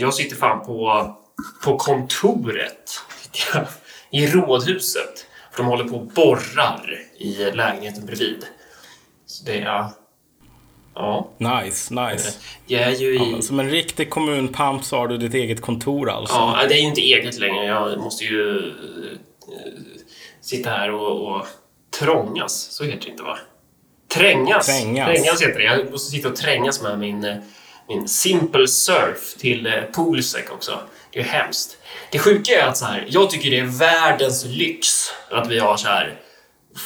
Jag 0.00 0.14
sitter 0.14 0.36
fan 0.36 0.66
på, 0.66 1.10
på 1.64 1.76
kontoret 1.76 3.00
i 4.10 4.26
rådhuset. 4.26 5.26
För 5.50 5.62
de 5.62 5.66
håller 5.66 5.84
på 5.84 5.96
och 5.96 6.06
borrar 6.06 6.98
i 7.18 7.50
lägenheten 7.52 8.06
bredvid. 8.06 8.44
Så 9.26 9.44
det 9.44 9.58
är... 9.58 9.86
Ja. 10.94 11.30
Nice, 11.38 11.94
nice. 11.94 12.38
Jag 12.66 12.82
är 12.82 12.90
ju 12.90 13.14
i... 13.14 13.32
Ja, 13.32 13.42
som 13.42 13.60
en 13.60 13.70
riktig 13.70 14.10
kommunpamp 14.10 14.84
så 14.84 14.96
har 14.96 15.08
du 15.08 15.16
ditt 15.16 15.34
eget 15.34 15.60
kontor 15.60 16.10
alltså. 16.10 16.34
Ja, 16.34 16.66
det 16.68 16.74
är 16.74 16.78
ju 16.78 16.86
inte 16.86 17.00
eget 17.00 17.38
längre. 17.38 17.64
Jag 17.64 17.98
måste 17.98 18.24
ju 18.24 18.58
eh, 18.58 19.18
sitta 20.40 20.70
här 20.70 20.90
och, 20.90 21.36
och 21.36 21.46
trångas. 21.98 22.52
Så 22.52 22.84
heter 22.84 23.04
det 23.04 23.10
inte 23.10 23.22
va? 23.22 23.38
Trängas. 24.14 24.66
Trängas. 24.66 25.06
Trängas 25.06 25.42
heter 25.42 25.58
det. 25.58 25.64
Jag 25.64 25.90
måste 25.90 26.10
sitta 26.10 26.28
och 26.28 26.36
trängas 26.36 26.82
med 26.82 26.98
min, 26.98 27.24
eh, 27.24 27.36
min 27.90 28.08
Simple 28.08 28.68
Surf 28.68 29.34
till 29.38 29.66
eh, 29.66 29.82
Poolsec 29.82 30.50
också. 30.50 30.78
Det 31.12 31.20
är 31.20 31.24
ju 31.24 31.30
hemskt. 31.30 31.76
Det 32.12 32.18
sjuka 32.18 32.52
är 32.52 32.66
att 32.66 32.76
så 32.76 32.84
här, 32.84 33.06
jag 33.08 33.30
tycker 33.30 33.50
det 33.50 33.58
är 33.58 33.64
världens 33.64 34.44
lyx 34.44 34.88
att 35.30 35.48
vi 35.50 35.58
har 35.58 35.76
så 35.76 35.88
här 35.88 36.20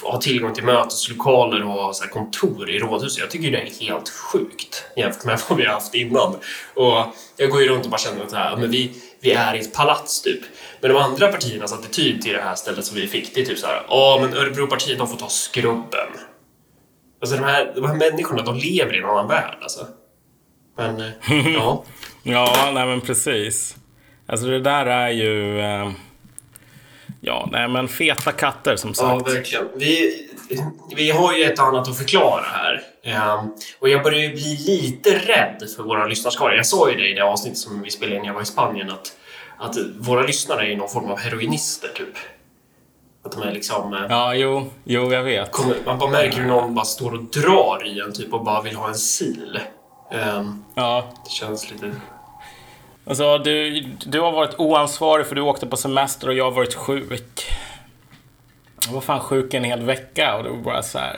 har 0.03 0.19
tillgång 0.19 0.55
till 0.55 0.65
möteslokaler 0.65 1.67
och 1.67 1.97
så 1.97 2.05
här 2.05 2.11
kontor 2.11 2.71
i 2.71 2.79
rådhuset. 2.79 3.21
Jag 3.21 3.31
tycker 3.31 3.51
det 3.51 3.59
är 3.59 3.87
helt 3.87 4.09
sjukt 4.09 4.85
jämfört 4.97 5.25
med 5.25 5.41
vad 5.49 5.59
vi 5.59 5.65
har 5.65 5.73
haft 5.73 5.95
innan. 5.95 6.37
Och 6.75 7.07
jag 7.37 7.51
går 7.51 7.63
ju 7.63 7.69
runt 7.69 7.85
och 7.85 7.91
bara 7.91 7.99
känner 7.99 8.25
att 8.25 8.31
så 8.31 8.37
här, 8.37 8.57
men 8.57 8.71
vi, 8.71 8.93
vi 9.21 9.33
är 9.33 9.55
i 9.55 9.61
ett 9.61 9.75
palats 9.75 10.23
typ. 10.23 10.41
Men 10.81 10.91
de 10.91 11.03
andra 11.03 11.33
partiernas 11.33 11.73
attityd 11.73 12.23
till 12.23 12.33
det 12.33 12.43
här 12.43 12.55
stället 12.55 12.85
som 12.85 12.97
vi 12.97 13.07
fick, 13.07 13.35
det 13.35 13.41
är 13.41 13.47
typ 13.47 13.59
så 13.59 13.67
här, 13.67 13.83
ja 13.89 14.19
men 14.21 14.35
Örebropartiet 14.35 14.99
de 14.99 15.09
får 15.09 15.17
ta 15.17 15.29
skrubben. 15.29 16.09
Alltså 17.21 17.37
de 17.37 17.45
här, 17.45 17.73
de 17.75 17.85
här 17.85 17.95
människorna, 17.95 18.43
de 18.43 18.57
lever 18.57 18.95
i 18.95 18.99
en 18.99 19.05
annan 19.05 19.29
värld 19.29 19.59
alltså. 19.63 19.87
Men, 20.77 21.01
eh, 21.01 21.55
ja. 21.55 21.85
Ja, 22.23 22.71
nej 22.75 22.87
men 22.87 23.01
precis. 23.01 23.77
Alltså 24.27 24.47
det 24.47 24.61
där 24.61 24.87
är 24.87 25.09
ju... 25.11 25.61
Eh, 25.61 25.91
ja, 27.21 27.49
nej 27.53 27.69
men 27.69 27.89
feta 27.89 28.33
katter 28.33 28.77
som 28.77 28.93
Ja, 28.99 29.19
sagt. 29.19 29.35
verkligen. 29.37 29.65
Vi, 29.75 30.29
vi 30.97 31.11
har 31.11 31.33
ju 31.35 31.45
ett 31.45 31.59
annat 31.59 31.89
att 31.89 31.99
förklara 31.99 32.43
här. 32.43 32.83
Ehm, 33.03 33.49
och 33.79 33.89
jag 33.89 34.03
börjar 34.03 34.21
ju 34.21 34.33
bli 34.33 34.57
lite 34.67 35.11
rädd 35.11 35.69
för 35.77 35.83
våra 35.83 36.07
lyssnarskara. 36.07 36.57
Jag 36.57 36.67
sa 36.67 36.91
ju 36.91 36.97
det 36.97 37.09
i 37.09 37.15
det 37.15 37.25
avsnittet 37.25 37.59
som 37.59 37.83
vi 37.83 37.91
spelade 37.91 38.17
in 38.17 38.23
när 38.23 38.29
jag 38.29 38.35
var 38.35 38.43
i 38.43 38.47
Spanien 38.47 38.91
att, 38.91 39.13
att 39.59 39.77
våra 39.99 40.23
lyssnare 40.23 40.73
är 40.73 40.77
någon 40.77 40.89
form 40.89 41.11
av 41.11 41.19
heroinister, 41.19 41.89
typ. 41.95 42.15
Att 43.25 43.33
de 43.33 43.43
är 43.43 43.53
liksom... 43.53 43.95
eh, 43.95 44.01
Ja, 44.09 44.35
jo, 44.35 44.71
jo, 44.85 45.13
jag 45.13 45.23
vet. 45.23 45.53
kommer, 45.53 45.77
man 45.87 45.99
bara 45.99 46.11
märker 46.11 46.39
hur 46.39 46.47
någon 46.47 46.75
bara 46.75 46.85
står 46.85 47.13
och 47.15 47.23
drar 47.25 47.87
i 47.87 48.01
en 48.01 48.13
typ 48.13 48.33
och 48.35 48.45
bara 48.45 48.63
vill 48.63 48.77
ha 48.77 48.89
en 48.89 48.95
sil. 49.15 49.61
Ehm, 50.11 50.65
Ja, 50.75 51.05
det 51.25 51.31
känns 51.31 51.71
lite... 51.71 51.93
alltså 53.07 53.39
du, 53.39 53.81
du 54.07 54.21
har 54.21 54.33
varit 54.33 54.55
oansvarig 54.59 55.27
för 55.27 55.35
du 55.35 55.41
åkte 55.41 55.67
på 55.67 55.77
semester 55.77 56.29
och 56.29 56.35
jag 56.35 56.45
har 56.45 56.51
varit 56.51 56.75
sjuk. 56.75 57.45
Jag 58.87 58.93
var 58.93 59.01
fan 59.01 59.21
sjuk 59.21 59.55
en 59.55 59.65
hel 59.65 59.83
vecka 59.83 60.37
och 60.37 60.45
det 60.45 60.51
var 60.51 60.57
bara 60.57 60.83
så 60.83 60.99
här... 60.99 61.17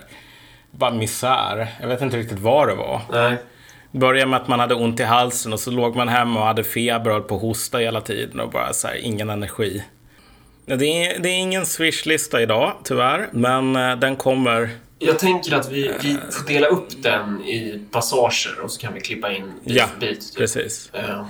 Bara 0.70 0.90
misär. 0.90 1.68
Jag 1.80 1.88
vet 1.88 2.02
inte 2.02 2.16
riktigt 2.16 2.38
vad 2.38 2.68
det 2.68 2.74
var. 2.74 3.00
Nej. 3.12 3.36
Det 3.92 3.98
började 3.98 4.30
med 4.30 4.40
att 4.40 4.48
man 4.48 4.60
hade 4.60 4.74
ont 4.74 5.00
i 5.00 5.04
halsen 5.04 5.52
och 5.52 5.60
så 5.60 5.70
låg 5.70 5.96
man 5.96 6.08
hemma 6.08 6.40
och 6.40 6.46
hade 6.46 6.64
feber 6.64 7.06
och 7.10 7.12
höll 7.16 7.22
på 7.22 7.34
att 7.36 7.40
hosta 7.40 7.78
hela 7.78 8.00
tiden 8.00 8.40
och 8.40 8.50
bara 8.50 8.72
så 8.72 8.88
här, 8.88 8.94
ingen 8.96 9.30
energi. 9.30 9.84
Det 10.66 10.74
är, 10.74 11.18
det 11.18 11.28
är 11.28 11.38
ingen 11.38 11.66
swishlista 11.66 12.42
idag, 12.42 12.72
tyvärr, 12.84 13.28
men 13.32 13.76
eh, 13.76 13.96
den 13.96 14.16
kommer. 14.16 14.70
Jag 14.98 15.18
tänker 15.18 15.54
att 15.54 15.70
vi, 15.72 15.92
vi 16.02 16.18
får 16.32 16.46
dela 16.48 16.66
upp 16.66 16.88
den 17.02 17.40
i 17.44 17.84
passager 17.90 18.60
och 18.62 18.70
så 18.70 18.80
kan 18.80 18.94
vi 18.94 19.00
klippa 19.00 19.32
in 19.32 19.44
bit 19.64 19.76
Ja, 19.76 19.86
för 19.86 20.00
bit. 20.00 20.20
typ. 20.20 20.36
precis. 20.38 20.90
Eh, 20.92 21.26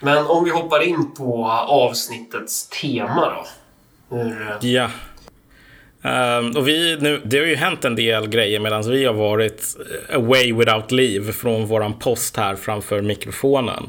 Men 0.00 0.26
om 0.26 0.44
vi 0.44 0.50
hoppar 0.50 0.82
in 0.82 1.14
på 1.14 1.46
avsnittets 1.68 2.68
tema 2.68 3.34
då. 3.34 3.46
Hur, 4.16 4.42
eh, 4.42 4.70
Ja. 4.70 4.90
Ehm, 6.02 6.56
och 6.56 6.68
vi, 6.68 6.96
nu, 7.00 7.20
det 7.24 7.38
har 7.38 7.46
ju 7.46 7.56
hänt 7.56 7.84
en 7.84 7.96
del 7.96 8.28
grejer 8.28 8.60
medan 8.60 8.90
vi 8.90 9.04
har 9.04 9.14
varit 9.14 9.76
eh, 10.10 10.16
away 10.16 10.52
without 10.52 10.90
leave 10.92 11.32
från 11.32 11.66
våran 11.66 11.98
post 11.98 12.36
här 12.36 12.56
framför 12.56 13.02
mikrofonen. 13.02 13.88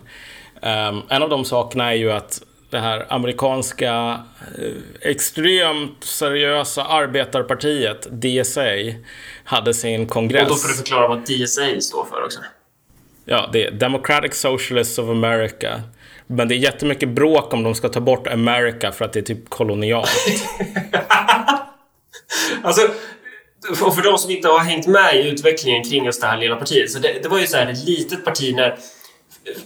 Ehm, 0.61 1.01
en 1.09 1.23
av 1.23 1.29
de 1.29 1.45
sakerna 1.45 1.91
är 1.91 1.95
ju 1.95 2.11
att 2.11 2.41
det 2.69 2.79
här 2.79 3.05
amerikanska 3.09 4.19
eh, 4.57 4.71
extremt 5.01 6.03
seriösa 6.03 6.83
arbetarpartiet, 6.83 8.07
DSA, 8.11 8.61
hade 9.43 9.73
sin 9.73 10.07
kongress. 10.07 10.43
och 10.43 10.49
då 10.49 10.55
får 10.55 10.67
du 10.67 10.73
förklara 10.73 11.07
vad 11.07 11.19
DSA 11.19 11.81
står 11.81 12.05
för 12.05 12.23
också. 12.23 12.39
Ja, 13.25 13.49
det 13.53 13.65
är 13.65 13.71
Democratic 13.71 14.33
Socialists 14.35 14.99
of 14.99 15.09
America. 15.09 15.81
Men 16.27 16.47
det 16.47 16.55
är 16.55 16.57
jättemycket 16.57 17.09
bråk 17.09 17.53
om 17.53 17.63
de 17.63 17.75
ska 17.75 17.89
ta 17.89 17.99
bort 17.99 18.27
America 18.27 18.91
för 18.91 19.05
att 19.05 19.13
det 19.13 19.19
är 19.19 19.23
typ 19.23 19.49
kolonialt. 19.49 20.09
Alltså, 22.63 22.81
och 23.85 23.95
för 23.95 24.03
de 24.03 24.17
som 24.17 24.31
inte 24.31 24.47
har 24.47 24.59
hängt 24.59 24.87
med 24.87 25.15
i 25.15 25.29
utvecklingen 25.29 25.83
kring 25.83 26.05
just 26.05 26.21
det 26.21 26.27
här 26.27 26.37
lilla 26.37 26.55
partiet. 26.55 26.91
Så 26.91 26.99
det, 26.99 27.23
det 27.23 27.29
var 27.29 27.39
ju 27.39 27.47
så 27.47 27.57
här 27.57 27.71
ett 27.71 27.85
litet 27.85 28.25
parti 28.25 28.55
när... 28.55 28.77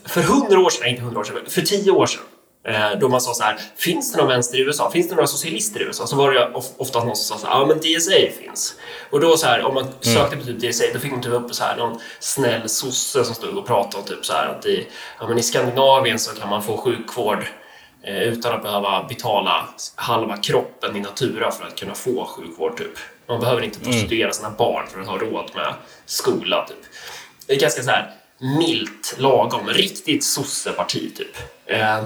För 0.05 0.21
hundra 0.21 0.59
år 0.59 0.69
sedan, 0.69 0.79
nej 0.81 0.91
inte 0.91 1.03
hundra 1.03 1.19
år 1.19 1.23
sedan, 1.23 1.37
för 1.47 1.61
tio 1.61 1.91
år 1.91 2.05
sedan. 2.05 2.21
Eh, 2.67 2.91
Då 2.99 3.09
man 3.09 3.21
sa 3.21 3.33
så 3.33 3.43
här, 3.43 3.59
finns 3.77 4.11
det 4.11 4.17
någon 4.17 4.27
vänster 4.27 4.57
i 4.57 4.61
USA? 4.61 4.91
Finns 4.91 5.09
det 5.09 5.15
några 5.15 5.27
socialister 5.27 5.79
i 5.79 5.83
USA? 5.83 6.07
Så 6.07 6.15
var 6.15 6.31
det 6.31 6.51
of- 6.53 6.73
ofta 6.77 7.03
någon 7.03 7.15
som 7.15 7.37
sa 7.37 7.41
så 7.45 7.47
här, 7.51 7.59
ja 7.59 7.65
men 7.65 7.77
DSA 7.79 8.41
finns. 8.43 8.75
Och 9.09 9.19
då 9.19 9.37
så 9.37 9.47
här, 9.47 9.61
om 9.63 9.73
man 9.73 9.87
sökte 10.01 10.37
på 10.37 10.43
typ 10.45 10.59
DSA, 10.71 10.83
då 10.93 10.99
fick 10.99 11.11
man 11.11 11.21
typ 11.21 11.31
upp 11.33 11.55
så 11.55 11.63
här 11.63 11.77
någon 11.77 11.99
snäll 12.19 12.69
sosse 12.69 13.23
som 13.25 13.35
stod 13.35 13.57
och 13.57 13.67
pratade 13.67 13.97
om 13.97 14.07
typ 14.09 14.25
så 14.25 14.33
här 14.33 14.47
att 14.47 14.65
i, 14.65 14.87
ja, 15.19 15.27
men 15.27 15.37
i 15.37 15.43
Skandinavien 15.43 16.19
så 16.19 16.35
kan 16.35 16.49
man 16.49 16.63
få 16.63 16.77
sjukvård 16.77 17.45
eh, 18.03 18.21
utan 18.23 18.53
att 18.55 18.63
behöva 18.63 19.03
betala 19.09 19.69
halva 19.95 20.37
kroppen 20.37 20.95
i 20.95 20.99
natura 20.99 21.51
för 21.51 21.65
att 21.67 21.75
kunna 21.79 21.93
få 21.95 22.25
sjukvård. 22.25 22.77
Typ. 22.77 22.97
Man 23.27 23.39
behöver 23.39 23.61
inte 23.61 23.79
prostituera 23.79 24.31
sina 24.33 24.49
barn 24.49 24.87
för 24.93 25.01
att 25.01 25.07
ha 25.07 25.17
råd 25.17 25.51
med 25.55 25.73
skola. 26.05 26.65
Typ. 26.67 26.77
Det 27.47 27.53
är 27.53 27.59
ganska 27.59 27.83
så 27.83 27.89
här 27.89 28.11
milt, 28.57 29.15
lagom, 29.17 29.69
riktigt 29.69 30.23
sosseparti 30.23 31.15
typ. 31.17 31.37
Eh, 31.65 32.03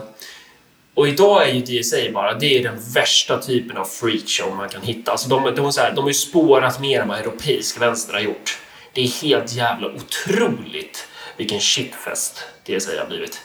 och 0.95 1.07
idag 1.07 1.49
är 1.49 1.53
ju 1.53 1.61
DSA 1.61 1.97
bara, 2.13 2.33
det 2.33 2.57
är 2.57 2.63
den 2.63 2.77
värsta 2.93 3.41
typen 3.41 3.77
av 3.77 3.85
freakshow 3.85 4.55
man 4.55 4.69
kan 4.69 4.81
hitta. 4.81 5.11
Alltså 5.11 5.29
de, 5.29 5.55
de, 5.55 5.71
så 5.71 5.81
här, 5.81 5.95
de 5.95 6.01
har 6.01 6.09
ju 6.09 6.13
spårat 6.13 6.79
mer 6.79 7.01
än 7.01 7.07
vad 7.07 7.19
europeisk 7.19 7.81
vänster 7.81 8.13
har 8.13 8.21
gjort. 8.21 8.59
Det 8.93 9.01
är 9.01 9.21
helt 9.21 9.53
jävla 9.53 9.87
otroligt 9.87 11.07
vilken 11.37 11.59
shitfest 11.59 12.43
DSA 12.63 12.99
har 12.99 13.07
blivit. 13.07 13.41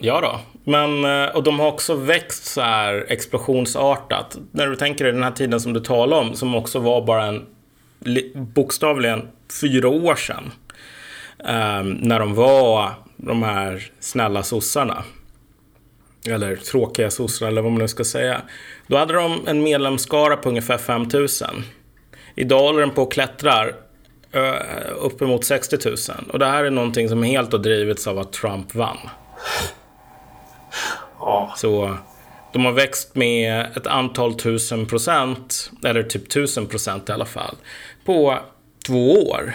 Ja 0.00 0.20
då. 0.20 0.40
Men, 0.64 1.04
eh, 1.04 1.36
och 1.36 1.42
de 1.42 1.60
har 1.60 1.66
också 1.66 1.94
växt 1.94 2.44
så 2.44 2.60
här 2.60 3.06
explosionsartat. 3.08 4.38
När 4.50 4.66
du 4.66 4.76
tänker 4.76 5.04
dig 5.04 5.12
den 5.12 5.22
här 5.22 5.30
tiden 5.30 5.60
som 5.60 5.72
du 5.72 5.80
talar 5.80 6.18
om, 6.18 6.34
som 6.34 6.54
också 6.54 6.78
var 6.78 7.06
bara 7.06 7.24
en 7.24 7.46
bokstavligen 8.34 9.28
fyra 9.60 9.88
år 9.88 10.14
sedan. 10.14 10.52
Eh, 11.38 11.84
när 11.84 12.18
de 12.18 12.34
var 12.34 12.90
de 13.16 13.42
här 13.42 13.90
snälla 14.00 14.42
sossarna. 14.42 15.04
Eller 16.28 16.56
tråkiga 16.56 17.10
sossar 17.10 17.48
eller 17.48 17.62
vad 17.62 17.72
man 17.72 17.80
nu 17.80 17.88
ska 17.88 18.04
säga. 18.04 18.42
Då 18.86 18.96
hade 18.96 19.14
de 19.14 19.48
en 19.48 19.62
medlemsskara 19.62 20.36
på 20.36 20.48
ungefär 20.48 20.78
5000. 20.78 21.64
Idag 22.34 22.60
håller 22.60 22.80
den 22.80 22.90
på 22.90 23.02
och 23.02 23.12
klättrar 23.12 23.74
ö, 24.32 24.54
uppemot 25.00 25.44
60 25.44 25.76
000. 25.84 25.96
Och 26.32 26.38
det 26.38 26.46
här 26.46 26.64
är 26.64 26.70
någonting 26.70 27.08
som 27.08 27.22
helt 27.22 27.52
har 27.52 27.58
drivits 27.58 28.06
av 28.06 28.18
att 28.18 28.32
Trump 28.32 28.74
vann. 28.74 28.98
Ja, 31.20 31.54
Så 31.56 31.96
de 32.52 32.64
har 32.64 32.72
växt 32.72 33.14
med 33.14 33.66
ett 33.76 33.86
antal 33.86 34.34
tusen 34.34 34.86
procent, 34.86 35.70
eller 35.84 36.02
typ 36.02 36.28
tusen 36.28 36.66
procent 36.66 37.08
i 37.08 37.12
alla 37.12 37.24
fall, 37.24 37.56
på 38.04 38.38
två 38.86 39.12
år. 39.12 39.54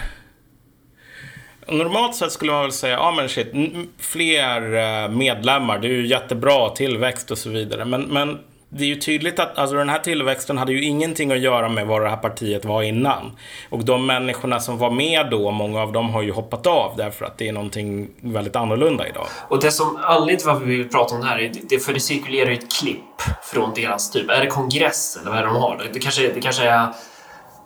Normalt 1.72 2.16
sett 2.16 2.32
skulle 2.32 2.52
man 2.52 2.62
väl 2.62 2.72
säga, 2.72 2.94
ja 2.94 3.12
men 3.12 3.30
shit, 3.30 3.52
fler 4.00 4.76
eh, 4.76 5.10
medlemmar, 5.10 5.80
det 5.80 5.88
är 5.88 5.92
ju 5.92 6.08
jättebra 6.08 6.70
tillväxt 6.70 7.32
och 7.32 7.38
så 7.38 7.50
vidare. 7.50 7.86
Men, 7.86 8.02
men 8.02 8.40
det 8.70 8.84
är 8.84 8.88
ju 8.88 8.96
tydligt 8.96 9.40
att 9.40 9.58
alltså, 9.58 9.76
den 9.76 9.90
här 9.90 10.00
tillväxten 10.00 10.58
hade 10.58 10.74
ju 10.74 10.84
ingenting 10.84 11.32
att 11.32 11.40
göra 11.40 11.70
med 11.70 11.88
vad 11.88 12.02
det 12.02 12.10
här 12.10 12.18
partiet 12.18 12.66
var 12.66 12.84
innan. 12.84 13.32
Och 13.70 13.86
de 13.86 14.06
människorna 14.06 14.60
som 14.60 14.78
var 14.78 14.92
med 14.92 15.28
då, 15.32 15.52
många 15.52 15.82
av 15.82 15.92
dem 15.92 16.10
har 16.10 16.22
ju 16.22 16.32
hoppat 16.32 16.68
av 16.68 16.94
därför 16.98 17.26
att 17.26 17.38
det 17.38 17.48
är 17.48 17.54
någonting 17.54 18.10
väldigt 18.22 18.56
annorlunda 18.56 19.08
idag. 19.08 19.28
Och 19.48 19.62
det 19.62 19.72
som 19.72 20.00
anledningen 20.04 20.40
till 20.40 20.48
varför 20.48 20.66
vi 20.66 20.78
vill 20.78 20.90
prata 20.90 21.16
om 21.16 21.22
det 21.22 21.28
här 21.28 21.40
är 21.40 21.52
det 21.70 21.80
för 21.80 21.94
det 21.94 22.00
cirkulerar 22.00 22.50
ju 22.50 22.58
ett 22.58 22.80
klipp 22.80 23.22
från 23.44 23.74
deras 23.74 24.12
typ, 24.12 24.30
är 24.30 24.40
det 24.40 24.48
kongress 24.48 25.18
eller 25.22 25.32
vad 25.32 25.40
är 25.40 25.44
det 25.44 25.50
de 25.50 25.56
har? 25.56 25.90
Det 25.94 26.00
kanske, 26.00 26.34
det 26.34 26.42
kanske 26.42 26.64
är, 26.64 26.88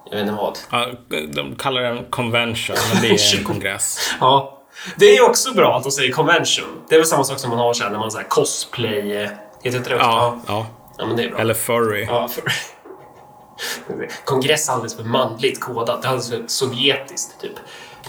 jag 0.06 0.12
vet 0.18 0.22
inte 0.22 0.34
vad. 0.34 0.58
Ja, 0.72 0.88
de 1.34 1.56
kallar 1.56 1.82
det 1.82 1.88
en 1.88 2.06
convention, 2.10 2.76
men 2.94 3.02
det 3.02 3.08
är 3.10 3.38
en 3.38 3.44
kongress. 3.44 4.14
Ja. 4.20 4.60
Det 4.96 5.06
är 5.06 5.14
ju 5.14 5.22
också 5.22 5.54
bra 5.54 5.78
att 5.78 5.84
de 5.84 5.92
säger 5.92 6.12
convention. 6.12 6.66
Det 6.90 6.96
är 6.96 7.00
väl 7.00 7.08
samma 7.08 7.24
sak 7.24 7.40
som 7.40 7.50
man 7.50 7.60
har 7.60 7.74
sen 7.74 7.92
när 7.92 8.00
man 8.00 8.12
säger 8.12 8.28
cosplay, 8.30 9.16
eh, 9.18 9.30
heter 9.64 9.78
inte 9.78 9.90
det 9.90 9.96
också? 9.96 10.08
Ja, 10.08 10.40
ja. 10.48 10.66
ja, 10.98 11.06
men 11.06 11.18
det 11.18 11.24
är 11.24 11.30
bra. 11.30 11.40
Eller 11.40 11.54
furry. 11.54 12.06
Ja, 12.06 12.28
för... 12.28 12.44
Kongress 14.26 14.70
är 14.70 14.74
alldeles 14.74 14.96
för 14.96 15.04
manligt 15.04 15.60
kodat. 15.60 16.02
Det 16.02 16.08
är 16.08 16.10
alldeles 16.10 16.30
för 16.30 16.44
sovjetiskt, 16.48 17.42
typ. 17.42 17.52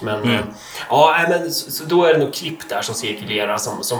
Men, 0.00 0.22
Mm. 0.22 0.30
eh, 0.34 0.40
ja, 0.88 1.16
men 1.28 1.52
så, 1.52 1.70
så 1.70 1.84
då 1.84 2.04
är 2.04 2.12
det 2.12 2.18
nog 2.18 2.34
klipp 2.34 2.68
där 2.68 2.82
som 2.82 2.94
cirkulerar 2.94 3.56
som, 3.56 3.82
som 3.82 3.98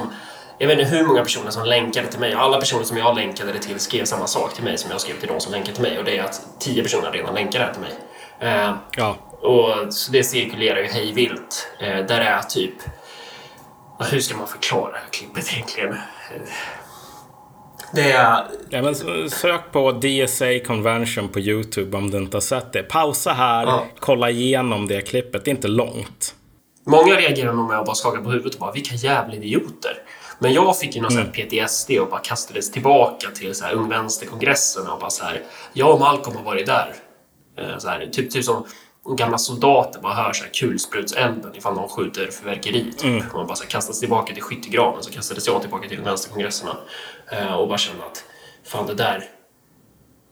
jag 0.58 0.68
vet 0.68 0.78
inte 0.78 0.90
hur 0.96 1.06
många 1.06 1.22
personer 1.22 1.50
som 1.50 1.64
länkade 1.64 2.06
till 2.08 2.20
mig. 2.20 2.32
Alla 2.34 2.58
personer 2.60 2.84
som 2.84 2.96
jag 2.96 3.16
länkade 3.16 3.52
det 3.52 3.58
till 3.58 3.80
skrev 3.80 4.04
samma 4.04 4.26
sak 4.26 4.54
till 4.54 4.64
mig 4.64 4.78
som 4.78 4.90
jag 4.90 5.00
skrev 5.00 5.14
till 5.20 5.28
de 5.28 5.40
som 5.40 5.52
länkade 5.52 5.72
till 5.74 5.82
mig. 5.82 5.98
Och 5.98 6.04
det 6.04 6.18
är 6.18 6.22
att 6.24 6.40
tio 6.60 6.82
personer 6.82 7.12
redan 7.12 7.34
länkar 7.34 7.60
det 7.60 7.72
till 7.72 7.82
mig. 7.82 7.92
Eh, 8.40 8.74
Ja. 8.96 9.16
och 9.40 9.94
så 9.94 10.12
det 10.12 10.24
cirkulerar 10.24 10.78
ju 10.80 10.86
hejvilt. 10.86 11.68
Eh, 11.80 12.06
där 12.06 12.20
är 12.20 12.42
typ... 12.42 12.74
Hur 14.10 14.20
ska 14.20 14.36
man 14.36 14.46
förklara 14.46 14.90
det 14.92 14.98
här 14.98 15.08
klippet 15.10 15.52
egentligen? 15.52 15.94
Det 17.94 18.12
är... 18.12 18.44
Ja, 18.70 18.82
men 18.82 18.94
sök 19.30 19.72
på 19.72 19.92
DSA 19.92 20.58
Convention 20.66 21.28
på 21.28 21.40
YouTube 21.40 21.96
om 21.96 22.10
du 22.10 22.18
inte 22.18 22.36
har 22.36 22.40
sett 22.42 22.72
det. 22.72 22.82
Pausa 22.82 23.32
här, 23.32 23.66
Ja. 23.66 23.84
kolla 24.00 24.30
igenom 24.30 24.88
det 24.88 25.00
klippet. 25.00 25.44
Det 25.44 25.48
är 25.50 25.52
inte 25.52 25.68
långt. 25.68 26.34
Många 26.86 27.14
reagerar 27.16 27.52
nog 27.52 27.68
med 27.68 27.78
att 27.78 27.86
bara 27.86 27.94
skaka 27.94 28.20
på 28.22 28.30
huvudet 28.30 28.54
och 28.54 28.60
bara 28.60 28.72
“vilka 28.72 28.94
jävla 28.94 29.34
idioter”. 29.34 29.92
Men 30.44 30.52
jag 30.52 30.78
fick 30.78 30.96
ju 30.96 31.02
någon 31.02 31.12
Mm. 31.12 31.32
PTSD 31.32 31.90
och 32.00 32.08
bara 32.08 32.20
kastades 32.20 32.70
tillbaka 32.70 33.30
till 33.30 33.54
så 33.54 33.64
här 33.64 33.72
Ung 33.72 33.88
Vänsterkongressen 33.88 34.86
och 34.86 34.98
bara 34.98 35.10
så 35.10 35.24
här 35.24 35.42
“jag 35.72 35.94
och 35.94 36.00
Malcolm 36.00 36.36
har 36.36 36.42
varit 36.44 36.66
där”. 36.66 36.94
Eh, 37.58 37.78
Så 37.78 37.88
här, 37.88 38.06
typ, 38.12 38.30
typ 38.30 38.44
som 38.44 38.66
gamla 39.16 39.38
soldater 39.38 40.00
bara 40.00 40.14
hör 40.14 40.32
så 40.32 40.44
här 40.44 40.50
kulsprutselden 40.50 41.56
ifall 41.56 41.74
någon 41.74 41.88
skjuter 41.88 42.30
fyrverkeri. 42.30 42.92
Typ. 42.92 43.04
Mm. 43.04 43.24
Man 43.34 43.46
bara 43.46 43.56
så 43.56 43.62
här, 43.62 43.70
kastas 43.70 44.00
tillbaka 44.00 44.34
till 44.34 44.42
skyttegraven 44.42 45.02
så 45.02 45.10
kastades 45.10 45.46
jag 45.46 45.60
tillbaka 45.60 45.88
till 45.88 45.98
Ung 45.98 46.04
Vänsterkongresserna 46.04 46.76
eh, 47.32 47.54
och 47.54 47.68
bara 47.68 47.78
kände 47.78 48.04
att 48.04 48.24
fan 48.64 48.86
det 48.86 48.94
där, 48.94 49.24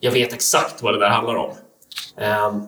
jag 0.00 0.12
vet 0.12 0.32
exakt 0.32 0.82
vad 0.82 0.94
det 0.94 1.00
där 1.00 1.11
handlar 1.11 1.35
om. 1.35 1.55
Ehm, 2.17 2.62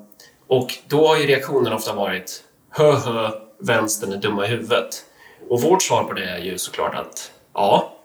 och 0.49 0.75
då 0.89 1.09
har 1.09 1.17
ju 1.17 1.27
reaktionen 1.27 1.73
ofta 1.73 1.95
varit 1.95 2.43
hö 2.71 2.93
hö, 2.93 3.31
vänstern 3.61 4.13
är 4.13 4.17
dumma 4.17 4.45
i 4.47 4.49
huvudet. 4.49 5.05
Och 5.51 5.63
vårt 5.63 5.83
svar 5.83 6.05
på 6.05 6.13
det 6.13 6.25
är 6.25 6.39
ju 6.39 6.59
såklart 6.59 6.95
att 6.95 7.31
ja, 7.55 7.97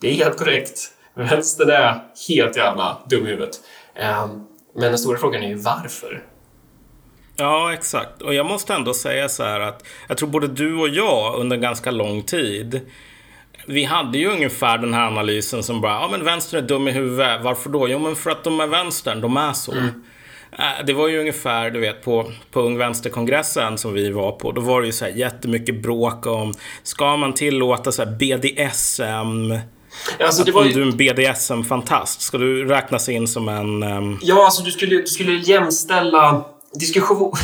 det 0.00 0.10
är 0.10 0.14
helt 0.14 0.38
korrekt. 0.38 0.80
Vänstern 1.14 1.70
är 1.70 2.04
helt 2.28 2.56
jävla 2.56 2.98
dum 3.06 3.26
i 3.26 3.30
huvudet. 3.30 3.60
Ehm, 3.94 4.46
men 4.74 4.82
den 4.82 4.98
stora 4.98 5.18
frågan 5.18 5.42
är 5.42 5.48
ju 5.48 5.54
varför. 5.54 6.24
Ja, 7.36 7.72
exakt. 7.72 8.22
Och 8.22 8.34
jag 8.34 8.46
måste 8.46 8.74
ändå 8.74 8.94
säga 8.94 9.28
så 9.28 9.44
här 9.44 9.60
att 9.60 9.84
jag 10.08 10.18
tror 10.18 10.28
både 10.28 10.48
du 10.48 10.76
och 10.76 10.88
jag 10.88 11.34
under 11.34 11.56
ganska 11.56 11.90
lång 11.90 12.22
tid 12.22 12.80
vi 13.66 13.84
hade 13.84 14.18
ju 14.18 14.28
ungefär 14.28 14.78
den 14.78 14.94
här 14.94 15.06
analysen 15.06 15.62
som 15.62 15.80
bara, 15.80 15.92
ja 15.92 16.08
men 16.10 16.24
vänstern 16.24 16.64
är 16.64 16.68
dum 16.68 16.88
i 16.88 16.90
huvudet. 16.90 17.40
Varför 17.42 17.70
då? 17.70 17.88
Jo 17.88 17.98
men 17.98 18.16
för 18.16 18.30
att 18.30 18.44
de 18.44 18.60
är 18.60 18.66
vänstern, 18.66 19.20
de 19.20 19.36
är 19.36 19.52
så. 19.52 19.72
Äh, 19.72 19.86
Det 20.86 20.92
var 20.92 21.08
ju 21.08 21.20
ungefär, 21.20 21.70
du 21.70 21.80
vet, 21.80 22.04
på, 22.04 22.30
på 22.50 22.60
Ung 22.60 22.78
Vänsterkongressen 22.78 23.78
som 23.78 23.92
vi 23.92 24.10
var 24.10 24.32
på. 24.32 24.52
Då 24.52 24.60
var 24.60 24.80
det 24.80 24.86
ju 24.86 24.92
så 24.92 25.04
här 25.04 25.12
jättemycket 25.12 25.82
bråk 25.82 26.26
om, 26.26 26.54
ska 26.82 27.16
man 27.16 27.34
tillåta 27.34 27.92
så 27.92 28.04
här 28.04 28.10
BDSM? 28.10 29.52
Alltså, 30.20 30.44
det 30.44 30.52
Om 30.52 30.54
var 30.54 30.64
du 30.64 30.70
ju, 30.70 30.82
är 30.82 30.86
en 30.86 30.96
BDSM-fantast, 30.96 32.20
ska 32.20 32.38
du 32.38 32.64
räknas 32.64 33.08
in 33.08 33.28
som 33.28 33.48
en... 33.48 33.82
ehm, 33.82 34.18
ja, 34.22 34.44
alltså 34.44 34.62
du 34.62 34.70
skulle, 34.70 34.96
du 34.96 35.06
skulle 35.06 35.32
jämställa 35.32 36.44
diskussion... 36.74 37.32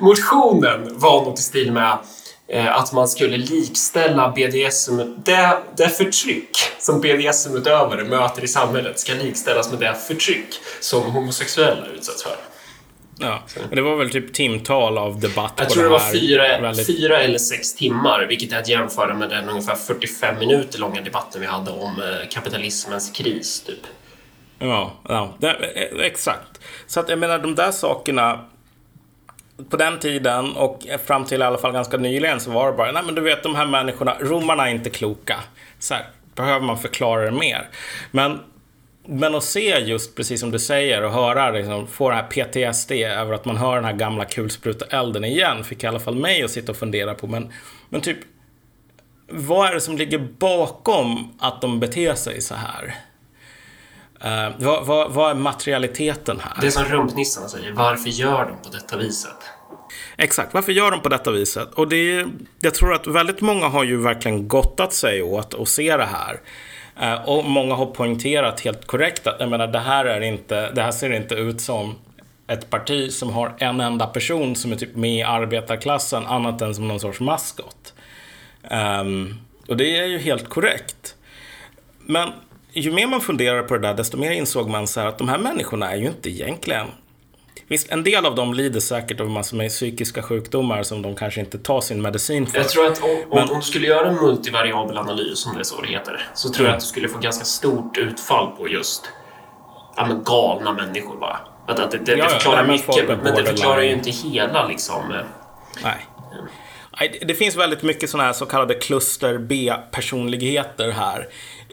Motionen 0.00 0.98
var 0.98 1.24
något 1.24 1.38
i 1.38 1.42
stil 1.42 1.72
med 1.72 1.98
att 2.60 2.92
man 2.92 3.08
skulle 3.08 3.36
likställa 3.36 4.28
BDSM, 4.30 5.00
det, 5.24 5.58
det 5.76 5.88
förtryck 5.88 6.58
som 6.78 7.00
BDSM-utövare 7.00 8.04
möter 8.04 8.44
i 8.44 8.48
samhället 8.48 8.98
ska 9.00 9.12
likställas 9.14 9.70
med 9.70 9.80
det 9.80 9.94
förtryck 9.94 10.48
som 10.80 11.02
homosexuella 11.02 11.86
utsätts 11.96 12.22
för. 12.22 12.36
Ja, 13.18 13.42
men 13.68 13.76
det 13.76 13.82
var 13.82 13.96
väl 13.96 14.10
typ 14.10 14.32
timtal 14.32 14.98
av 14.98 15.20
debatt 15.20 15.52
Jag 15.56 15.68
på 15.68 15.72
tror 15.74 15.82
det 15.82 15.88
var 15.88 15.98
här 15.98 16.12
fyra, 16.12 16.60
väldigt- 16.60 16.86
fyra 16.86 17.18
eller 17.22 17.38
sex 17.38 17.74
timmar, 17.74 18.26
vilket 18.28 18.52
är 18.52 18.58
att 18.58 18.68
jämföra 18.68 19.14
med 19.14 19.30
den 19.30 19.48
ungefär 19.48 19.74
45 19.74 20.38
minuter 20.38 20.78
långa 20.78 21.00
debatten 21.00 21.40
vi 21.40 21.46
hade 21.46 21.70
om 21.70 22.02
eh, 22.02 22.28
kapitalismens 22.30 23.10
kris, 23.10 23.60
typ. 23.66 23.78
Ja, 24.58 24.92
ja 25.08 25.34
det, 25.38 25.50
eh, 25.50 26.04
exakt. 26.06 26.60
Så 26.86 27.00
att 27.00 27.08
jag 27.08 27.18
menar 27.18 27.38
de 27.38 27.54
där 27.54 27.70
sakerna 27.72 28.44
på 29.70 29.76
den 29.76 29.98
tiden 29.98 30.52
och 30.56 30.82
fram 31.06 31.24
till 31.24 31.40
i 31.40 31.44
alla 31.44 31.58
fall 31.58 31.72
ganska 31.72 31.96
nyligen 31.96 32.40
så 32.40 32.50
var 32.50 32.70
det 32.70 32.76
bara, 32.76 32.92
nej 32.92 33.02
men 33.06 33.14
du 33.14 33.20
vet 33.20 33.42
de 33.42 33.54
här 33.54 33.66
människorna, 33.66 34.16
romarna 34.20 34.68
är 34.68 34.74
inte 34.74 34.90
kloka. 34.90 35.36
Så 35.78 35.94
här, 35.94 36.06
behöver 36.34 36.66
man 36.66 36.78
förklara 36.78 37.24
det 37.24 37.30
mer. 37.30 37.68
Men, 38.10 38.40
men 39.06 39.34
att 39.34 39.44
se 39.44 39.78
just 39.78 40.16
precis 40.16 40.40
som 40.40 40.50
du 40.50 40.58
säger 40.58 41.02
och 41.02 41.12
höra, 41.12 41.50
liksom, 41.50 41.86
få 41.86 42.10
det 42.10 42.16
här 42.16 42.22
PTSD 42.22 42.92
över 42.92 43.34
att 43.34 43.44
man 43.44 43.56
hör 43.56 43.74
den 43.74 43.84
här 43.84 43.92
gamla 43.92 44.24
kulspruta-elden 44.24 45.24
igen, 45.24 45.64
fick 45.64 45.84
i 45.84 45.86
alla 45.86 46.00
fall 46.00 46.14
mig 46.14 46.42
att 46.42 46.50
sitta 46.50 46.72
och 46.72 46.78
fundera 46.78 47.14
på. 47.14 47.26
Men, 47.26 47.52
men 47.88 48.00
typ, 48.00 48.18
vad 49.28 49.70
är 49.70 49.74
det 49.74 49.80
som 49.80 49.96
ligger 49.96 50.18
bakom 50.18 51.32
att 51.38 51.60
de 51.60 51.80
beter 51.80 52.14
sig 52.14 52.40
så 52.40 52.54
här? 52.54 52.94
Uh, 54.24 54.54
vad, 54.58 54.86
vad, 54.86 55.12
vad 55.12 55.30
är 55.30 55.34
materialiteten 55.34 56.40
här? 56.40 56.52
Det 56.60 56.66
är 56.66 56.70
som 56.70 56.84
rumpnissarna 56.84 57.48
säger, 57.48 57.72
varför 57.72 58.08
gör 58.08 58.44
de 58.44 58.68
på 58.68 58.76
detta 58.76 58.96
viset? 58.96 59.36
Exakt, 60.22 60.54
varför 60.54 60.72
gör 60.72 60.90
de 60.90 61.00
på 61.00 61.08
detta 61.08 61.30
viset? 61.30 61.74
Och 61.74 61.88
det 61.88 61.96
är, 61.96 62.26
jag 62.60 62.74
tror 62.74 62.94
att 62.94 63.06
väldigt 63.06 63.40
många 63.40 63.68
har 63.68 63.84
ju 63.84 64.02
verkligen 64.02 64.48
gottat 64.48 64.92
sig 64.92 65.22
åt 65.22 65.54
att 65.54 65.68
se 65.68 65.96
det 65.96 66.04
här. 66.04 66.40
Eh, 67.00 67.28
och 67.28 67.44
många 67.44 67.74
har 67.74 67.86
poängterat 67.86 68.60
helt 68.60 68.86
korrekt 68.86 69.26
att 69.26 69.36
jag 69.40 69.48
menar, 69.48 69.66
det, 69.66 69.78
här 69.78 70.04
är 70.04 70.20
inte, 70.20 70.70
det 70.70 70.82
här 70.82 70.90
ser 70.90 71.12
inte 71.12 71.34
ut 71.34 71.60
som 71.60 71.94
ett 72.46 72.70
parti 72.70 73.12
som 73.12 73.30
har 73.30 73.54
en 73.58 73.80
enda 73.80 74.06
person 74.06 74.56
som 74.56 74.72
är 74.72 74.76
typ 74.76 74.96
med 74.96 75.14
i 75.14 75.22
arbetarklassen 75.22 76.26
annat 76.26 76.62
än 76.62 76.74
som 76.74 76.88
någon 76.88 77.00
sorts 77.00 77.20
maskot. 77.20 77.94
Um, 79.00 79.40
och 79.68 79.76
det 79.76 79.98
är 79.98 80.06
ju 80.06 80.18
helt 80.18 80.48
korrekt. 80.48 81.14
Men 81.98 82.28
ju 82.72 82.92
mer 82.92 83.06
man 83.06 83.20
funderar 83.20 83.62
på 83.62 83.74
det 83.74 83.88
där, 83.88 83.94
desto 83.94 84.16
mer 84.16 84.30
insåg 84.30 84.68
man 84.68 84.86
så 84.86 85.00
här 85.00 85.06
att 85.06 85.18
de 85.18 85.28
här 85.28 85.38
människorna 85.38 85.92
är 85.92 85.96
ju 85.96 86.06
inte 86.06 86.30
egentligen... 86.30 86.86
Visst, 87.68 87.88
en 87.92 88.04
del 88.04 88.26
av 88.26 88.34
dem 88.34 88.54
lider 88.54 88.80
säkert 88.80 89.20
av 89.20 89.30
massor 89.30 89.56
med 89.56 89.70
psykiska 89.70 90.22
sjukdomar 90.22 90.82
som 90.82 91.02
de 91.02 91.14
kanske 91.14 91.40
inte 91.40 91.58
tar 91.58 91.80
sin 91.80 92.02
medicin 92.02 92.46
för. 92.46 92.58
Jag 92.58 92.68
tror 92.68 92.86
att 92.86 93.02
om, 93.02 93.08
Men- 93.30 93.48
om 93.50 93.56
du 93.56 93.62
skulle 93.62 93.86
göra 93.86 94.08
en 94.08 94.14
multivariabel 94.14 94.98
analys, 94.98 95.46
om 95.46 95.54
det 95.54 95.60
är 95.60 95.64
så 95.64 95.80
det 95.80 95.88
heter, 95.88 96.28
så 96.34 96.48
tror 96.48 96.66
jag 96.66 96.74
att 96.74 96.80
du 96.80 96.86
skulle 96.86 97.08
få 97.08 97.18
ganska 97.18 97.44
stort 97.44 97.98
utfall 97.98 98.50
på 98.56 98.68
just 98.68 99.04
ja, 99.96 100.06
men 100.06 100.22
galna 100.24 100.72
människor 100.72 101.16
bara. 101.20 101.38
Att, 101.66 101.80
att 101.80 101.90
det, 101.90 101.98
det, 101.98 102.12
Ja, 102.12 102.24
det 102.24 102.30
förklarar 102.30 102.66
mycket, 102.66 103.08
men 103.22 103.34
det 103.34 103.44
förklarar 103.44 103.82
ju 103.82 103.92
inte 103.92 104.10
hela 104.10 104.66
liksom. 104.68 105.12
eh, 105.12 105.20
Nej. 105.82 106.06
Det 107.22 107.34
finns 107.34 107.56
väldigt 107.56 107.82
mycket 107.82 108.10
sådana 108.10 108.26
här 108.26 108.32
så 108.32 108.46
kallade 108.46 108.74
kluster 108.74 109.38
B-personligheter 109.38 110.90
här 110.90 111.28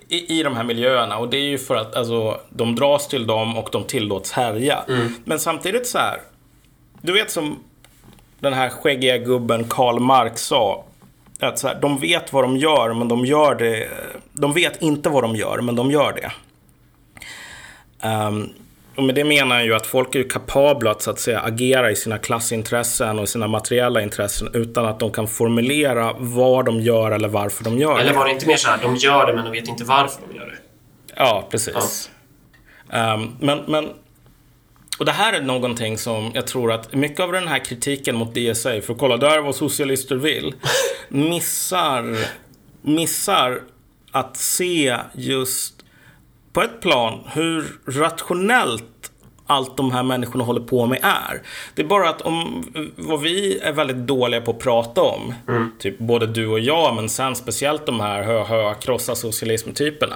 i, 0.09 0.39
i 0.39 0.43
de 0.43 0.55
här 0.55 0.63
miljöerna. 0.63 1.17
Och 1.17 1.29
det 1.29 1.37
är 1.37 1.49
ju 1.49 1.57
för 1.57 1.75
att 1.75 1.95
alltså, 1.95 2.39
de 2.49 2.75
dras 2.75 3.07
till 3.07 3.27
dem 3.27 3.57
och 3.57 3.69
de 3.71 3.83
tillåts 3.83 4.31
härja. 4.31 4.83
Men 5.23 5.39
samtidigt 5.39 5.87
så 5.87 5.97
här, 5.97 6.21
du 7.01 7.13
vet 7.13 7.31
som 7.31 7.59
den 8.39 8.53
här 8.53 8.69
skäggiga 8.69 9.17
gubben 9.17 9.63
Karl 9.69 9.99
Marx 9.99 10.41
sa. 10.41 10.83
Att 11.39 11.59
så 11.59 11.67
här, 11.67 11.79
de 11.81 11.99
vet 11.99 12.33
vad 12.33 12.43
de 12.43 12.57
gör, 12.57 12.93
men 12.93 13.07
de 13.07 13.25
gör 13.25 13.55
det... 13.55 13.89
De 14.33 14.53
vet 14.53 14.81
inte 14.81 15.09
vad 15.09 15.23
de 15.23 15.35
gör, 15.35 15.61
men 15.61 15.75
de 15.75 15.91
gör 15.91 16.13
det. 16.13 16.31
Ehm, 18.07 18.49
och 18.99 19.05
med 19.05 19.15
det 19.15 19.23
menar 19.23 19.55
jag 19.55 19.65
ju 19.65 19.75
att 19.75 19.85
folk 19.85 20.15
är 20.15 20.29
kapabla 20.29 20.91
att, 20.91 21.01
så 21.01 21.11
att 21.11 21.19
säga, 21.19 21.39
agera 21.39 21.91
i 21.91 21.95
sina 21.95 22.17
klassintressen 22.17 23.19
och 23.19 23.29
sina 23.29 23.47
materiella 23.47 24.01
intressen 24.01 24.49
utan 24.53 24.85
att 24.85 24.99
de 24.99 25.11
kan 25.11 25.27
formulera 25.27 26.15
vad 26.17 26.65
de 26.65 26.79
gör 26.79 27.11
eller 27.11 27.27
varför 27.27 27.63
de 27.63 27.77
gör 27.77 27.99
Eller 27.99 28.11
det. 28.11 28.17
var 28.17 28.25
det 28.25 28.31
inte 28.31 28.47
mer 28.47 28.55
så 28.55 28.69
här, 28.69 28.79
de 28.81 28.95
gör 28.95 29.27
det 29.27 29.33
men 29.33 29.45
de 29.45 29.51
vet 29.51 29.67
inte 29.67 29.83
varför 29.83 30.21
de 30.29 30.35
gör 30.35 30.45
det? 30.45 30.57
Ja, 31.15 31.47
precis. 31.51 32.09
Ehm, 32.91 33.35
men, 33.39 33.63
men, 33.67 33.89
och 34.99 35.05
det 35.05 35.11
här 35.11 35.33
är 35.33 35.41
någonting 35.41 35.97
som 35.97 36.31
jag 36.33 36.47
tror 36.47 36.71
att 36.71 36.93
mycket 36.93 37.19
av 37.19 37.31
den 37.31 37.47
här 37.47 37.65
kritiken 37.65 38.15
mot 38.15 38.35
DSA, 38.35 38.81
för 38.81 38.93
kolla 38.93 39.17
där 39.17 39.37
är 39.37 39.41
vad 39.41 39.55
socialister 39.55 40.15
vill, 40.15 40.53
missar, 41.09 42.17
missar 42.81 43.61
att 44.11 44.37
se 44.37 44.97
just 45.13 45.78
på 46.53 46.61
ett 46.61 46.81
plan 46.81 47.19
hur 47.33 47.65
rationellt 47.87 49.11
allt 49.49 49.77
de 49.77 49.91
här 49.91 50.03
människorna 50.03 50.43
håller 50.43 50.61
på 50.61 50.85
med 50.85 50.99
är. 51.03 51.41
Det 51.75 51.81
är 51.81 51.85
bara 51.85 52.09
att 52.09 52.21
om 52.21 52.65
vad 52.95 53.21
vi 53.21 53.59
är 53.59 53.71
väldigt 53.71 53.97
dåliga 53.97 54.41
på 54.41 54.51
att 54.51 54.59
prata 54.59 55.01
om, 55.01 55.33
typ 55.79 55.99
både 55.99 56.27
du 56.27 56.47
och 56.47 56.59
jag, 56.59 56.95
men 56.95 57.09
sen 57.09 57.35
speciellt 57.35 57.85
de 57.85 57.99
här 57.99 58.23
hö, 58.23 58.43
hö, 58.43 58.73
krossa 58.73 59.15
socialism-typerna. 59.15 60.15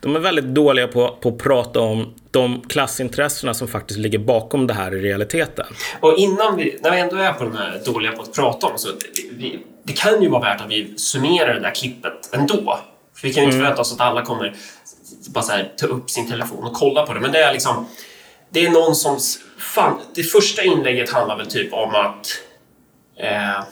De 0.00 0.16
är 0.16 0.20
väldigt 0.20 0.44
dåliga 0.44 0.88
på, 0.88 1.16
på 1.20 1.28
att 1.28 1.38
prata 1.38 1.80
om 1.80 2.14
de 2.30 2.60
klassintressena 2.68 3.54
som 3.54 3.68
faktiskt 3.68 4.00
ligger 4.00 4.18
bakom 4.18 4.66
det 4.66 4.74
här 4.74 4.94
i 4.94 5.00
realiteten. 5.00 5.66
Och 6.00 6.18
innan 6.18 6.56
vi, 6.56 6.78
när 6.82 6.90
vi 6.90 7.00
ändå 7.00 7.16
är 7.16 7.32
på 7.32 7.44
den 7.44 7.56
här 7.56 7.80
dåliga 7.86 8.12
på 8.12 8.22
att 8.22 8.34
prata 8.34 8.66
om, 8.66 8.78
så 8.78 8.88
det, 8.88 9.36
vi, 9.36 9.58
det 9.82 9.92
kan 9.92 10.22
ju 10.22 10.28
vara 10.28 10.42
värt 10.42 10.60
att 10.60 10.70
vi 10.70 10.98
summerar 10.98 11.54
det 11.54 11.60
där 11.60 11.74
klippet 11.74 12.34
ändå. 12.34 12.78
För 13.16 13.28
vi 13.28 13.34
kan 13.34 13.42
ju 13.42 13.46
inte 13.46 13.58
förvänta 13.58 13.80
oss 13.80 13.92
att 13.92 14.00
alla 14.00 14.22
kommer 14.22 14.54
bara 15.28 15.44
så 15.44 15.52
här, 15.52 15.72
ta 15.76 15.86
upp 15.86 16.10
sin 16.10 16.30
telefon 16.30 16.64
och 16.64 16.72
kolla 16.72 17.06
på 17.06 17.14
det. 17.14 17.20
Men 17.20 17.32
det 17.32 17.38
är 17.38 17.52
liksom, 17.52 17.88
det 18.50 18.66
är 18.66 18.70
någon 18.70 18.94
som, 18.94 19.18
fan, 19.58 20.00
det 20.14 20.22
första 20.22 20.62
inlägget 20.62 21.12
handlar 21.12 21.36
väl 21.36 21.46
typ 21.46 21.72
om 21.72 21.94
att 21.94 22.26
eh, 23.16 23.64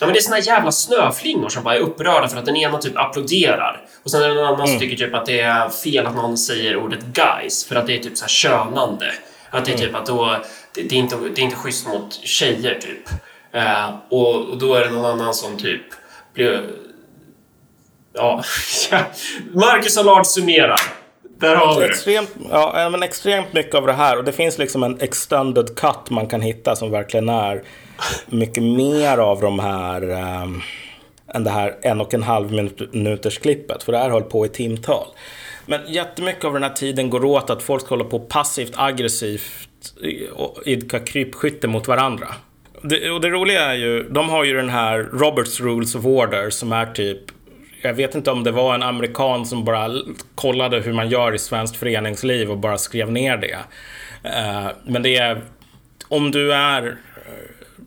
Ja, 0.00 0.06
men 0.06 0.12
det 0.12 0.18
är 0.18 0.22
såna 0.22 0.38
jävla 0.38 0.72
snöflingor 0.72 1.48
som 1.48 1.64
bara 1.64 1.76
är 1.76 1.80
upprörda 1.80 2.28
för 2.28 2.36
att 2.36 2.46
den 2.46 2.56
ena 2.56 2.78
typ 2.78 2.96
applåderar. 2.96 3.80
Och 4.02 4.10
sen 4.10 4.22
är 4.22 4.28
det 4.28 4.34
någon 4.34 4.54
annan 4.54 4.68
som 4.68 4.78
tycker 4.78 4.96
typ 4.96 5.14
att 5.14 5.26
det 5.26 5.40
är 5.40 5.68
fel 5.68 6.06
att 6.06 6.14
någon 6.14 6.38
säger 6.38 6.76
ordet 6.76 7.00
guys 7.04 7.64
för 7.64 7.76
att 7.76 7.86
det 7.86 7.96
är 7.96 8.02
typ 8.02 8.16
så 8.16 8.24
här 8.24 8.28
könande. 8.28 9.12
Att 9.50 9.64
det 9.64 9.72
är 9.72 9.78
typ 9.78 9.94
att 9.94 10.06
då, 10.06 10.36
det, 10.74 10.82
det, 10.82 10.94
är 10.94 10.98
inte, 10.98 11.16
det 11.16 11.40
är 11.40 11.44
inte 11.44 11.56
schysst 11.56 11.88
mot 11.88 12.12
tjejer 12.12 12.78
typ. 12.80 13.08
Eh, 13.52 13.90
och, 14.08 14.34
och 14.34 14.58
då 14.58 14.74
är 14.74 14.84
det 14.84 14.90
någon 14.90 15.04
annan 15.04 15.34
som 15.34 15.56
typ 15.56 15.82
blir... 16.34 16.70
Ja, 18.12 18.42
Marcus 19.54 19.98
Allard 19.98 20.26
summerar. 20.26 20.80
Där 21.40 21.56
har 21.56 21.74
vi 21.74 21.80
det. 21.80 21.86
Extremt, 21.86 22.30
ja, 22.50 22.88
men 22.90 23.02
extremt 23.02 23.52
mycket 23.52 23.74
av 23.74 23.86
det 23.86 23.92
här. 23.92 24.18
Och 24.18 24.24
det 24.24 24.32
finns 24.32 24.58
liksom 24.58 24.82
en 24.82 25.00
extended 25.00 25.76
cut 25.76 26.10
man 26.10 26.26
kan 26.26 26.40
hitta 26.40 26.76
som 26.76 26.90
verkligen 26.90 27.28
är 27.28 27.62
mycket 28.26 28.62
mer 28.62 29.18
av 29.18 29.40
de 29.40 29.58
här 29.58 30.02
um, 30.42 30.62
än 31.34 31.44
det 31.44 31.50
här 31.50 31.76
en 31.82 32.00
och 32.00 32.14
en 32.14 32.22
halv 32.22 32.52
minuters 32.92 33.38
klippet. 33.38 33.82
För 33.82 33.92
det 33.92 33.98
här 33.98 34.10
höll 34.10 34.22
på 34.22 34.46
i 34.46 34.48
timtal. 34.48 35.06
Men 35.66 35.80
jättemycket 35.92 36.44
av 36.44 36.52
den 36.52 36.62
här 36.62 36.70
tiden 36.70 37.10
går 37.10 37.24
åt 37.24 37.50
att 37.50 37.62
folk 37.62 37.82
ska 37.82 37.94
hålla 37.94 38.04
på 38.04 38.20
passivt 38.20 38.72
aggressivt 38.76 39.94
och 40.32 40.62
idka 40.66 40.98
krypskytte 40.98 41.68
mot 41.68 41.88
varandra. 41.88 42.26
Det, 42.82 43.10
och 43.10 43.20
det 43.20 43.28
roliga 43.28 43.60
är 43.60 43.74
ju, 43.74 44.02
de 44.02 44.28
har 44.28 44.44
ju 44.44 44.56
den 44.56 44.70
här 44.70 44.98
Roberts 44.98 45.60
Rules 45.60 45.94
of 45.94 46.04
Order 46.06 46.50
som 46.50 46.72
är 46.72 46.86
typ 46.86 47.20
jag 47.82 47.94
vet 47.94 48.14
inte 48.14 48.30
om 48.30 48.44
det 48.44 48.50
var 48.50 48.74
en 48.74 48.82
amerikan 48.82 49.46
som 49.46 49.64
bara 49.64 49.90
kollade 50.34 50.80
hur 50.80 50.92
man 50.92 51.08
gör 51.08 51.34
i 51.34 51.38
svenskt 51.38 51.76
föreningsliv 51.76 52.50
och 52.50 52.58
bara 52.58 52.78
skrev 52.78 53.12
ner 53.12 53.36
det. 53.36 53.58
Eh, 54.22 54.68
men 54.84 55.02
det 55.02 55.16
är, 55.16 55.42
om 56.08 56.30
du 56.30 56.54
är 56.54 56.86
eh, 56.86 56.92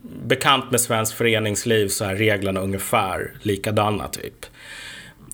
bekant 0.01 0.71
med 0.71 0.81
svenskt 0.81 1.13
föreningsliv 1.13 1.87
så 1.87 2.05
är 2.05 2.15
reglerna 2.15 2.59
ungefär 2.59 3.31
likadana 3.41 4.07
typ. 4.07 4.45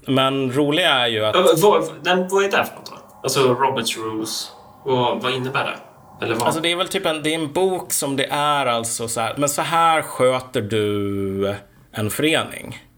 Men 0.08 0.52
roliga 0.52 0.90
är 0.90 1.08
ju 1.08 1.26
att... 1.26 1.62
Vad, 1.62 1.84
den, 2.04 2.28
vad 2.28 2.44
är 2.44 2.52
det 2.52 2.66
för 2.66 2.76
något 2.76 2.92
då? 2.92 3.20
Alltså 3.24 3.40
Roberts 3.54 3.98
Rules. 3.98 4.52
Vad, 4.86 5.24
vad 5.24 5.34
innebär 5.34 5.66
det? 5.66 6.26
Eller 6.26 6.36
vad? 6.36 6.44
Alltså 6.44 6.62
det 6.62 6.72
är 6.72 6.76
väl 6.76 6.88
typ 6.88 7.06
en, 7.06 7.24
det 7.24 7.30
är 7.30 7.40
en 7.40 7.54
bok 7.54 7.94
som 7.94 8.16
det 8.16 8.26
är 8.26 8.66
alltså 8.66 9.08
så 9.08 9.22
här, 9.22 9.34
men 9.38 9.50
så 9.50 9.62
här 9.62 10.02
sköter 10.02 10.62
du 10.62 11.56
en 11.92 12.10
förening. 12.10 12.89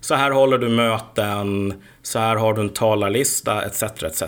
Så 0.00 0.14
här 0.14 0.30
håller 0.30 0.58
du 0.58 0.68
möten, 0.68 1.82
så 2.02 2.18
här 2.18 2.36
har 2.36 2.54
du 2.54 2.60
en 2.60 2.68
talarlista 2.68 3.64
etc. 3.64 3.82
etc. 3.82 4.22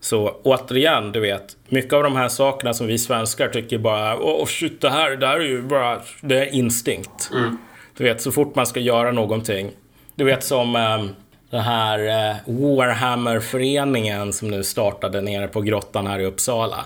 Så 0.00 0.28
återigen, 0.42 1.12
du 1.12 1.20
vet, 1.20 1.56
mycket 1.68 1.92
av 1.92 2.02
de 2.02 2.16
här 2.16 2.28
sakerna 2.28 2.74
som 2.74 2.86
vi 2.86 2.98
svenskar 2.98 3.48
tycker 3.48 3.78
bara, 3.78 4.18
åh 4.18 4.42
oh, 4.42 4.46
shit, 4.46 4.80
det 4.80 4.90
här, 4.90 5.16
det 5.16 5.26
här 5.26 5.40
är 5.40 5.44
ju 5.44 5.62
bara, 5.62 6.00
det 6.20 6.38
är 6.38 6.54
instinkt. 6.54 7.30
Mm. 7.34 7.58
Du 7.96 8.04
vet, 8.04 8.22
så 8.22 8.32
fort 8.32 8.54
man 8.54 8.66
ska 8.66 8.80
göra 8.80 9.12
någonting. 9.12 9.70
Du 10.14 10.24
vet 10.24 10.44
som 10.44 10.76
um, 10.76 11.10
den 11.50 11.60
här 11.60 11.98
uh, 11.98 12.36
Warhammer-föreningen 12.76 14.32
som 14.32 14.48
nu 14.48 14.64
startade 14.64 15.20
nere 15.20 15.48
på 15.48 15.60
grottan 15.60 16.06
här 16.06 16.18
i 16.18 16.24
Uppsala. 16.24 16.84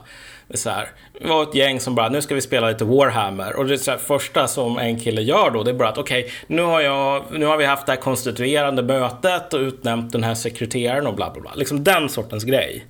Det, 0.49 0.57
så 0.57 0.71
här, 0.71 0.89
det 1.21 1.29
var 1.29 1.43
ett 1.43 1.55
gäng 1.55 1.81
som 1.81 1.95
bara, 1.95 2.09
nu 2.09 2.23
ska 2.23 2.35
vi 2.35 2.41
spela 2.41 2.69
lite 2.69 2.85
Warhammer. 2.85 3.57
Och 3.57 3.67
det 3.67 3.79
så 3.79 3.91
här, 3.91 3.99
första 3.99 4.49
som 4.49 4.79
en 4.79 5.01
kille 5.01 5.23
gör 5.23 5.51
då, 5.51 5.63
det 5.63 5.71
är 5.71 5.75
bara 5.75 5.89
att 5.89 5.99
okej, 5.99 6.25
okay, 6.25 6.35
nu, 6.47 6.63
har 6.63 7.39
nu 7.39 7.47
har 7.47 7.57
vi 7.57 7.65
haft 7.65 7.87
det 7.87 7.93
här 7.93 8.01
konstituerande 8.01 8.83
mötet 8.83 9.55
och 9.55 9.61
utnämnt 9.61 10.13
den 10.13 10.25
här 10.25 10.35
sekreteraren 10.35 11.07
och 11.07 11.15
bla 11.15 11.31
bla 11.31 11.41
bla. 11.43 11.55
Liksom 11.55 11.85
den 11.85 12.09
sortens 12.09 12.45
grej. 12.45 12.87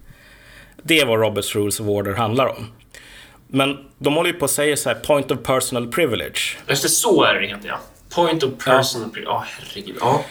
Det 0.82 1.00
är 1.00 1.06
vad 1.06 1.20
Roberts 1.20 1.54
Rules 1.54 1.80
of 1.80 1.86
Order 1.86 2.12
handlar 2.12 2.46
om. 2.46 2.66
Men 3.48 3.78
de 3.98 4.14
håller 4.14 4.30
ju 4.30 4.38
på 4.38 4.44
att 4.44 4.50
säga 4.50 4.76
så 4.76 4.88
här, 4.88 4.96
point 4.96 5.30
of 5.30 5.38
personal 5.42 5.86
privilege. 5.86 6.40
Just 6.68 6.82
det, 6.82 6.88
så 6.88 7.24
är 7.24 7.34
det 7.34 7.46
heter 7.46 7.68
ja. 7.68 7.78
Point 8.14 8.42
of 8.42 8.64
personal 8.64 9.08
ja. 9.08 9.12
privilege. 9.12 9.30
Ja, 9.30 9.38
oh, 9.38 9.44
herregud. 9.58 9.96
Ja. 10.00 10.24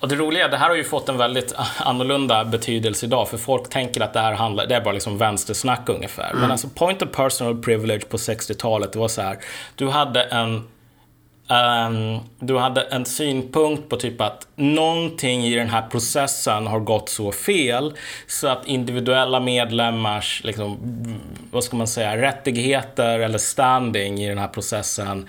Och 0.00 0.08
det 0.08 0.16
roliga, 0.16 0.48
det 0.48 0.56
här 0.56 0.68
har 0.68 0.76
ju 0.76 0.84
fått 0.84 1.08
en 1.08 1.16
väldigt 1.16 1.54
annorlunda 1.78 2.44
betydelse 2.44 3.06
idag, 3.06 3.28
för 3.28 3.38
folk 3.38 3.70
tänker 3.70 4.00
att 4.00 4.12
det 4.12 4.20
här 4.20 4.32
handlar, 4.32 4.66
det 4.66 4.74
är 4.74 4.80
bara 4.80 4.94
liksom 4.94 5.18
vänstersnack 5.18 5.88
ungefär. 5.88 6.30
Mm. 6.30 6.40
Men 6.40 6.50
alltså 6.50 6.68
point 6.68 7.02
of 7.02 7.08
personal 7.12 7.62
privilege 7.62 8.08
på 8.08 8.16
60-talet, 8.16 8.92
det 8.92 8.98
var 8.98 9.08
så 9.08 9.22
här, 9.22 9.38
du 9.74 9.88
hade 9.88 10.22
en 10.22 10.68
Um, 11.48 12.20
du 12.38 12.58
hade 12.58 12.80
en 12.80 13.04
synpunkt 13.04 13.88
på 13.88 13.96
typ 13.96 14.20
att 14.20 14.48
någonting 14.54 15.44
i 15.44 15.54
den 15.54 15.68
här 15.68 15.82
processen 15.82 16.66
har 16.66 16.80
gått 16.80 17.08
så 17.08 17.32
fel 17.32 17.94
så 18.26 18.48
att 18.48 18.66
individuella 18.66 19.40
medlemmars, 19.40 20.44
liksom, 20.44 20.78
vad 21.50 21.64
ska 21.64 21.76
man 21.76 21.86
säga, 21.86 22.16
rättigheter 22.16 23.18
eller 23.18 23.38
standing 23.38 24.18
i 24.18 24.28
den 24.28 24.38
här 24.38 24.48
processen 24.48 25.28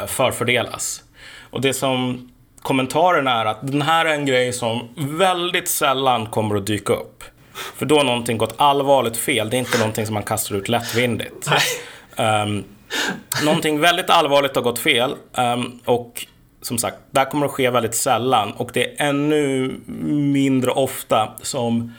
uh, 0.00 0.06
förfördelas. 0.06 1.02
Och 1.50 1.60
det 1.60 1.74
som 1.74 2.30
kommentaren 2.66 3.26
är 3.26 3.44
att 3.44 3.58
den 3.62 3.82
här 3.82 4.06
är 4.06 4.14
en 4.14 4.26
grej 4.26 4.52
som 4.52 4.88
väldigt 4.96 5.68
sällan 5.68 6.26
kommer 6.26 6.56
att 6.56 6.66
dyka 6.66 6.92
upp. 6.92 7.24
För 7.52 7.86
då 7.86 7.96
har 7.96 8.04
någonting 8.04 8.38
gått 8.38 8.54
allvarligt 8.56 9.16
fel. 9.16 9.50
Det 9.50 9.56
är 9.56 9.58
inte 9.58 9.78
någonting 9.78 10.06
som 10.06 10.14
man 10.14 10.22
kastar 10.22 10.54
ut 10.54 10.68
lättvindigt. 10.68 11.48
Um, 12.16 12.64
någonting 13.44 13.80
väldigt 13.80 14.10
allvarligt 14.10 14.56
har 14.56 14.62
gått 14.62 14.78
fel. 14.78 15.14
Um, 15.32 15.80
och 15.84 16.26
som 16.62 16.78
sagt, 16.78 16.96
det 17.10 17.20
här 17.20 17.30
kommer 17.30 17.46
att 17.46 17.52
ske 17.52 17.70
väldigt 17.70 17.94
sällan. 17.94 18.52
Och 18.52 18.70
det 18.74 19.00
är 19.00 19.08
ännu 19.08 19.74
mindre 20.32 20.70
ofta 20.70 21.32
som 21.42 21.94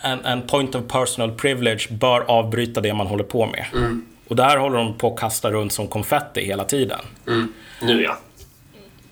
en, 0.00 0.24
en 0.24 0.42
point 0.42 0.74
of 0.74 0.82
personal 0.88 1.32
privilege 1.32 1.86
bör 1.90 2.20
avbryta 2.20 2.80
det 2.80 2.94
man 2.94 3.06
håller 3.06 3.24
på 3.24 3.46
med. 3.46 3.66
Mm. 3.72 4.06
Och 4.28 4.36
där 4.36 4.56
håller 4.56 4.78
de 4.78 4.98
på 4.98 5.12
att 5.12 5.20
kasta 5.20 5.50
runt 5.50 5.72
som 5.72 5.88
konfetti 5.88 6.40
hela 6.40 6.64
tiden. 6.64 7.00
Mm. 7.26 7.52
Nu 7.82 8.02
ja. 8.02 8.18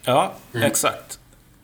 Ja, 0.06 0.32
mm. 0.54 0.66
exakt. 0.66 1.18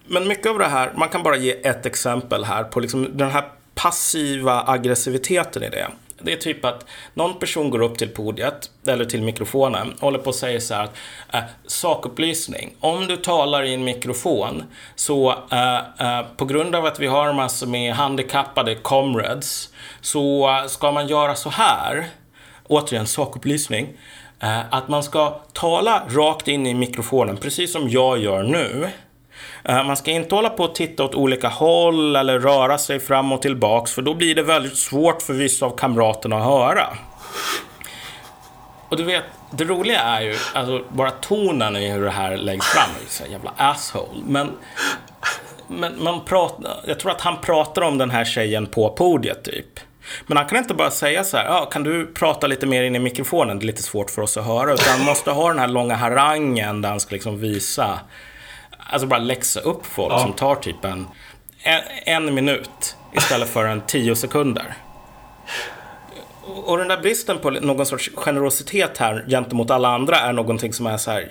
Men 0.07 0.29
mycket 0.29 0.47
av 0.47 0.59
det 0.59 0.67
här, 0.67 0.93
man 0.97 1.09
kan 1.09 1.23
bara 1.23 1.37
ge 1.37 1.67
ett 1.67 1.87
exempel 1.87 2.45
här 2.45 2.65
på 2.65 2.81
liksom 2.81 3.17
den 3.17 3.31
här 3.31 3.45
passiva 3.75 4.65
aggressiviteten 4.67 5.63
i 5.63 5.69
det. 5.69 5.87
Det 6.19 6.33
är 6.33 6.37
typ 6.37 6.65
att 6.65 6.87
någon 7.15 7.39
person 7.39 7.71
går 7.71 7.83
upp 7.83 7.99
till 7.99 8.09
podiet 8.09 8.71
eller 8.87 9.05
till 9.05 9.23
mikrofonen 9.23 9.93
och 9.93 10.01
håller 10.01 10.19
på 10.19 10.31
att 10.31 10.37
säga 10.37 10.61
så 10.61 10.75
här 10.75 10.85
att 10.85 10.95
äh, 11.35 11.41
sakupplysning. 11.67 12.75
Om 12.81 13.07
du 13.07 13.17
talar 13.17 13.63
i 13.63 13.75
en 13.75 13.85
mikrofon 13.85 14.63
så 14.95 15.35
äh, 15.51 15.77
äh, 16.19 16.27
på 16.37 16.45
grund 16.45 16.75
av 16.75 16.87
att 16.87 17.01
vi 17.01 17.07
har 17.07 17.33
massor 17.33 17.67
med 17.67 17.95
handikappade 17.95 18.75
comrades 18.75 19.69
så 20.01 20.51
ska 20.69 20.93
man 20.93 21.07
göra 21.07 21.35
så 21.35 21.51
här. 21.51 22.07
Återigen 22.69 23.07
sakupplysning. 23.07 23.89
Eh, 24.43 24.61
att 24.71 24.89
man 24.89 25.03
ska 25.03 25.41
tala 25.53 26.03
rakt 26.09 26.49
in 26.49 26.67
i 26.67 26.75
mikrofonen, 26.75 27.37
precis 27.37 27.73
som 27.73 27.89
jag 27.89 28.19
gör 28.19 28.43
nu. 28.43 28.89
Eh, 29.65 29.85
man 29.85 29.97
ska 29.97 30.11
inte 30.11 30.35
hålla 30.35 30.51
på 30.51 30.65
och 30.65 30.75
titta 30.75 31.05
åt 31.05 31.15
olika 31.15 31.49
håll 31.49 32.17
eller 32.17 32.39
röra 32.39 32.79
sig 32.79 33.01
fram 33.01 33.33
och 33.33 33.43
tillbaks, 33.43 33.93
för 33.93 34.03
då 34.03 34.15
blir 34.15 34.35
det 34.35 34.43
väldigt 34.43 34.77
svårt 34.77 35.23
för 35.23 35.33
vissa 35.33 35.67
av 35.67 35.77
kamraterna 35.77 36.37
att 36.37 36.45
höra. 36.45 36.87
Och 38.89 38.97
du 38.97 39.05
vet, 39.05 39.25
det 39.51 39.65
roliga 39.65 40.01
är 40.01 40.21
ju, 40.21 40.37
alltså 40.55 40.85
bara 40.89 41.11
tonen 41.11 41.77
i 41.77 41.91
hur 41.91 42.05
det 42.05 42.11
här 42.11 42.37
läggs 42.37 42.67
fram, 42.67 42.91
så 43.09 43.25
jävla 43.31 43.53
asshole. 43.57 44.23
Men, 44.27 44.51
men 45.69 46.05
man 46.05 46.25
pratar, 46.25 46.81
jag 46.87 47.01
tror 47.01 47.13
att 47.13 47.21
han 47.21 47.37
pratar 47.41 47.83
om 47.83 47.99
den 47.99 48.11
här 48.11 48.25
tjejen 48.25 48.67
på 48.67 48.89
podiet 48.89 49.45
typ. 49.45 49.81
Men 50.27 50.37
han 50.37 50.47
kan 50.47 50.59
inte 50.59 50.75
bara 50.75 50.91
säga 50.91 51.25
så 51.25 51.37
här, 51.37 51.49
ah, 51.49 51.67
kan 51.67 51.83
du 51.83 52.07
prata 52.07 52.47
lite 52.47 52.67
mer 52.67 52.83
in 52.83 52.97
i 52.97 52.99
mikrofonen? 52.99 53.59
Det 53.59 53.65
är 53.65 53.67
lite 53.67 53.83
svårt 53.83 54.11
för 54.11 54.23
oss 54.23 54.37
att 54.37 54.45
höra. 54.45 54.73
Utan 54.73 54.99
han 54.99 55.07
måste 55.07 55.31
ha 55.31 55.49
den 55.49 55.59
här 55.59 55.69
långa 55.69 55.95
harangen 55.95 56.83
där 56.83 56.89
han 56.89 57.01
ska 57.01 57.13
liksom 57.13 57.41
visa, 57.41 58.01
alltså 58.91 59.07
bara 59.07 59.21
läxa 59.21 59.61
upp 59.61 59.87
folk 59.87 60.13
ja. 60.13 60.19
som 60.19 60.33
tar 60.33 60.55
typ 60.55 60.85
en, 60.85 61.07
en, 62.07 62.35
minut 62.35 62.97
istället 63.13 63.49
för 63.49 63.65
en 63.65 63.81
tio 63.81 64.17
sekunder. 64.17 64.75
Och 66.65 66.79
den 66.79 66.89
där 66.89 66.97
bristen 66.97 67.39
på 67.39 67.51
någon 67.51 67.87
sorts 67.87 68.11
generositet 68.15 68.99
här 68.99 69.25
gentemot 69.29 69.71
alla 69.71 69.89
andra 69.89 70.17
är 70.17 70.33
någonting 70.33 70.73
som 70.73 70.87
är 70.87 70.97
så 70.97 71.11
här 71.11 71.31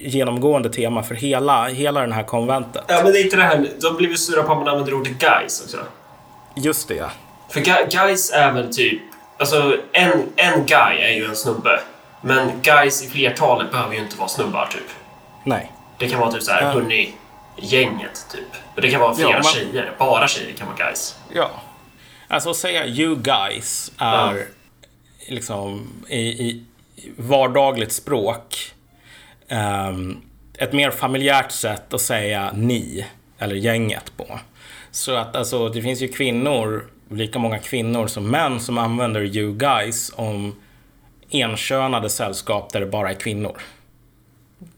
genomgående 0.00 0.70
tema 0.70 1.02
för 1.02 1.14
hela, 1.14 1.64
hela 1.64 2.00
den 2.00 2.12
här 2.12 2.22
konventet. 2.22 2.84
Ja, 2.88 3.00
men 3.02 3.12
det 3.12 3.20
är 3.20 3.24
inte 3.24 3.36
det 3.36 3.42
här, 3.42 3.68
de 3.80 3.96
blir 3.96 4.08
väl 4.08 4.18
sura 4.18 4.42
på 4.42 4.52
att 4.52 4.58
man 4.58 4.68
använder 4.68 4.94
ordet 4.94 5.18
guys 5.18 5.62
också? 5.64 5.78
Just 6.56 6.88
det, 6.88 6.94
ja. 6.94 7.10
För 7.56 7.90
guys 7.90 8.30
är 8.30 8.52
väl 8.52 8.74
typ... 8.74 9.02
Alltså, 9.38 9.76
en, 9.92 10.32
en 10.36 10.66
guy 10.66 10.98
är 10.98 11.10
ju 11.10 11.24
en 11.24 11.36
snubbe. 11.36 11.80
Men 12.20 12.62
guys 12.62 13.02
i 13.02 13.08
flertalet 13.08 13.70
behöver 13.70 13.94
ju 13.94 14.00
inte 14.00 14.16
vara 14.16 14.28
snubbar, 14.28 14.66
typ. 14.66 14.90
Nej. 15.44 15.72
Det 15.98 16.08
kan 16.08 16.20
vara 16.20 16.32
typ 16.32 16.42
så 16.42 16.52
här, 16.52 16.62
hörni, 16.62 17.14
gänget, 17.56 18.26
typ. 18.32 18.62
Och 18.74 18.80
det 18.80 18.90
kan 18.90 19.00
vara 19.00 19.14
flera 19.14 19.30
ja, 19.30 19.34
man... 19.34 19.52
tjejer. 19.52 19.92
Bara 19.98 20.28
tjejer 20.28 20.52
kan 20.52 20.66
vara 20.66 20.76
guys. 20.76 21.16
Ja. 21.34 21.50
Alltså 22.28 22.50
att 22.50 22.56
säga 22.56 22.86
you 22.86 23.16
guys 23.16 23.92
är 23.98 24.34
ja. 24.34 24.42
liksom 25.28 25.92
i, 26.08 26.18
i 26.18 26.64
vardagligt 27.16 27.92
språk 27.92 28.74
um, 29.48 30.22
ett 30.58 30.72
mer 30.72 30.90
familjärt 30.90 31.52
sätt 31.52 31.94
att 31.94 32.00
säga 32.00 32.50
ni 32.54 33.06
eller 33.38 33.54
gänget 33.54 34.12
på. 34.16 34.40
Så 34.90 35.14
att 35.14 35.36
alltså, 35.36 35.68
det 35.68 35.82
finns 35.82 36.00
ju 36.00 36.08
kvinnor 36.08 36.90
lika 37.10 37.38
många 37.38 37.58
kvinnor 37.58 38.06
som 38.06 38.30
män 38.30 38.60
som 38.60 38.78
använder 38.78 39.36
you 39.36 39.54
guys 39.54 40.12
om 40.16 40.56
enkönade 41.32 42.10
sällskap 42.10 42.72
där 42.72 42.80
det 42.80 42.86
bara 42.86 43.10
är 43.10 43.14
kvinnor. 43.14 43.56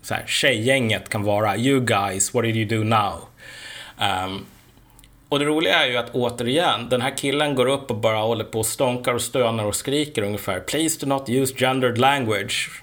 så 0.02 0.14
här, 0.14 0.26
tjejgänget 0.26 1.08
kan 1.08 1.22
vara 1.22 1.56
You 1.56 1.80
guys, 1.80 2.34
what 2.34 2.44
did 2.44 2.56
you 2.56 2.78
do 2.78 2.84
now? 2.84 3.14
Um, 4.00 4.46
och 5.28 5.38
det 5.38 5.44
roliga 5.44 5.84
är 5.84 5.86
ju 5.86 5.96
att 5.96 6.10
återigen, 6.14 6.88
den 6.88 7.00
här 7.00 7.16
killen 7.16 7.54
går 7.54 7.66
upp 7.66 7.90
och 7.90 7.96
bara 7.96 8.18
håller 8.18 8.44
på 8.44 8.58
och 8.58 8.66
stånkar 8.66 9.14
och 9.14 9.22
stönar 9.22 9.64
och 9.64 9.76
skriker 9.76 10.22
ungefär. 10.22 10.60
Please 10.60 11.06
do 11.06 11.06
not 11.06 11.28
use 11.28 11.54
gendered 11.54 11.98
language. 11.98 12.82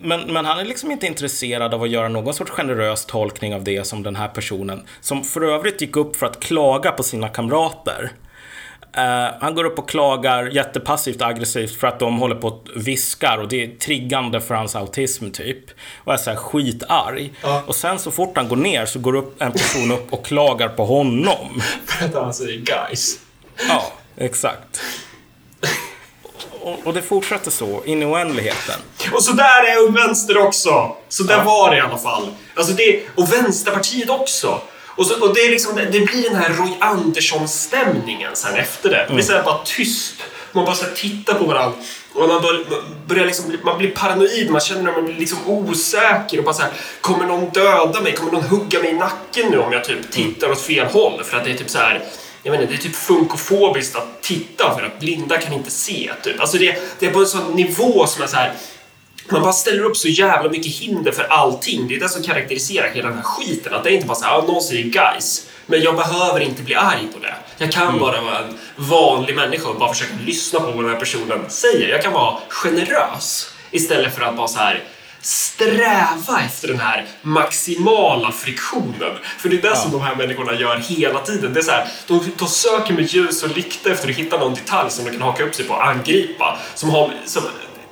Men, 0.00 0.20
men 0.32 0.44
han 0.44 0.58
är 0.58 0.64
liksom 0.64 0.90
inte 0.90 1.06
intresserad 1.06 1.74
av 1.74 1.82
att 1.82 1.90
göra 1.90 2.08
någon 2.08 2.34
sorts 2.34 2.50
generös 2.50 3.06
tolkning 3.06 3.54
av 3.54 3.64
det 3.64 3.84
som 3.84 4.02
den 4.02 4.16
här 4.16 4.28
personen, 4.28 4.82
som 5.00 5.24
för 5.24 5.40
övrigt 5.40 5.80
gick 5.80 5.96
upp 5.96 6.16
för 6.16 6.26
att 6.26 6.40
klaga 6.40 6.90
på 6.90 7.02
sina 7.02 7.28
kamrater. 7.28 8.12
Uh, 8.98 9.34
han 9.40 9.54
går 9.54 9.64
upp 9.64 9.78
och 9.78 9.88
klagar 9.88 10.46
jättepassivt 10.46 11.22
aggressivt 11.22 11.80
för 11.80 11.86
att 11.86 11.98
de 11.98 12.18
håller 12.18 12.34
på 12.34 12.48
och 12.48 12.68
viskar 12.74 13.38
och 13.38 13.48
det 13.48 13.64
är 13.64 13.68
triggande 13.76 14.40
för 14.40 14.54
hans 14.54 14.76
autism 14.76 15.30
typ. 15.30 15.64
Och 16.04 16.12
är 16.12 16.16
såhär 16.16 16.36
skitarg. 16.36 17.32
Ja. 17.42 17.62
Och 17.66 17.74
sen 17.74 17.98
så 17.98 18.10
fort 18.10 18.36
han 18.36 18.48
går 18.48 18.56
ner 18.56 18.86
så 18.86 18.98
går 18.98 19.16
upp 19.16 19.42
en 19.42 19.52
person 19.52 19.92
upp 19.92 20.12
och 20.12 20.26
klagar 20.26 20.68
på 20.68 20.84
honom. 20.84 21.62
för 21.86 22.04
att 22.04 22.14
han 22.14 22.34
säger 22.34 22.58
guys. 22.58 23.18
Ja, 23.68 23.92
exakt. 24.16 24.80
Och, 26.62 26.78
och, 26.84 26.94
det 26.94 27.02
fortsätter 27.02 27.50
så 27.50 27.84
in 27.84 28.02
i 28.02 28.06
oändligheten. 28.06 28.80
Och 29.12 29.22
så 29.22 29.32
där 29.32 29.44
är 29.44 29.92
Vänster 29.92 30.38
också. 30.38 30.96
Så 31.08 31.22
där 31.22 31.38
ja. 31.38 31.44
var 31.44 31.70
det 31.70 31.76
i 31.76 31.80
alla 31.80 31.98
fall. 31.98 32.34
Alltså 32.54 32.72
det, 32.72 33.02
och 33.16 33.32
Vänsterpartiet 33.32 34.10
också. 34.10 34.60
Och, 34.96 35.06
så, 35.06 35.28
och 35.28 35.34
det, 35.34 35.40
är 35.40 35.50
liksom, 35.50 35.76
det 35.76 36.00
blir 36.00 36.22
den 36.22 36.36
här 36.36 36.52
Roy 36.54 36.76
Andersson-stämningen 36.80 38.30
sen 38.34 38.56
efter 38.56 38.90
det. 38.90 39.04
Det 39.08 39.14
blir 39.14 39.24
så 39.24 39.42
bara 39.44 39.58
tyst. 39.64 40.14
Man 40.52 40.64
bara 40.64 40.74
så 40.74 40.86
tittar 40.94 41.34
på 41.34 41.44
varandra. 41.44 41.78
Och 42.14 42.28
man 42.28 42.42
börjar, 42.42 42.64
börjar 43.06 43.26
liksom, 43.26 43.56
man 43.64 43.78
blir 43.78 43.90
paranoid, 43.90 44.50
man 44.50 44.60
känner 44.60 44.90
att 44.90 44.96
man 44.96 45.04
blir 45.04 45.14
liksom 45.14 45.38
osäker 45.46 46.38
och 46.38 46.44
bara 46.44 46.54
så 46.54 46.62
här, 46.62 46.70
kommer 47.00 47.26
någon 47.26 47.50
döda 47.50 48.00
mig? 48.00 48.12
Kommer 48.12 48.32
någon 48.32 48.44
hugga 48.44 48.78
mig 48.78 48.90
i 48.90 48.94
nacken 48.94 49.50
nu 49.50 49.58
om 49.58 49.72
jag 49.72 49.84
typ 49.84 50.10
tittar 50.10 50.50
åt 50.50 50.60
fel 50.60 50.86
håll? 50.86 51.24
För 51.24 51.36
att 51.36 51.44
det 51.44 51.50
är 51.50 51.54
typ 51.54 51.70
så 51.70 51.78
här, 51.78 52.04
jag 52.42 52.54
inte, 52.54 52.66
det 52.66 52.74
är 52.74 52.78
typ 52.78 52.96
funkofobiskt 52.96 53.96
att 53.96 54.22
titta 54.22 54.74
för 54.74 54.82
att 54.86 55.00
blinda 55.00 55.38
kan 55.38 55.52
inte 55.52 55.70
se. 55.70 56.10
Typ. 56.22 56.40
Alltså 56.40 56.58
det, 56.58 56.78
det 56.98 57.06
är 57.06 57.10
på 57.10 57.18
en 57.18 57.26
sån 57.26 57.52
nivå 57.52 58.06
som 58.06 58.22
är 58.22 58.26
så 58.26 58.36
här, 58.36 58.52
man 59.30 59.42
bara 59.42 59.52
ställer 59.52 59.84
upp 59.84 59.96
så 59.96 60.08
jävla 60.08 60.50
mycket 60.50 60.72
hinder 60.72 61.12
för 61.12 61.24
allting. 61.24 61.88
Det 61.88 61.96
är 61.96 62.00
det 62.00 62.08
som 62.08 62.22
karaktäriserar 62.22 62.88
hela 62.88 63.08
den 63.08 63.16
här 63.16 63.24
skiten. 63.24 63.74
Att 63.74 63.84
det 63.84 63.90
är 63.90 63.94
inte 63.94 64.06
bara 64.06 64.14
så 64.18 64.24
här, 64.24 64.38
ah, 64.38 64.42
någon 64.42 64.62
säger 64.62 64.82
guys, 64.82 65.46
men 65.66 65.80
jag 65.80 65.96
behöver 65.96 66.40
inte 66.40 66.62
bli 66.62 66.74
arg 66.74 67.08
på 67.14 67.18
det. 67.18 67.34
Jag 67.58 67.72
kan 67.72 67.88
mm. 67.88 68.00
bara 68.00 68.20
vara 68.20 68.38
en 68.38 68.58
vanlig 68.76 69.36
människa 69.36 69.68
och 69.68 69.78
bara 69.78 69.92
försöka 69.92 70.14
lyssna 70.26 70.60
på 70.60 70.66
vad 70.66 70.84
den 70.84 70.92
här 70.92 71.00
personen 71.00 71.50
säger. 71.50 71.88
Jag 71.88 72.02
kan 72.02 72.12
vara 72.12 72.38
generös 72.48 73.52
istället 73.70 74.14
för 74.14 74.22
att 74.22 74.36
bara 74.36 74.48
så 74.48 74.58
här 74.58 74.84
sträva 75.22 76.40
efter 76.46 76.68
den 76.68 76.80
här 76.80 77.06
maximala 77.22 78.32
friktionen. 78.32 79.12
För 79.38 79.48
det 79.48 79.56
är 79.56 79.62
det 79.62 79.68
ja. 79.68 79.76
som 79.76 79.90
de 79.90 80.00
här 80.00 80.14
människorna 80.14 80.54
gör 80.54 80.76
hela 80.76 81.20
tiden. 81.20 81.52
Det 81.52 81.60
är 81.60 81.64
så 81.64 81.70
här, 81.70 81.88
de, 82.06 82.32
de 82.38 82.48
söker 82.48 82.94
med 82.94 83.04
ljus 83.04 83.42
och 83.42 83.56
lykta 83.56 83.90
efter 83.90 84.08
att 84.08 84.14
hitta 84.14 84.38
någon 84.38 84.54
detalj 84.54 84.90
som 84.90 85.04
de 85.04 85.10
kan 85.10 85.22
haka 85.22 85.44
upp 85.44 85.54
sig 85.54 85.64
på 85.64 85.74
och 85.74 85.86
angripa. 85.86 86.58
Som 86.74 86.90
har, 86.90 87.12
som, 87.26 87.42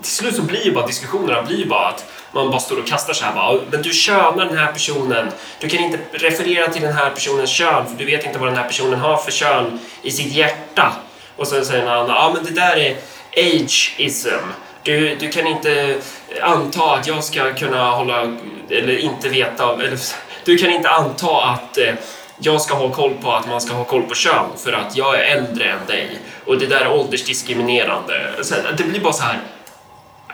till 0.03 0.13
slut 0.13 0.37
så 0.37 0.43
blir 0.43 0.65
ju 0.65 0.73
bara 0.73 0.87
diskussionerna 0.87 1.43
blir 1.43 1.67
bara 1.67 1.89
att 1.89 2.05
man 2.33 2.51
bara 2.51 2.61
står 2.61 2.79
och 2.79 2.87
kastar 2.87 3.13
så 3.13 3.25
här 3.25 3.35
bara, 3.35 3.61
men 3.71 3.83
du 3.83 3.91
könar 3.91 4.45
den 4.45 4.59
här 4.59 4.73
personen. 4.73 5.29
Du 5.61 5.69
kan 5.69 5.81
inte 5.81 5.99
referera 6.13 6.69
till 6.71 6.83
den 6.83 6.93
här 6.93 7.11
personens 7.11 7.51
kön 7.51 7.87
för 7.87 7.95
du 7.99 8.05
vet 8.05 8.27
inte 8.27 8.39
vad 8.39 8.49
den 8.49 8.57
här 8.57 8.69
personen 8.69 9.01
har 9.01 9.17
för 9.17 9.31
kön 9.31 9.81
i 10.03 10.11
sitt 10.11 10.33
hjärta. 10.33 10.93
Och 11.37 11.47
sen 11.47 11.65
säger 11.65 11.85
någon 11.85 11.93
annan, 11.93 12.17
ja 12.17 12.33
men 12.35 12.45
det 12.45 12.61
där 12.61 12.77
är 12.77 12.97
ageism. 13.37 14.47
Du, 14.83 15.15
du 15.15 15.29
kan 15.29 15.47
inte 15.47 16.01
anta 16.43 16.95
att 16.95 17.07
jag 17.07 17.25
ska 17.25 17.55
kunna 17.55 17.91
hålla, 17.91 18.37
eller 18.71 18.99
inte 18.99 19.29
veta, 19.29 19.73
eller 19.73 19.99
du 20.45 20.57
kan 20.57 20.71
inte 20.71 20.91
anta 20.91 21.45
att 21.45 21.79
eh, 21.79 21.95
jag 22.39 22.61
ska 22.61 22.75
ha 22.75 22.91
koll 22.91 23.15
på 23.23 23.33
att 23.33 23.49
man 23.49 23.61
ska 23.61 23.75
ha 23.75 23.85
koll 23.85 24.03
på 24.03 24.15
kön 24.15 24.47
för 24.57 24.73
att 24.73 24.97
jag 24.97 25.21
är 25.21 25.37
äldre 25.37 25.65
än 25.65 25.87
dig 25.87 26.19
och 26.45 26.59
det 26.59 26.67
där 26.67 26.81
är 26.81 26.93
åldersdiskriminerande. 26.93 28.33
det 28.77 28.85
blir 28.85 29.01
bara 29.01 29.13
så 29.13 29.23
här, 29.23 29.41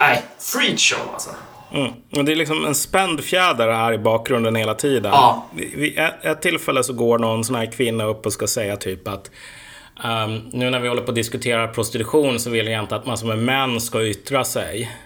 nej, 0.00 0.22
freakshow 0.38 1.00
alltså. 1.12 1.30
Mm. 1.72 1.92
Och 2.16 2.24
det 2.24 2.32
är 2.32 2.36
liksom 2.36 2.64
en 2.64 2.74
spänd 2.74 3.24
fjäder 3.24 3.68
här 3.68 3.92
i 3.92 3.98
bakgrunden 3.98 4.56
hela 4.56 4.74
tiden. 4.74 5.12
Ja. 5.12 5.46
Vid 5.54 5.98
ett 6.22 6.42
tillfälle 6.42 6.82
så 6.82 6.92
går 6.92 7.18
någon 7.18 7.44
sån 7.44 7.56
här 7.56 7.72
kvinna 7.72 8.04
upp 8.04 8.26
och 8.26 8.32
ska 8.32 8.46
säga 8.46 8.76
typ 8.76 9.08
att 9.08 9.30
um, 10.04 10.40
nu 10.52 10.70
när 10.70 10.80
vi 10.80 10.88
håller 10.88 11.02
på 11.02 11.10
att 11.10 11.14
diskutera 11.14 11.68
prostitution 11.68 12.40
så 12.40 12.50
vill 12.50 12.66
jag 12.66 12.82
inte 12.82 12.96
att 12.96 13.06
man 13.06 13.18
som 13.18 13.30
är 13.30 13.36
män 13.36 13.80
ska 13.80 14.06
yttra 14.06 14.44
sig. 14.44 14.96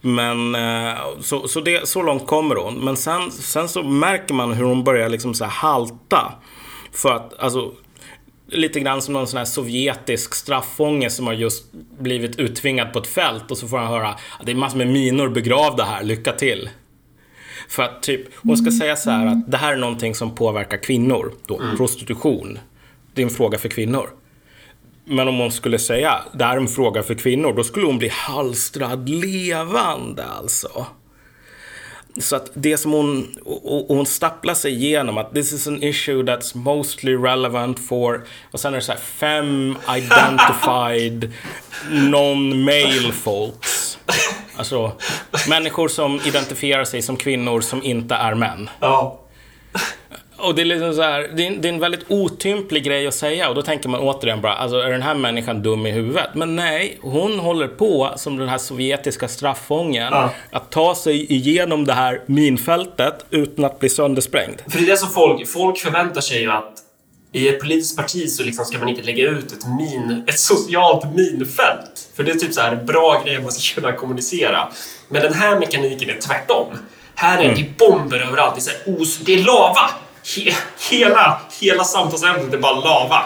Men 0.00 0.54
uh, 0.54 1.20
så, 1.20 1.48
så, 1.48 1.60
det, 1.60 1.88
så 1.88 2.02
långt 2.02 2.26
kommer 2.26 2.54
hon. 2.54 2.74
Men 2.74 2.96
sen, 2.96 3.30
sen 3.30 3.68
så 3.68 3.82
märker 3.82 4.34
man 4.34 4.52
hur 4.52 4.64
hon 4.64 4.84
börjar 4.84 5.08
liksom 5.08 5.34
så 5.34 5.44
halta. 5.44 6.32
För 6.92 7.12
att 7.12 7.38
alltså, 7.38 7.72
lite 8.46 8.80
grann 8.80 9.02
som 9.02 9.14
någon 9.14 9.26
sån 9.26 9.38
här 9.38 9.44
sovjetisk 9.44 10.34
straffånge 10.34 11.10
som 11.10 11.26
har 11.26 11.34
just 11.34 11.72
blivit 11.98 12.38
uttvingad 12.38 12.92
på 12.92 12.98
ett 12.98 13.06
fält 13.06 13.50
och 13.50 13.58
så 13.58 13.68
får 13.68 13.78
han 13.78 13.86
höra 13.86 14.08
att 14.08 14.46
det 14.46 14.52
är 14.52 14.56
massor 14.56 14.78
med 14.78 14.88
minor 14.88 15.28
begravda 15.28 15.84
här, 15.84 16.02
lycka 16.02 16.32
till. 16.32 16.70
För 17.68 17.82
att 17.82 18.02
typ, 18.02 18.20
hon 18.34 18.56
ska 18.56 18.70
säga 18.70 18.96
så 18.96 19.10
här 19.10 19.26
att 19.26 19.50
det 19.50 19.56
här 19.56 19.72
är 19.72 19.76
någonting 19.76 20.14
som 20.14 20.34
påverkar 20.34 20.76
kvinnor. 20.76 21.32
Då, 21.46 21.60
mm. 21.60 21.76
Prostitution. 21.76 22.58
Det 23.14 23.22
är 23.22 23.26
en 23.26 23.30
fråga 23.30 23.58
för 23.58 23.68
kvinnor. 23.68 24.10
Men 25.04 25.28
om 25.28 25.38
hon 25.38 25.52
skulle 25.52 25.78
säga 25.78 26.24
det 26.32 26.44
här 26.44 26.56
är 26.56 26.60
en 26.60 26.68
fråga 26.68 27.02
för 27.02 27.14
kvinnor, 27.14 27.52
då 27.52 27.64
skulle 27.64 27.86
hon 27.86 27.98
bli 27.98 28.08
halstrad 28.08 29.08
levande 29.08 30.24
alltså. 30.24 30.86
Så 32.18 32.36
att 32.36 32.50
det 32.54 32.76
som 32.78 32.92
hon, 32.92 33.36
och, 33.44 33.96
hon 33.96 34.06
stapplar 34.06 34.54
sig 34.54 34.72
igenom 34.72 35.18
att 35.18 35.34
this 35.34 35.52
is 35.52 35.66
an 35.66 35.82
issue 35.82 36.22
that's 36.22 36.56
mostly 36.56 37.14
relevant 37.16 37.78
for, 37.88 38.24
och 38.50 38.60
sen 38.60 38.72
är 38.72 38.76
det 38.76 38.82
så 38.82 38.92
här 38.92 38.98
fem 38.98 39.76
identified 39.96 41.32
non-male 41.90 43.12
folks. 43.12 43.98
Alltså 44.56 44.92
människor 45.48 45.88
som 45.88 46.20
identifierar 46.24 46.84
sig 46.84 47.02
som 47.02 47.16
kvinnor 47.16 47.60
som 47.60 47.82
inte 47.82 48.14
är 48.14 48.34
män. 48.34 48.70
Ja. 48.80 49.23
Och 50.44 50.54
det 50.54 50.62
är 50.62 50.66
liksom 50.66 50.94
så 50.94 51.02
här, 51.02 51.30
det 51.36 51.46
är, 51.46 51.50
det 51.50 51.68
är, 51.68 51.72
en 51.72 51.80
väldigt 51.80 52.04
otymplig 52.08 52.84
grej 52.84 53.06
att 53.06 53.14
säga 53.14 53.48
och 53.48 53.54
då 53.54 53.62
tänker 53.62 53.88
man 53.88 54.00
återigen 54.00 54.40
bara, 54.40 54.54
alltså 54.54 54.76
är 54.76 54.90
den 54.90 55.02
här 55.02 55.14
människan 55.14 55.62
dum 55.62 55.86
i 55.86 55.90
huvudet? 55.90 56.30
Men 56.34 56.56
nej, 56.56 56.98
hon 57.00 57.38
håller 57.38 57.68
på 57.68 58.12
som 58.16 58.36
den 58.36 58.48
här 58.48 58.58
sovjetiska 58.58 59.28
straffången 59.28 60.12
ja. 60.12 60.30
att 60.50 60.70
ta 60.70 60.94
sig 60.94 61.32
igenom 61.32 61.84
det 61.84 61.92
här 61.92 62.22
minfältet 62.26 63.24
utan 63.30 63.64
att 63.64 63.80
bli 63.80 63.88
söndersprängd. 63.88 64.60
För 64.68 64.78
det 64.78 64.84
är 64.84 64.90
det 64.90 64.96
som 64.96 65.10
folk, 65.10 65.48
folk 65.48 65.78
förväntar 65.78 66.20
sig 66.20 66.40
ju 66.40 66.50
att 66.50 66.72
i 67.32 67.48
ett 67.48 67.60
politiskt 67.60 67.96
parti 67.96 68.30
så 68.30 68.42
liksom 68.42 68.64
ska 68.64 68.78
man 68.78 68.88
inte 68.88 69.02
lägga 69.02 69.30
ut 69.30 69.52
ett, 69.52 69.66
min, 69.78 70.24
ett 70.26 70.38
socialt 70.38 71.14
minfält. 71.14 72.08
För 72.16 72.24
det 72.24 72.30
är 72.30 72.34
typ 72.34 72.54
så 72.54 72.60
här 72.60 72.76
bra 72.76 73.22
grejer 73.24 73.40
man 73.40 73.52
ska 73.52 73.80
kunna 73.80 73.92
kommunicera. 73.92 74.68
Men 75.08 75.22
den 75.22 75.34
här 75.34 75.58
mekaniken 75.58 76.10
är 76.10 76.20
tvärtom. 76.20 76.66
Här 77.14 77.38
är 77.38 77.44
mm. 77.44 77.56
det 77.56 77.78
bomber 77.78 78.18
överallt. 78.20 78.54
Det 78.54 78.58
är, 78.58 78.62
så 78.62 78.70
här, 78.70 79.02
os, 79.02 79.18
det 79.18 79.34
är 79.34 79.44
lava! 79.44 79.90
He, 80.36 80.52
hela, 80.90 81.40
hela 81.60 81.84
samtalsämnet 81.84 82.54
är 82.54 82.58
bara 82.58 82.80
lava. 82.80 83.22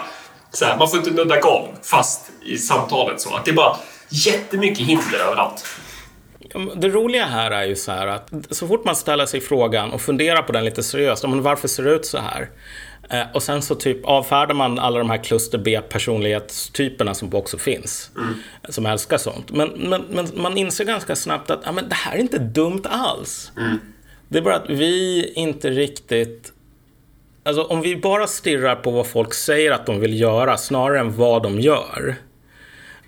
Så 0.51 0.65
här, 0.65 0.77
man 0.77 0.89
får 0.89 0.99
inte 0.99 1.11
nudda 1.11 1.39
golv 1.39 1.67
fast 1.83 2.31
i 2.45 2.57
samtalet. 2.57 3.21
så 3.21 3.35
att 3.35 3.45
Det 3.45 3.51
är 3.51 3.55
bara 3.55 3.77
jättemycket 4.09 4.87
hinder 4.87 5.19
överallt. 5.27 5.65
Det 6.75 6.89
roliga 6.89 7.25
här 7.25 7.51
är 7.51 7.65
ju 7.65 7.75
så 7.75 7.91
här 7.91 8.07
att 8.07 8.29
så 8.49 8.67
fort 8.67 8.85
man 8.85 8.95
ställer 8.95 9.25
sig 9.25 9.41
frågan 9.41 9.91
och 9.91 10.01
funderar 10.01 10.41
på 10.41 10.51
den 10.51 10.65
lite 10.65 10.83
seriöst, 10.83 11.23
men 11.23 11.41
varför 11.41 11.67
ser 11.67 11.83
det 11.83 11.91
ut 11.91 12.05
så 12.05 12.17
här? 12.17 12.49
Eh, 13.09 13.23
och 13.33 13.43
sen 13.43 13.61
så 13.61 13.75
typ 13.75 14.05
avfärdar 14.05 14.55
man 14.55 14.79
alla 14.79 14.99
de 14.99 15.09
här 15.09 15.23
kluster 15.23 15.57
B 15.57 15.81
personlighetstyperna 15.89 17.13
som 17.13 17.35
också 17.35 17.57
finns. 17.57 18.11
Mm. 18.17 18.33
Som 18.69 18.85
älskar 18.85 19.17
sånt. 19.17 19.51
Men, 19.51 19.69
men, 19.69 20.01
men, 20.01 20.27
man 20.35 20.57
inser 20.57 20.85
ganska 20.85 21.15
snabbt 21.15 21.51
att 21.51 21.61
ja, 21.65 21.71
men 21.71 21.89
det 21.89 21.95
här 21.95 22.15
är 22.15 22.19
inte 22.19 22.39
dumt 22.39 22.83
alls. 22.83 23.51
Mm. 23.57 23.79
Det 24.27 24.37
är 24.37 24.41
bara 24.41 24.55
att 24.55 24.69
vi 24.69 25.25
inte 25.35 25.69
riktigt 25.69 26.53
Alltså 27.43 27.63
om 27.63 27.81
vi 27.81 27.95
bara 27.95 28.27
stirrar 28.27 28.75
på 28.75 28.91
vad 28.91 29.07
folk 29.07 29.33
säger 29.33 29.71
att 29.71 29.85
de 29.85 29.99
vill 29.99 30.19
göra 30.19 30.57
snarare 30.57 30.99
än 30.99 31.17
vad 31.17 31.43
de 31.43 31.59
gör. 31.59 32.15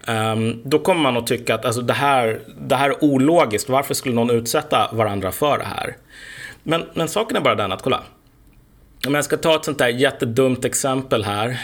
Um, 0.08 0.62
då 0.66 0.80
kommer 0.80 1.02
man 1.02 1.18
att 1.18 1.28
tycka 1.28 1.56
att 1.56 1.66
alltså, 1.66 1.82
det, 1.82 1.94
här, 1.94 2.40
det 2.60 2.76
här 2.76 2.90
är 2.90 3.04
ologiskt. 3.04 3.70
Varför 3.70 3.94
skulle 3.94 4.16
någon 4.16 4.30
utsätta 4.30 4.90
varandra 4.92 5.32
för 5.32 5.58
det 5.58 5.64
här? 5.64 5.98
Men, 6.64 6.84
men 6.94 7.08
saken 7.08 7.38
är 7.38 7.42
bara 7.42 7.56
den 7.56 7.72
att, 7.72 7.82
kolla. 7.82 8.04
Om 9.08 9.16
jag 9.16 9.26
ska 9.26 9.38
ta 9.38 9.56
ett 9.56 9.66
sånt 9.66 9.78
där 9.78 9.88
jättedumt 9.88 10.66
exempel 10.66 11.24
här. 11.24 11.60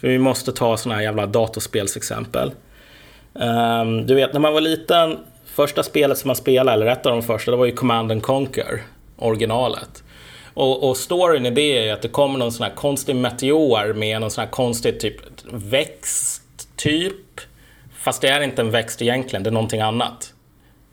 För 0.00 0.08
vi 0.08 0.18
måste 0.18 0.52
ta 0.52 0.76
såna 0.76 0.94
här 0.94 1.02
jävla 1.02 1.26
datorspelsexempel. 1.26 2.52
Um, 3.32 4.06
du 4.06 4.14
vet, 4.14 4.32
när 4.32 4.40
man 4.40 4.52
var 4.52 4.60
liten, 4.60 5.18
första 5.46 5.82
spelet 5.82 6.18
som 6.18 6.28
man 6.28 6.36
spelade, 6.36 6.72
eller 6.72 6.86
ett 6.86 7.06
av 7.06 7.12
de 7.12 7.22
första, 7.22 7.50
det 7.50 7.56
var 7.56 7.66
ju 7.66 7.72
Command 7.72 8.12
and 8.12 8.22
Conquer, 8.22 8.82
originalet. 9.16 10.02
Och, 10.54 10.88
och 10.88 10.96
storyn 10.96 11.46
i 11.46 11.50
det 11.50 11.88
är 11.88 11.92
att 11.92 12.02
det 12.02 12.08
kommer 12.08 12.38
någon 12.38 12.52
sån 12.52 12.64
här 12.66 12.74
konstig 12.74 13.16
meteor 13.16 13.92
med 13.92 14.20
någon 14.20 14.30
sån 14.30 14.44
här 14.44 14.50
konstig 14.50 15.00
typ 15.00 15.16
växt, 15.52 16.42
typ. 16.76 17.40
Fast 17.98 18.20
det 18.22 18.28
är 18.28 18.40
inte 18.40 18.62
en 18.62 18.70
växt 18.70 19.02
egentligen, 19.02 19.42
det 19.42 19.50
är 19.50 19.52
någonting 19.52 19.80
annat. 19.80 20.34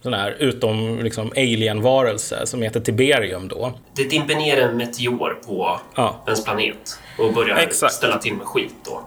sån 0.04 0.14
här 0.14 0.36
utom 0.40 1.00
liksom 1.04 1.32
alien-varelse 1.36 2.46
som 2.46 2.62
heter 2.62 2.80
Tiberium 2.80 3.48
då. 3.48 3.74
Det 3.96 4.04
dimper 4.04 4.36
ner 4.36 4.58
en 4.62 4.78
meteor 4.78 5.34
på 5.48 5.80
Ja. 5.96 6.24
ens 6.26 6.44
planet 6.46 7.00
och 7.18 7.34
börjar 7.34 7.58
Exakt. 7.58 7.94
ställa 7.94 8.18
till 8.18 8.34
med 8.34 8.46
skit 8.48 8.76
då. 8.86 9.02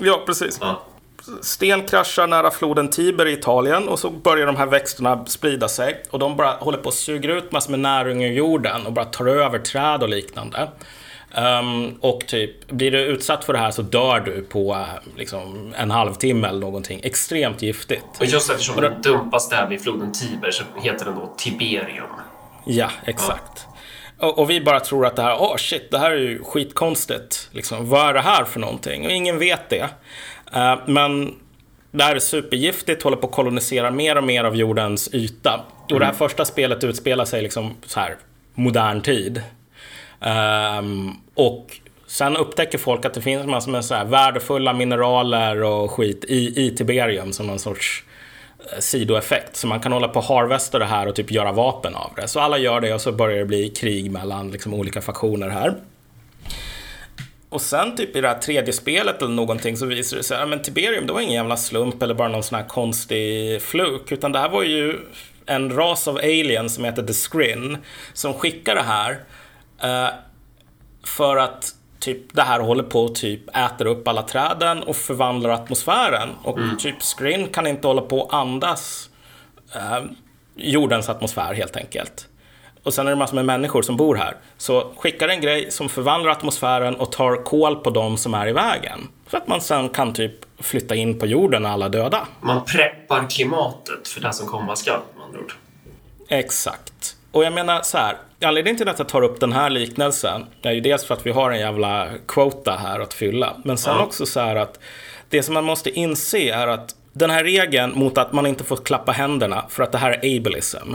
Ja, 0.00 0.22
precis. 0.26 0.58
Ja. 0.60 0.82
Sten 1.42 1.86
kraschar 1.86 2.26
nära 2.26 2.50
floden 2.50 2.90
Tiber 2.90 3.26
i 3.26 3.32
Italien 3.32 3.88
och 3.88 3.98
så 3.98 4.10
börjar 4.10 4.46
de 4.46 4.56
här 4.56 4.66
växterna 4.66 5.26
sprida 5.26 5.68
sig. 5.68 6.02
Och 6.10 6.18
de 6.18 6.36
bara 6.36 6.50
håller 6.50 6.78
på 6.78 6.88
att 6.88 6.94
suga 6.94 7.34
ut 7.34 7.52
massor 7.52 7.70
med 7.70 7.80
näring 7.80 8.24
ur 8.24 8.32
jorden 8.32 8.86
och 8.86 8.92
bara 8.92 9.04
tar 9.04 9.26
över 9.26 9.58
träd 9.58 10.02
och 10.02 10.08
liknande. 10.08 10.68
Ehm, 11.34 11.94
och 12.00 12.26
typ, 12.26 12.70
blir 12.70 12.90
du 12.90 12.98
utsatt 12.98 13.44
för 13.44 13.52
det 13.52 13.58
här 13.58 13.70
så 13.70 13.82
dör 13.82 14.20
du 14.20 14.42
på 14.42 14.86
liksom, 15.16 15.74
en 15.76 15.90
halvtimme 15.90 16.48
eller 16.48 16.60
någonting. 16.60 17.00
Extremt 17.02 17.62
giftigt. 17.62 18.04
Och 18.20 18.26
just 18.26 18.50
eftersom 18.50 18.80
den 18.80 19.02
dumpas 19.02 19.48
där 19.48 19.66
vid 19.66 19.82
floden 19.82 20.12
Tiber 20.12 20.50
så 20.50 20.64
heter 20.82 21.04
den 21.04 21.14
då 21.14 21.34
Tiberium. 21.36 22.06
Ja, 22.64 22.90
exakt. 23.04 23.66
Och, 24.18 24.38
och 24.38 24.50
vi 24.50 24.60
bara 24.60 24.80
tror 24.80 25.06
att 25.06 25.16
det 25.16 25.22
här, 25.22 25.36
åh 25.40 25.56
shit, 25.56 25.90
det 25.90 25.98
här 25.98 26.10
är 26.10 26.16
ju 26.16 26.44
skitkonstigt. 26.44 27.48
Liksom, 27.52 27.88
vad 27.88 28.08
är 28.08 28.14
det 28.14 28.20
här 28.20 28.44
för 28.44 28.60
någonting? 28.60 29.06
Och 29.06 29.12
ingen 29.12 29.38
vet 29.38 29.70
det. 29.70 29.88
Eh, 30.52 30.78
men 30.86 31.34
det 31.90 32.04
här 32.04 32.16
är 32.16 32.20
supergiftigt, 32.20 33.02
håller 33.02 33.16
på 33.16 33.26
att 33.26 33.32
kolonisera 33.32 33.90
mer 33.90 34.16
och 34.16 34.24
mer 34.24 34.44
av 34.44 34.56
jordens 34.56 35.14
yta. 35.14 35.60
Och 35.90 36.00
det 36.00 36.06
här 36.06 36.12
första 36.12 36.44
spelet 36.44 36.84
utspelar 36.84 37.24
sig 37.24 37.42
liksom 37.42 37.74
så 37.86 38.00
här, 38.00 38.16
modern 38.54 39.00
tid. 39.00 39.42
Ehm, 40.20 41.10
och 41.34 41.66
sen 42.06 42.36
upptäcker 42.36 42.78
folk 42.78 43.04
att 43.04 43.14
det 43.14 43.22
finns 43.22 43.46
massor 43.46 43.70
med 43.72 43.84
så 43.84 43.94
här 43.94 44.04
värdefulla 44.04 44.72
mineraler 44.72 45.62
och 45.62 45.90
skit 45.90 46.24
i, 46.24 46.66
i 46.66 46.70
Tiberium 46.76 47.32
som 47.32 47.46
någon 47.46 47.58
sorts 47.58 48.04
eh, 48.72 48.78
sidoeffekt. 48.78 49.56
Så 49.56 49.66
man 49.66 49.80
kan 49.80 49.92
hålla 49.92 50.08
på 50.08 50.18
och 50.18 50.24
harvesta 50.24 50.78
det 50.78 50.84
här 50.84 51.06
och 51.06 51.14
typ 51.14 51.30
göra 51.30 51.52
vapen 51.52 51.94
av 51.94 52.12
det. 52.16 52.28
Så 52.28 52.40
alla 52.40 52.58
gör 52.58 52.80
det 52.80 52.94
och 52.94 53.00
så 53.00 53.12
börjar 53.12 53.38
det 53.38 53.44
bli 53.44 53.68
krig 53.68 54.10
mellan 54.10 54.50
liksom 54.50 54.74
olika 54.74 55.00
faktioner 55.00 55.48
här. 55.48 55.74
Och 57.50 57.60
sen 57.60 57.96
typ 57.96 58.16
i 58.16 58.20
det 58.20 58.28
här 58.28 58.38
tredje 58.38 58.72
spelet 58.72 59.22
eller 59.22 59.34
någonting 59.34 59.76
så 59.76 59.86
visar 59.86 60.16
det 60.16 60.22
sig 60.22 60.42
att 60.42 60.48
men 60.48 60.62
Tiberium 60.62 61.06
det 61.06 61.12
var 61.12 61.20
ingen 61.20 61.34
jävla 61.34 61.56
slump 61.56 62.02
eller 62.02 62.14
bara 62.14 62.28
någon 62.28 62.42
sån 62.42 62.58
här 62.58 62.68
konstig 62.68 63.62
fluk. 63.62 64.12
Utan 64.12 64.32
det 64.32 64.38
här 64.38 64.48
var 64.48 64.62
ju 64.62 64.98
en 65.46 65.70
ras 65.70 66.08
av 66.08 66.16
aliens 66.16 66.74
som 66.74 66.84
heter 66.84 67.02
The 67.02 67.14
Skrin 67.14 67.78
som 68.12 68.34
skickar 68.34 68.74
det 68.74 68.82
här 68.82 69.20
eh, 69.82 70.14
för 71.04 71.36
att 71.36 71.74
typ 71.98 72.34
det 72.34 72.42
här 72.42 72.60
håller 72.60 72.82
på 72.82 73.04
att 73.04 73.14
typ 73.14 73.56
äter 73.56 73.86
upp 73.86 74.08
alla 74.08 74.22
träden 74.22 74.82
och 74.82 74.96
förvandlar 74.96 75.50
atmosfären. 75.50 76.28
Och 76.42 76.58
typ 76.78 77.02
Skrin 77.02 77.48
kan 77.48 77.66
inte 77.66 77.86
hålla 77.86 78.02
på 78.02 78.24
att 78.24 78.32
andas 78.34 79.10
eh, 79.74 80.04
jordens 80.56 81.08
atmosfär 81.08 81.54
helt 81.54 81.76
enkelt. 81.76 82.27
Och 82.88 82.94
sen 82.94 83.06
är 83.06 83.10
det 83.10 83.16
massor 83.16 83.34
med 83.34 83.44
människor 83.44 83.82
som 83.82 83.96
bor 83.96 84.14
här. 84.16 84.36
Så 84.56 84.92
skickar 84.96 85.28
en 85.28 85.40
grej 85.40 85.70
som 85.70 85.88
förvandlar 85.88 86.32
atmosfären 86.32 86.94
och 86.96 87.12
tar 87.12 87.44
koll 87.44 87.76
på 87.76 87.90
de 87.90 88.16
som 88.16 88.34
är 88.34 88.48
i 88.48 88.52
vägen. 88.52 89.08
Så 89.30 89.36
att 89.36 89.48
man 89.48 89.60
sen 89.60 89.88
kan 89.88 90.12
typ 90.12 90.32
flytta 90.58 90.94
in 90.94 91.18
på 91.18 91.26
jorden 91.26 91.62
när 91.62 91.70
alla 91.70 91.84
är 91.86 91.90
döda. 91.90 92.26
Man 92.40 92.64
preppar 92.64 93.30
klimatet 93.30 94.08
för 94.08 94.20
det 94.20 94.32
som 94.32 94.46
komma 94.46 94.76
skall, 94.76 95.00
med 95.16 95.24
andra 95.24 95.40
ord. 95.40 95.52
Exakt. 96.28 97.16
Och 97.32 97.44
jag 97.44 97.52
menar 97.52 97.82
så 97.82 97.98
här, 97.98 98.16
anledningen 98.44 98.78
till 98.78 98.88
att 98.88 98.98
jag 98.98 99.08
tar 99.08 99.22
upp 99.22 99.40
den 99.40 99.52
här 99.52 99.70
liknelsen 99.70 100.46
är 100.62 100.72
ju 100.72 100.80
dels 100.80 101.04
för 101.04 101.14
att 101.14 101.26
vi 101.26 101.30
har 101.30 101.50
en 101.50 101.60
jävla 101.60 102.08
quota 102.26 102.76
här 102.82 103.00
att 103.00 103.14
fylla. 103.14 103.56
Men 103.64 103.78
sen 103.78 103.94
Ja. 103.96 104.02
också 104.04 104.26
så 104.26 104.40
här 104.40 104.56
att 104.56 104.80
det 105.28 105.42
som 105.42 105.54
man 105.54 105.64
måste 105.64 105.90
inse 105.90 106.38
är 106.38 106.66
att 106.66 106.94
den 107.12 107.30
här 107.30 107.44
regeln 107.44 107.92
mot 107.98 108.18
att 108.18 108.32
man 108.32 108.46
inte 108.46 108.64
får 108.64 108.76
klappa 108.76 109.12
händerna 109.12 109.64
för 109.68 109.82
att 109.82 109.92
det 109.92 109.98
här 109.98 110.18
är 110.22 110.36
ableism. 110.36 110.94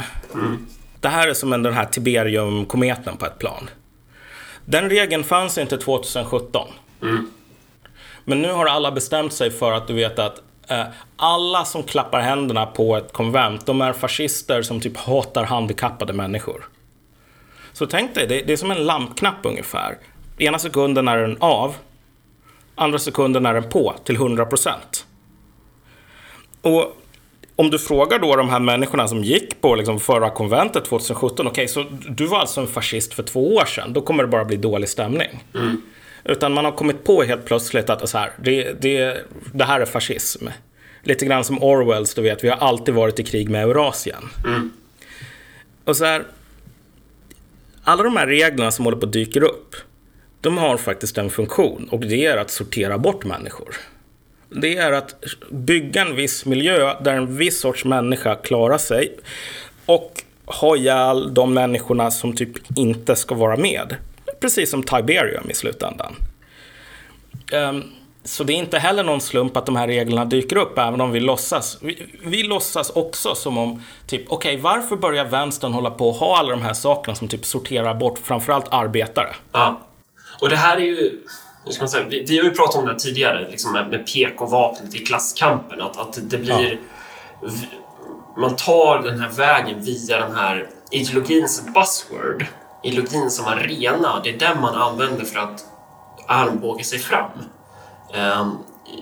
Det 1.03 1.09
här 1.09 1.27
är 1.27 1.33
som 1.33 1.49
den 1.49 1.73
här 1.73 1.85
Tiberium-kometen 1.85 3.17
på 3.17 3.25
ett 3.25 3.39
plan. 3.39 3.69
Den 4.65 4.89
regeln 4.89 5.23
fanns 5.23 5.57
inte 5.57 5.77
2017. 5.77 6.67
Men 8.25 8.41
nu 8.41 8.51
har 8.51 8.65
alla 8.65 8.91
bestämt 8.91 9.33
sig 9.33 9.51
för 9.51 9.71
att 9.71 9.87
du 9.87 9.93
vet 9.93 10.19
att 10.19 10.41
eh, 10.67 10.83
alla 11.15 11.65
som 11.65 11.83
klappar 11.83 12.19
händerna 12.19 12.65
på 12.65 12.97
ett 12.97 13.13
konvent, 13.13 13.65
de 13.65 13.81
är 13.81 13.93
fascister 13.93 14.61
som 14.61 14.81
typ 14.81 14.97
hatar 14.97 15.43
handikappade 15.43 16.13
människor. 16.13 16.69
Så 17.73 17.85
tänk 17.85 18.15
dig, 18.15 18.27
det, 18.27 18.41
det 18.41 18.53
är 18.53 18.57
som 18.57 18.71
en 18.71 18.85
lampknapp 18.85 19.45
ungefär. 19.45 19.97
Ena 20.37 20.59
sekunden 20.59 21.07
är 21.07 21.17
den 21.17 21.37
av, 21.39 21.75
andra 22.75 22.99
sekunden 22.99 23.45
är 23.45 23.53
den 23.53 23.69
på 23.69 23.95
till 24.03 24.17
100%. 24.17 24.71
Och 26.61 26.97
om 27.55 27.69
du 27.69 27.79
frågar 27.79 28.19
då 28.19 28.35
de 28.35 28.49
här 28.49 28.59
människorna 28.59 29.07
som 29.07 29.23
gick 29.23 29.61
på 29.61 29.75
liksom 29.75 29.99
förra 29.99 30.29
konventet 30.29 30.85
2017, 30.85 31.47
okej, 31.47 31.67
så 31.67 31.85
du 32.09 32.25
var 32.25 32.39
alltså 32.39 32.61
en 32.61 32.67
fascist 32.67 33.13
för 33.13 33.23
två 33.23 33.55
år 33.55 33.65
sedan, 33.65 33.93
då 33.93 34.01
kommer 34.01 34.23
det 34.23 34.29
bara 34.29 34.45
bli 34.45 34.57
dålig 34.57 34.89
stämning. 34.89 35.43
Utan 36.23 36.53
man 36.53 36.65
har 36.65 36.71
kommit 36.71 37.03
på 37.03 37.23
helt 37.23 37.45
plötsligt 37.45 37.89
att 37.89 38.09
så 38.09 38.17
här, 38.17 38.31
det, 38.43 38.81
det, 38.81 39.25
det 39.53 39.63
här 39.63 39.81
är 39.81 39.85
fascism. 39.85 40.47
Lite 41.03 41.25
grann 41.25 41.43
som 41.43 41.63
Orwells, 41.63 42.13
du 42.13 42.21
vet, 42.21 42.43
vi 42.43 42.49
har 42.49 42.57
alltid 42.57 42.95
varit 42.95 43.19
i 43.19 43.23
krig 43.23 43.49
med 43.49 43.63
Eurasien. 43.63 44.29
Och 45.85 45.97
så 45.97 46.05
här, 46.05 46.23
alla 47.83 48.03
de 48.03 48.17
här 48.17 48.27
reglerna 48.27 48.71
som 48.71 48.85
håller 48.85 48.97
på 48.97 49.05
att 49.05 49.13
dyker 49.13 49.43
upp, 49.43 49.75
de 50.41 50.57
har 50.57 50.77
faktiskt 50.77 51.17
en 51.17 51.29
funktion 51.29 51.87
och 51.91 51.99
det 51.99 52.25
är 52.25 52.37
att 52.37 52.51
sortera 52.51 52.97
bort 52.97 53.25
människor. 53.25 53.75
Det 54.55 54.77
är 54.77 54.91
att 54.91 55.15
bygga 55.51 56.01
en 56.01 56.15
viss 56.15 56.45
miljö 56.45 56.93
där 57.01 57.13
en 57.13 57.37
viss 57.37 57.59
sorts 57.59 57.85
människa 57.85 58.35
klarar 58.35 58.77
sig 58.77 59.17
och 59.85 60.23
ha 60.45 60.75
ihjäl 60.75 61.33
de 61.33 61.53
människorna 61.53 62.11
som 62.11 62.35
typ 62.35 62.77
inte 62.77 63.15
ska 63.15 63.35
vara 63.35 63.57
med. 63.57 63.95
Precis 64.39 64.71
som 64.71 64.83
Tiberium 64.83 65.49
i 65.49 65.53
slutändan. 65.53 66.15
Um, 67.53 67.83
så 68.23 68.43
det 68.43 68.53
är 68.53 68.57
inte 68.57 68.79
heller 68.79 69.03
någon 69.03 69.21
slump 69.21 69.57
att 69.57 69.65
de 69.65 69.75
här 69.75 69.87
reglerna 69.87 70.25
dyker 70.25 70.57
upp, 70.57 70.77
även 70.77 71.01
om 71.01 71.11
vi 71.11 71.19
låtsas. 71.19 71.77
Vi, 71.81 72.07
vi 72.23 72.43
låtsas 72.43 72.89
också 72.89 73.35
som 73.35 73.57
om, 73.57 73.83
typ, 74.07 74.21
okej, 74.27 74.57
varför 74.57 74.95
börjar 74.95 75.25
vänstern 75.25 75.73
hålla 75.73 75.91
på 75.91 76.09
att 76.09 76.17
ha 76.17 76.37
alla 76.37 76.49
de 76.49 76.61
här 76.61 76.73
sakerna 76.73 77.15
som 77.15 77.27
typ 77.27 77.45
sorterar 77.45 77.93
bort 77.93 78.19
framförallt 78.23 78.65
arbetare? 78.71 79.35
Ja. 79.51 79.81
Och 80.41 80.49
det 80.49 80.55
här 80.55 80.77
är 80.77 80.81
ju... 80.81 81.21
Ska 81.69 81.81
man 81.81 81.89
säga? 81.89 82.05
Vi, 82.09 82.25
vi 82.27 82.37
har 82.37 82.43
ju 82.45 82.51
pratat 82.51 82.75
om 82.75 82.85
det 82.85 82.99
tidigare, 82.99 83.49
liksom 83.49 83.71
med, 83.73 83.89
med 83.89 84.05
PK-vapnet 84.07 84.95
i 84.95 84.99
klasskampen. 84.99 85.81
Att, 85.81 85.97
att 85.97 86.19
det 86.29 86.37
blir... 86.37 86.79
v- 87.41 87.67
Man 88.37 88.55
tar 88.55 88.99
den 89.01 89.19
här 89.19 89.29
vägen 89.29 89.81
via 89.81 90.19
den 90.19 90.35
här 90.35 90.67
ideologins 90.91 91.63
buzzword. 91.73 92.45
Ideologin 92.83 93.31
som 93.31 93.45
arena. 93.45 94.21
Det 94.23 94.29
är 94.29 94.37
den 94.37 94.61
man 94.61 94.75
använder 94.75 95.25
för 95.25 95.39
att 95.39 95.65
armbåga 96.27 96.83
sig 96.83 96.99
fram 96.99 97.31
ehm, 98.13 98.51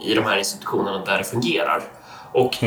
i 0.06 0.14
de 0.14 0.22
här 0.26 0.38
institutionerna 0.38 1.06
där 1.06 1.18
det 1.18 1.24
fungerar. 1.24 1.84
Och 2.34 2.58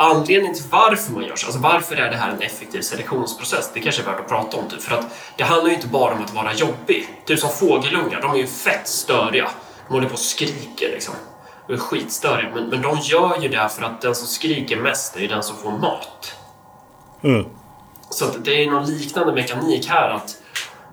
anledningen 0.00 0.54
till 0.54 0.64
varför 0.70 1.12
man 1.12 1.24
gör 1.24 1.36
så, 1.36 1.46
alltså 1.46 1.60
varför 1.60 1.96
är 1.96 2.10
det 2.10 2.16
här 2.16 2.30
en 2.30 2.42
effektiv 2.42 2.80
selektionsprocess? 2.80 3.70
Det 3.74 3.80
kanske 3.80 4.02
är 4.02 4.06
värt 4.06 4.20
att 4.20 4.28
prata 4.28 4.56
om. 4.56 4.68
Typ, 4.68 4.82
för 4.82 4.94
att 4.94 5.06
det 5.36 5.44
handlar 5.44 5.68
ju 5.68 5.74
inte 5.74 5.88
bara 5.88 6.14
om 6.14 6.24
att 6.24 6.34
vara 6.34 6.54
jobbig. 6.54 7.08
Typ 7.24 7.38
som 7.38 7.50
fågelungar, 7.50 8.20
de 8.22 8.30
är 8.30 8.38
ju 8.38 8.46
fett 8.46 8.88
störiga. 8.88 9.50
De 9.88 9.94
håller 9.94 10.06
på 10.06 10.12
och 10.12 10.18
skriker 10.18 10.88
liksom. 10.88 11.14
De 11.66 11.72
är 11.72 11.78
skitstöriga. 11.78 12.50
Men, 12.54 12.68
men 12.68 12.82
de 12.82 12.98
gör 12.98 13.40
ju 13.40 13.48
det 13.48 13.68
för 13.68 13.82
att 13.82 14.00
den 14.00 14.14
som 14.14 14.26
skriker 14.26 14.76
mest 14.76 15.16
är 15.16 15.20
ju 15.20 15.28
den 15.28 15.42
som 15.42 15.56
får 15.56 15.70
mat. 15.70 16.36
Så 18.10 18.24
att 18.24 18.44
det 18.44 18.64
är 18.64 18.70
någon 18.70 18.86
liknande 18.86 19.32
mekanik 19.32 19.88
här. 19.88 20.10
att 20.10 20.36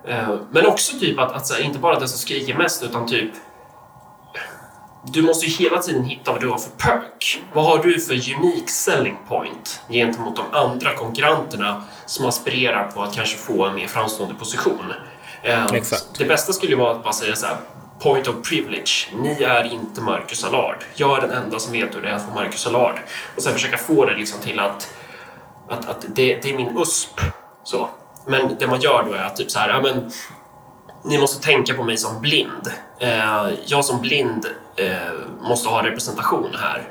eh, 0.08 0.36
Men 0.50 0.66
också 0.66 0.98
typ 0.98 1.18
att, 1.18 1.32
att 1.32 1.46
så 1.46 1.54
här, 1.54 1.60
inte 1.60 1.78
bara 1.78 1.98
den 1.98 2.08
som 2.08 2.18
skriker 2.18 2.54
mest 2.54 2.82
utan 2.82 3.06
typ 3.06 3.30
du 5.02 5.22
måste 5.22 5.46
ju 5.46 5.52
hela 5.52 5.82
tiden 5.82 6.04
hitta 6.04 6.32
vad 6.32 6.40
du 6.40 6.48
har 6.48 6.58
för 6.58 6.70
perk. 6.70 7.42
Vad 7.52 7.64
har 7.64 7.78
du 7.78 8.00
för 8.00 8.14
unique 8.14 8.68
selling 8.68 9.16
point 9.28 9.80
gentemot 9.88 10.36
de 10.36 10.58
andra 10.58 10.94
konkurrenterna 10.94 11.82
som 12.06 12.26
aspirerar 12.26 12.90
på 12.90 13.02
att 13.02 13.14
kanske 13.14 13.36
få 13.36 13.64
en 13.64 13.74
mer 13.74 13.86
framstående 13.86 14.34
position? 14.34 14.92
Eh, 15.42 15.66
Exakt. 15.66 16.18
Det 16.18 16.24
bästa 16.24 16.52
skulle 16.52 16.72
ju 16.72 16.78
vara 16.78 16.90
att 16.90 17.02
bara 17.02 17.12
säga 17.12 17.36
så 17.36 17.46
här. 17.46 17.56
Point 18.00 18.28
of 18.28 18.48
privilege. 18.48 19.08
Ni 19.14 19.42
är 19.42 19.64
inte 19.64 20.00
Marcus 20.00 20.44
Allard. 20.44 20.84
Jag 20.94 21.18
är 21.18 21.28
den 21.28 21.30
enda 21.30 21.58
som 21.58 21.72
vet 21.72 21.96
hur 21.96 22.02
det 22.02 22.08
är 22.08 22.18
få 22.18 22.34
Marcus 22.34 22.66
Allard. 22.66 22.94
Och 23.36 23.42
sen 23.42 23.52
försöka 23.52 23.76
få 23.76 24.04
det 24.04 24.14
liksom 24.14 24.40
till 24.40 24.60
att, 24.60 24.94
att, 25.68 25.88
att 25.88 26.04
det, 26.08 26.34
det 26.42 26.50
är 26.50 26.56
min 26.56 26.78
USP. 26.78 27.20
Så. 27.64 27.88
Men 28.26 28.56
det 28.58 28.66
man 28.66 28.80
gör 28.80 29.02
då 29.02 29.12
är 29.12 29.24
att 29.24 29.36
typ 29.36 29.50
så 29.50 29.58
här, 29.58 29.68
ja, 29.68 29.80
men, 29.80 30.10
ni 31.04 31.18
måste 31.18 31.44
tänka 31.46 31.74
på 31.74 31.84
mig 31.84 31.96
som 31.96 32.20
blind. 32.20 32.72
Eh, 33.00 33.48
jag 33.66 33.84
som 33.84 34.00
blind 34.00 34.46
eh, 34.76 35.48
måste 35.48 35.68
ha 35.68 35.86
representation 35.86 36.50
här. 36.54 36.88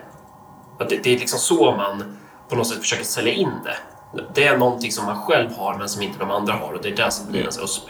Det, 0.90 1.08
är 1.08 1.20
liksom 1.20 1.40
så 1.40 1.72
man 1.72 2.18
på 2.50 2.56
något 2.56 2.68
sätt 2.68 2.80
försöker 2.80 3.04
sälja 3.04 3.34
in 3.34 3.52
det. 3.64 3.78
Det 4.36 4.44
är 4.44 4.58
någonting 4.58 4.92
som 4.92 5.06
man 5.06 5.22
själv 5.22 5.58
har 5.58 5.78
men 5.78 5.90
som 5.90 6.02
inte 6.02 6.20
de 6.20 6.32
andra 6.32 6.54
har 6.54 6.74
och 6.74 6.82
det 6.82 6.90
är 6.90 6.96
det 6.96 7.12
som 7.12 7.32
blir 7.32 7.42
ens 7.42 7.60
USP. 7.60 7.84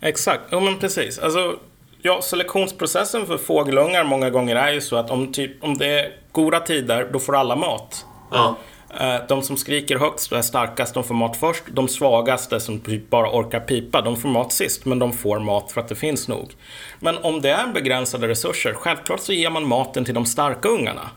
Exakt, 0.00 0.42
jo 0.50 0.60
men 0.60 0.78
precis. 0.78 1.18
Alltså, 1.18 1.56
ja, 2.02 2.22
selektionsprocessen 2.22 3.26
för 3.26 3.38
fågelungar 3.38 4.04
många 4.04 4.30
gånger 4.30 4.56
är 4.56 4.72
ju 4.72 4.80
så 4.80 4.96
att 4.96 5.10
om, 5.10 5.32
typ, 5.32 5.64
om 5.64 5.78
det 5.78 6.00
är 6.00 6.12
goda 6.32 6.60
tider, 6.60 7.08
då 7.12 7.18
får 7.18 7.36
alla 7.36 7.56
mat. 7.56 8.04
Ja, 8.30 8.56
Eh, 9.00 9.16
de 9.28 9.42
som 9.42 9.56
skriker 9.56 9.98
högst 9.98 10.32
och 10.32 10.38
är 10.38 10.42
starkast, 10.42 10.94
de 10.94 11.04
får 11.04 11.14
mat 11.14 11.36
först. 11.36 11.62
De 11.68 11.88
svagaste 11.88 12.60
som 12.60 12.80
typ 12.80 13.10
bara 13.10 13.30
orkar 13.30 13.60
pipa, 13.60 14.02
de 14.02 14.16
får 14.16 14.28
mat 14.28 14.52
sist. 14.52 14.84
Men 14.84 14.98
de 14.98 15.12
får 15.12 15.38
mat 15.38 15.72
för 15.72 15.80
att 15.80 15.88
det 15.88 15.94
finns 15.94 16.28
nog. 16.28 16.54
Men 17.00 17.18
om 17.18 17.40
det 17.40 17.50
är 17.50 17.66
begränsade 17.66 18.28
resurser, 18.28 18.74
självklart 18.74 19.20
så 19.20 19.32
ger 19.32 19.50
man 19.50 19.68
maten 19.68 20.04
till 20.04 20.14
de 20.14 20.26
starka 20.26 20.68
ungarna. 20.68 21.10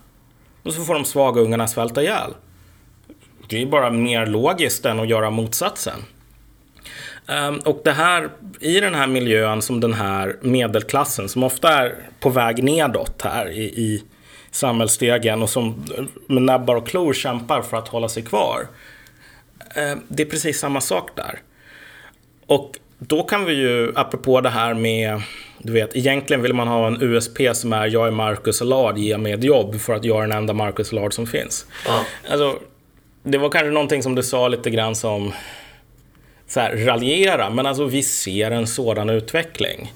Och 0.64 0.74
så 0.74 0.84
får 0.84 0.94
de 0.94 1.06
svaga 1.06 1.42
ungarna 1.42 1.68
svälta 1.68 2.04
ihjäl. 2.04 2.34
Det 3.50 3.62
är 3.62 3.66
bara 3.66 3.90
mer 3.90 4.26
logiskt 4.26 4.86
än 4.86 5.00
att 5.00 5.10
göra 5.10 5.30
motsatsen. 5.30 6.06
Ehm, 7.28 7.60
och 7.60 7.82
det 7.84 7.92
här, 7.92 8.30
i 8.60 8.80
den 8.80 8.96
här 8.96 9.08
miljön 9.08 9.62
som 9.62 9.80
den 9.80 9.94
här 9.94 10.38
medelklassen, 10.42 11.30
som 11.30 11.44
ofta 11.44 11.70
är 11.70 11.96
på 12.20 12.30
väg 12.30 12.64
nedåt 12.64 13.22
här 13.22 13.50
i, 13.52 13.64
i 13.64 14.04
samhällsstegen 14.52 15.42
och 15.44 15.50
som 15.50 15.86
med 16.28 16.42
näbbar 16.44 16.76
och 16.76 16.88
klor 16.88 17.14
kämpar 17.14 17.62
för 17.62 17.78
att 17.78 17.88
hålla 17.88 18.10
sig 18.10 18.24
kvar. 18.24 18.68
Ehm, 19.76 20.02
Det 20.08 20.24
är 20.24 20.28
precis 20.28 20.60
samma 20.60 20.82
sak 20.82 21.10
där. 21.16 21.40
Och 22.46 22.72
då 23.00 23.24
kan 23.24 23.46
vi 23.46 23.54
ju, 23.54 23.92
apropå 23.96 24.42
det 24.42 24.50
här 24.50 24.74
med, 24.74 25.22
du 25.58 25.74
vet, 25.74 25.96
egentligen 25.96 26.42
vill 26.42 26.54
man 26.54 26.68
ha 26.68 26.88
en 26.88 27.02
USP 27.02 27.38
som 27.54 27.74
är 27.74 27.88
jag 27.88 28.08
är 28.08 28.12
Marcus 28.12 28.62
Allard, 28.62 28.98
ge 28.98 29.18
mig 29.18 29.32
ett 29.34 29.44
jobb 29.44 29.80
för 29.80 29.94
att 29.94 30.06
jag 30.06 30.18
är 30.18 30.28
den 30.28 30.38
enda 30.38 30.54
Marcus 30.54 30.94
Allard 30.94 31.14
som 31.14 31.28
finns. 31.28 31.66
Ja. 31.86 32.06
Alltså, 32.32 32.60
det 33.24 33.38
var 33.38 33.50
kanske 33.50 33.70
någonting 33.70 34.04
som 34.04 34.16
du 34.16 34.24
sa 34.24 34.48
lite 34.48 34.70
grann 34.70 34.96
som 34.96 35.34
så 36.50 36.60
här, 36.60 36.76
raljera, 36.76 37.50
men 37.50 37.66
alltså 37.66 37.86
vi 37.86 38.04
ser 38.04 38.52
en 38.52 38.68
sådan 38.68 39.10
utveckling. 39.10 39.94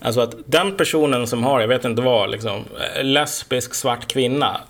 Alltså 0.00 0.20
att 0.20 0.34
den 0.46 0.76
personen 0.76 1.26
som 1.26 1.44
har, 1.44 1.60
jag 1.60 1.68
vet 1.68 1.84
inte 1.84 2.02
vad, 2.02 2.30
liksom, 2.30 2.64
eh, 2.96 3.04
lesbisk 3.04 3.74
svart 3.74 4.12
kvinna. 4.12 4.60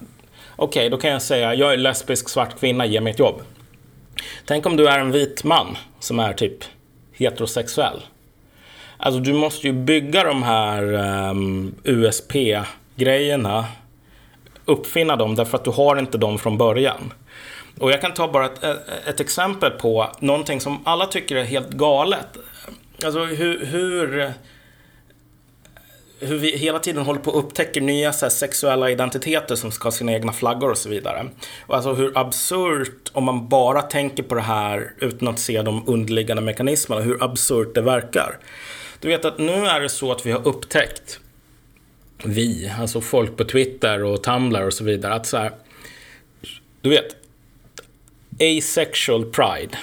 Okej, 0.56 0.90
då 0.90 0.96
kan 0.96 1.10
jag 1.10 1.22
säga, 1.22 1.54
jag 1.54 1.72
är 1.72 1.76
lesbisk 1.76 2.28
svart 2.28 2.60
kvinna, 2.60 2.86
ge 2.86 3.00
mig 3.00 3.12
ett 3.12 3.18
jobb. 3.18 3.42
Tänk 4.46 4.66
om 4.66 4.76
du 4.76 4.88
är 4.88 4.98
en 4.98 5.12
vit 5.12 5.44
man 5.44 5.76
som 6.00 6.18
är 6.18 6.32
typ 6.32 6.64
heterosexuell. 7.12 8.02
Alltså 8.96 9.20
du 9.20 9.32
måste 9.32 9.66
ju 9.66 9.72
bygga 9.72 10.24
de 10.24 10.42
här 10.42 10.92
ehm, 10.92 11.30
um, 11.30 11.74
USP-grejerna, 11.84 13.64
uppfinna 14.64 15.16
dem 15.16 15.34
därför 15.34 15.58
att 15.58 15.64
du 15.64 15.70
har 15.70 15.98
inte 15.98 16.18
dem 16.18 16.38
från 16.38 16.58
början. 16.58 17.12
Och 17.78 17.90
jag 17.90 18.00
kan 18.00 18.14
ta 18.14 18.32
bara 18.32 18.46
ett, 18.46 18.64
eh, 18.64 18.76
ett 19.06 19.20
exempel 19.20 19.70
på 19.70 20.12
någonting 20.18 20.60
som 20.60 20.82
alla 20.84 21.06
tycker 21.06 21.36
är 21.36 21.44
helt 21.44 21.70
galet. 21.70 22.26
Alltså 23.04 23.24
hur, 23.24 23.66
hur, 23.66 24.32
hur 26.18 26.38
vi 26.38 26.56
hela 26.56 26.78
tiden 26.78 27.02
håller 27.02 27.20
på 27.20 27.30
att 27.30 27.44
upptäcka 27.44 27.80
nya 27.80 28.12
så 28.12 28.24
här, 28.24 28.30
sexuella 28.30 28.90
identiteter 28.90 29.56
som 29.56 29.72
ska 29.72 29.86
ha 29.86 29.92
sina 29.92 30.12
egna 30.12 30.32
flaggor 30.32 30.70
och 30.70 30.78
så 30.78 30.88
vidare. 30.88 31.28
Och 31.66 31.76
alltså 31.76 31.92
hur 31.92 32.18
absurt, 32.18 33.10
om 33.12 33.24
man 33.24 33.48
bara 33.48 33.82
tänker 33.82 34.22
på 34.22 34.34
det 34.34 34.40
här 34.40 34.92
utan 34.98 35.28
att 35.28 35.38
se 35.38 35.62
de 35.62 35.88
underliggande 35.88 36.42
mekanismerna, 36.42 37.02
hur 37.02 37.24
absurt 37.24 37.74
det 37.74 37.82
verkar. 37.82 38.38
Du 39.00 39.08
vet 39.08 39.24
att 39.24 39.38
nu 39.38 39.52
är 39.52 39.80
det 39.80 39.88
så 39.88 40.12
att 40.12 40.26
vi 40.26 40.32
har 40.32 40.48
upptäckt, 40.48 41.20
vi, 42.24 42.72
alltså 42.80 43.00
folk 43.00 43.36
på 43.36 43.44
Twitter 43.44 44.04
och 44.04 44.22
Tumblr 44.22 44.66
och 44.66 44.72
så 44.72 44.84
vidare, 44.84 45.14
att 45.14 45.26
så 45.26 45.36
här, 45.36 45.52
du 46.80 46.90
vet, 46.90 47.16
asexual 48.40 49.24
pride. 49.24 49.78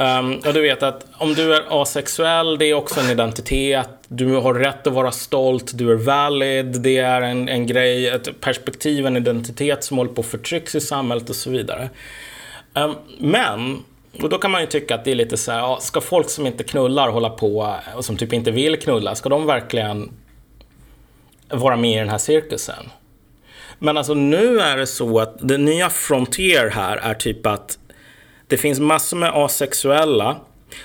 Um, 0.00 0.34
och 0.46 0.54
du 0.54 0.60
vet 0.60 0.82
att 0.82 1.06
om 1.18 1.34
du 1.34 1.54
är 1.54 1.82
asexuell, 1.82 2.58
det 2.58 2.64
är 2.64 2.74
också 2.74 3.00
en 3.00 3.10
identitet. 3.10 3.88
Du 4.08 4.34
har 4.34 4.54
rätt 4.54 4.86
att 4.86 4.92
vara 4.92 5.12
stolt, 5.12 5.78
du 5.78 5.92
är 5.92 5.96
valid. 5.96 6.80
Det 6.80 6.98
är 6.98 7.22
en, 7.22 7.48
en 7.48 7.66
grej, 7.66 8.08
ett 8.08 8.40
perspektiv, 8.40 9.06
en 9.06 9.16
identitet 9.16 9.84
som 9.84 9.98
håller 9.98 10.12
på 10.12 10.20
att 10.20 10.26
förtrycks 10.26 10.74
i 10.74 10.80
samhället 10.80 11.30
och 11.30 11.36
så 11.36 11.50
vidare. 11.50 11.90
Um, 12.74 12.94
men, 13.18 13.84
och 14.22 14.28
då 14.28 14.38
kan 14.38 14.50
man 14.50 14.60
ju 14.60 14.66
tycka 14.66 14.94
att 14.94 15.04
det 15.04 15.10
är 15.10 15.14
lite 15.14 15.36
så 15.36 15.52
här, 15.52 15.76
ska 15.80 16.00
folk 16.00 16.30
som 16.30 16.46
inte 16.46 16.64
knullar 16.64 17.08
hålla 17.08 17.30
på 17.30 17.76
och 17.96 18.04
som 18.04 18.16
typ 18.16 18.32
inte 18.32 18.50
vill 18.50 18.80
knulla, 18.80 19.14
ska 19.14 19.28
de 19.28 19.46
verkligen 19.46 20.10
vara 21.48 21.76
med 21.76 21.92
i 21.92 21.98
den 21.98 22.08
här 22.08 22.18
cirkusen? 22.18 22.90
Men 23.82 23.96
alltså 23.96 24.14
nu 24.14 24.60
är 24.60 24.76
det 24.76 24.86
så 24.86 25.20
att 25.20 25.36
det 25.38 25.58
nya 25.58 25.90
frontier 25.90 26.70
här 26.70 26.96
är 26.96 27.14
typ 27.14 27.46
att 27.46 27.78
det 28.46 28.56
finns 28.56 28.80
massor 28.80 29.16
med 29.16 29.30
asexuella 29.34 30.36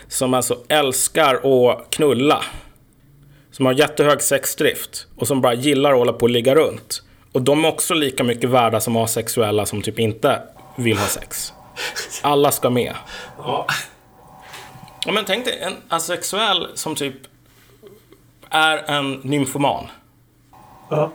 som 0.07 0.33
alltså 0.33 0.63
älskar 0.67 1.35
att 1.35 1.89
knulla. 1.89 2.43
Som 3.51 3.65
har 3.65 3.73
jättehög 3.73 4.21
sexdrift 4.21 5.07
och 5.15 5.27
som 5.27 5.41
bara 5.41 5.53
gillar 5.53 5.91
att 5.91 5.97
hålla 5.97 6.13
på 6.13 6.21
och 6.21 6.29
ligga 6.29 6.55
runt. 6.55 7.03
Och 7.31 7.41
de 7.41 7.65
är 7.65 7.69
också 7.69 7.93
lika 7.93 8.23
mycket 8.23 8.49
värda 8.49 8.79
som 8.79 8.95
asexuella 8.95 9.65
som 9.65 9.81
typ 9.81 9.99
inte 9.99 10.41
vill 10.77 10.97
ha 10.97 11.07
sex. 11.07 11.53
Alla 12.21 12.51
ska 12.51 12.69
med. 12.69 12.93
Ja. 13.37 13.67
Ja, 15.05 15.11
men 15.11 15.25
tänk 15.25 15.45
dig 15.45 15.59
en 15.61 15.75
asexuell 15.89 16.67
som 16.73 16.95
typ 16.95 17.15
är 18.49 18.77
en 18.77 19.11
nymfoman. 19.11 19.87
Ja. 20.89 21.11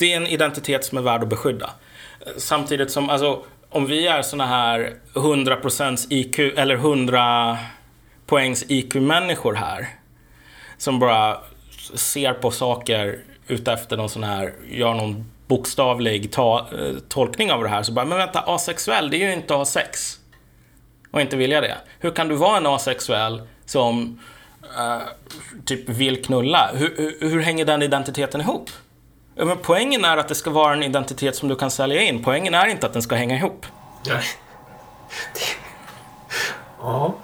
Det 0.00 0.12
är 0.12 0.16
en 0.16 0.26
identitet 0.26 0.84
som 0.84 0.98
är 0.98 1.02
värd 1.02 1.22
att 1.22 1.28
beskydda. 1.28 1.70
Samtidigt 2.36 2.90
som, 2.90 3.10
alltså, 3.10 3.42
om 3.70 3.86
vi 3.86 4.06
är 4.06 4.22
såna 4.22 4.46
här 4.46 4.94
100% 5.14 6.06
IQ, 6.10 6.38
eller 6.38 6.74
100 6.74 7.58
poängs 8.26 8.64
IQ-människor 8.68 9.54
här. 9.54 9.88
Som 10.78 10.98
bara 10.98 11.38
ser 11.94 12.32
på 12.32 12.50
saker 12.50 13.18
utefter 13.46 13.96
någon 13.96 14.08
sån 14.08 14.24
här, 14.24 14.54
gör 14.70 14.94
någon 14.94 15.30
bokstavlig 15.46 16.32
ta, 16.32 16.58
eh, 16.58 16.96
tolkning 17.08 17.52
av 17.52 17.62
det 17.62 17.68
här. 17.68 17.82
Så 17.82 17.92
bara, 17.92 18.04
men 18.04 18.18
vänta, 18.18 18.40
asexuell, 18.40 19.10
det 19.10 19.16
är 19.16 19.26
ju 19.26 19.32
inte 19.32 19.54
att 19.54 19.58
ha 19.58 19.64
sex. 19.64 20.18
Och 21.10 21.20
inte 21.20 21.36
vilja 21.36 21.60
det. 21.60 21.76
Hur 21.98 22.10
kan 22.10 22.28
du 22.28 22.34
vara 22.34 22.56
en 22.56 22.66
asexuell 22.66 23.42
som 23.64 24.20
uh, 24.62 25.02
typ 25.64 25.88
vill 25.88 26.24
knulla? 26.24 26.70
Hur, 26.74 26.94
hur, 26.96 27.30
hur 27.30 27.40
hänger 27.40 27.64
den 27.64 27.82
identiteten 27.82 28.40
ihop? 28.40 28.70
Men 29.46 29.58
poängen 29.62 30.04
är 30.04 30.16
att 30.16 30.28
det 30.28 30.34
ska 30.34 30.50
vara 30.50 30.72
en 30.72 30.82
identitet 30.82 31.36
som 31.36 31.48
du 31.48 31.56
kan 31.56 31.70
sälja 31.70 32.02
in. 32.02 32.22
Poängen 32.22 32.54
är 32.54 32.66
inte 32.66 32.86
att 32.86 32.92
den 32.92 33.02
ska 33.02 33.14
hänga 33.14 33.36
ihop. 33.36 33.66
Nej. 34.06 34.22
Ja. 36.80 37.14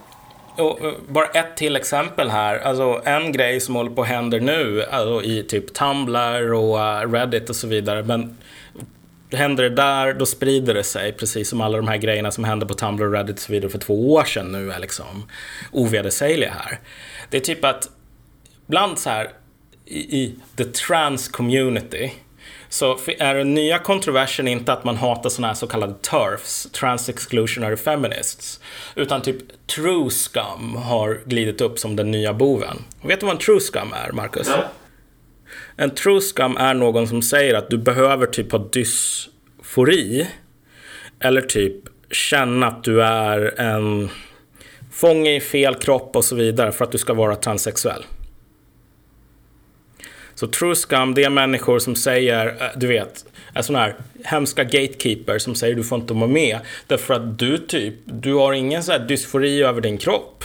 Och, 0.57 0.85
eh, 0.85 0.93
bara 1.09 1.27
ett 1.27 1.57
till 1.57 1.77
exempel 1.77 2.31
här. 2.31 2.59
Alltså 2.59 3.03
en 3.05 3.33
grej 3.33 3.61
som 3.61 3.75
håller 3.75 3.91
på 3.91 4.03
att 4.03 4.09
hända 4.09 4.37
nu 4.37 4.85
alltså, 4.91 5.23
i 5.23 5.43
typ 5.43 5.75
Tumblr 5.75 6.53
och 6.53 6.81
eh, 6.81 7.13
Reddit 7.13 7.51
och 7.51 7.57
så 7.57 7.67
vidare. 7.67 8.03
Men 8.03 8.39
händer 9.33 9.63
det 9.63 9.77
där, 9.77 10.15
då 10.15 10.27
sprider 10.27 10.75
det 10.75 10.85
sig. 10.85 11.13
Precis 11.13 11.49
som 11.49 11.61
alla 11.61 11.77
de 11.77 11.89
här 11.89 11.97
grejerna 11.97 12.31
som 12.31 12.45
hände 12.45 12.67
på 12.67 12.75
Tumblr 12.75 13.07
och 13.07 13.13
Reddit 13.13 13.37
och 13.37 13.43
så 13.43 13.53
vidare 13.53 13.71
för 13.71 13.79
två 13.79 14.13
år 14.13 14.25
sedan 14.25 14.53
nu 14.53 14.73
är 14.73 14.79
liksom 14.79 15.27
ovedersägliga 15.73 16.51
här. 16.51 16.79
Det 17.31 17.37
är 17.37 17.41
typ 17.41 17.65
att 17.65 17.89
ibland 18.67 18.99
så 18.99 19.11
här 19.11 19.31
i, 19.87 19.99
i 19.99 20.35
the 20.57 20.65
trans 20.65 21.29
community 21.29 22.11
så 22.69 22.99
är 23.19 23.35
den 23.35 23.55
nya 23.55 23.79
kontroversen 23.79 24.49
inte 24.49 24.73
att 24.73 24.85
man 24.85 24.97
hatar 24.97 25.31
såna 25.31 25.47
här 25.47 25.55
så 25.55 25.67
kallade 25.67 25.95
TERFs, 26.03 26.69
Trans 26.73 27.09
Exclusionary 27.09 27.77
Feminists, 27.77 28.61
utan 28.95 29.23
typ 29.23 29.67
true 29.67 30.11
scum 30.11 30.77
har 30.77 31.21
glidit 31.27 31.61
upp 31.61 31.79
som 31.79 31.97
den 31.97 32.11
nya 32.11 32.35
boven. 32.35 32.77
Vet 33.03 33.21
du 33.21 33.27
vad 33.27 33.35
en 33.35 33.41
true 33.41 33.61
scum 33.61 33.93
är, 33.93 34.13
Marcus? 34.13 34.49
Ja. 34.49 34.65
En 35.77 35.91
true 35.91 36.21
scum 36.21 36.57
är 36.57 36.75
någon 36.75 37.09
som 37.09 37.23
säger 37.23 37.55
att 37.55 37.71
du 37.71 37.79
behöver 37.79 38.27
typ 38.27 38.53
ha 38.53 38.59
dysfori 38.59 40.27
eller 41.21 41.41
typ 41.41 41.75
känna 42.11 42.67
att 42.67 42.85
du 42.85 43.03
är 43.03 43.61
en 43.61 44.11
fånge 44.93 45.37
i 45.37 45.41
fel 45.41 45.75
kropp 45.75 46.17
och 46.17 46.25
så 46.25 46.37
vidare 46.37 46.73
för 46.73 46.85
att 46.85 46.93
du 46.93 46.99
ska 46.99 47.15
vara 47.15 47.37
transsexuell. 47.37 48.05
Så 50.37 50.47
true 50.47 50.75
scum, 50.75 51.15
det 51.15 51.25
är 51.25 51.31
människor 51.31 51.79
som 51.79 51.95
säger, 51.95 52.47
eh, 52.47 52.67
du 52.77 52.87
vet, 52.87 53.25
är 53.55 53.63
sådana 53.63 53.85
här 53.85 53.95
hemska 54.25 54.65
gatekeepers 54.65 55.43
som 55.43 55.55
säger 55.55 55.75
du 55.75 55.85
får 55.85 55.99
inte 55.99 56.15
vara 56.15 56.27
med. 56.27 56.59
Därför 56.87 57.15
att 57.15 57.39
du 57.39 57.59
typ, 57.59 57.95
du 58.05 58.35
har 58.35 58.53
ingen 58.53 58.83
så 58.83 58.93
här 58.93 58.99
dysfori 58.99 59.63
över 59.63 59.81
din 59.81 59.99
kropp. 59.99 60.45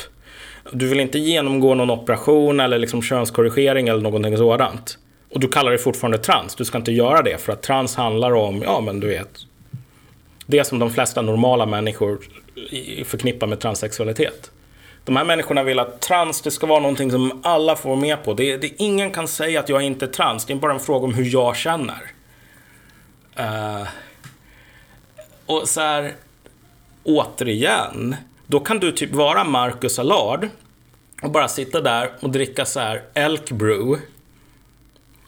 Du 0.72 0.88
vill 0.88 1.00
inte 1.00 1.20
genomgå 1.20 1.76
någon 1.76 1.90
operation 1.90 2.60
eller 2.60 2.80
liksom 2.80 3.02
könskorrigering 3.02 3.88
eller 3.88 4.02
någonting 4.02 4.38
sådant. 4.38 4.98
Och 5.34 5.40
du 5.40 5.48
kallar 5.48 5.72
dig 5.72 5.80
fortfarande 5.80 6.18
trans. 6.18 6.56
Du 6.56 6.66
ska 6.66 6.78
inte 6.78 6.92
göra 6.92 7.22
det 7.22 7.42
för 7.42 7.54
att 7.54 7.64
trans 7.64 7.96
handlar 7.96 8.32
om, 8.32 8.62
ja 8.62 8.82
men 8.82 9.00
du 9.00 9.08
vet, 9.08 9.40
det 10.46 10.64
som 10.64 10.80
de 10.80 10.92
flesta 10.92 11.22
normala 11.22 11.66
människor 11.66 12.20
förknippar 13.06 13.48
med 13.48 13.60
transsexualitet. 13.60 14.52
De 15.06 15.16
här 15.16 15.26
människorna 15.26 15.64
vill 15.64 15.80
att 15.80 16.02
trans, 16.02 16.42
det 16.42 16.52
ska 16.52 16.68
vara 16.68 16.80
någonting 16.80 17.12
som 17.12 17.42
alla 17.44 17.76
får 17.76 17.90
vara 17.90 18.00
med 18.00 18.24
på. 18.24 18.34
Det, 18.34 18.58
det, 18.58 18.82
ingen 18.82 19.12
kan 19.12 19.28
säga 19.28 19.60
att 19.60 19.70
jag 19.70 19.82
inte 19.82 20.06
är 20.06 20.10
trans. 20.10 20.46
Det 20.46 20.54
är 20.54 20.58
bara 20.58 20.74
en 20.74 20.80
fråga 20.80 21.06
om 21.06 21.14
hur 21.14 21.26
jag 21.34 21.56
känner. 21.56 22.12
Uh, 23.40 23.88
och 25.46 25.70
så 25.70 25.82
här, 25.82 26.14
återigen, 27.04 28.16
då 28.48 28.60
kan 28.60 28.80
du 28.80 28.92
typ 28.92 29.12
vara 29.12 29.44
Marcus 29.44 30.00
Allard 30.00 30.50
och 31.22 31.32
bara 31.32 31.48
sitta 31.48 31.82
där 31.82 32.12
och 32.20 32.30
dricka 32.30 32.66
så 32.66 32.80
här 32.80 33.04
elk 33.14 33.52
brew 33.52 34.02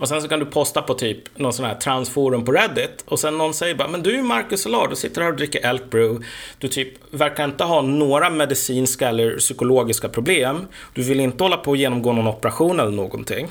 och 0.03 0.09
sen 0.09 0.21
så 0.21 0.27
kan 0.27 0.39
du 0.39 0.45
posta 0.45 0.81
på 0.81 0.93
typ 0.93 1.37
någon 1.39 1.53
sån 1.53 1.65
här 1.65 1.75
transforum 1.75 2.45
på 2.45 2.51
Reddit. 2.51 3.03
Och 3.05 3.19
sen 3.19 3.37
någon 3.37 3.53
säger 3.53 3.75
bara, 3.75 3.87
men 3.87 4.03
du 4.03 4.09
är 4.09 4.15
ju 4.15 4.21
Marcus 4.23 4.61
Solar, 4.61 4.87
du 4.87 4.95
sitter 4.95 5.21
här 5.21 5.29
och 5.29 5.35
dricker 5.35 5.65
Elk 5.65 5.89
Brew. 5.89 6.25
Du 6.57 6.67
typ 6.67 7.13
verkar 7.13 7.45
inte 7.45 7.63
ha 7.63 7.81
några 7.81 8.29
medicinska 8.29 9.09
eller 9.09 9.37
psykologiska 9.37 10.09
problem. 10.09 10.67
Du 10.93 11.03
vill 11.03 11.19
inte 11.19 11.43
hålla 11.43 11.57
på 11.57 11.71
och 11.71 11.77
genomgå 11.77 12.13
någon 12.13 12.27
operation 12.27 12.79
eller 12.79 12.91
någonting. 12.91 13.47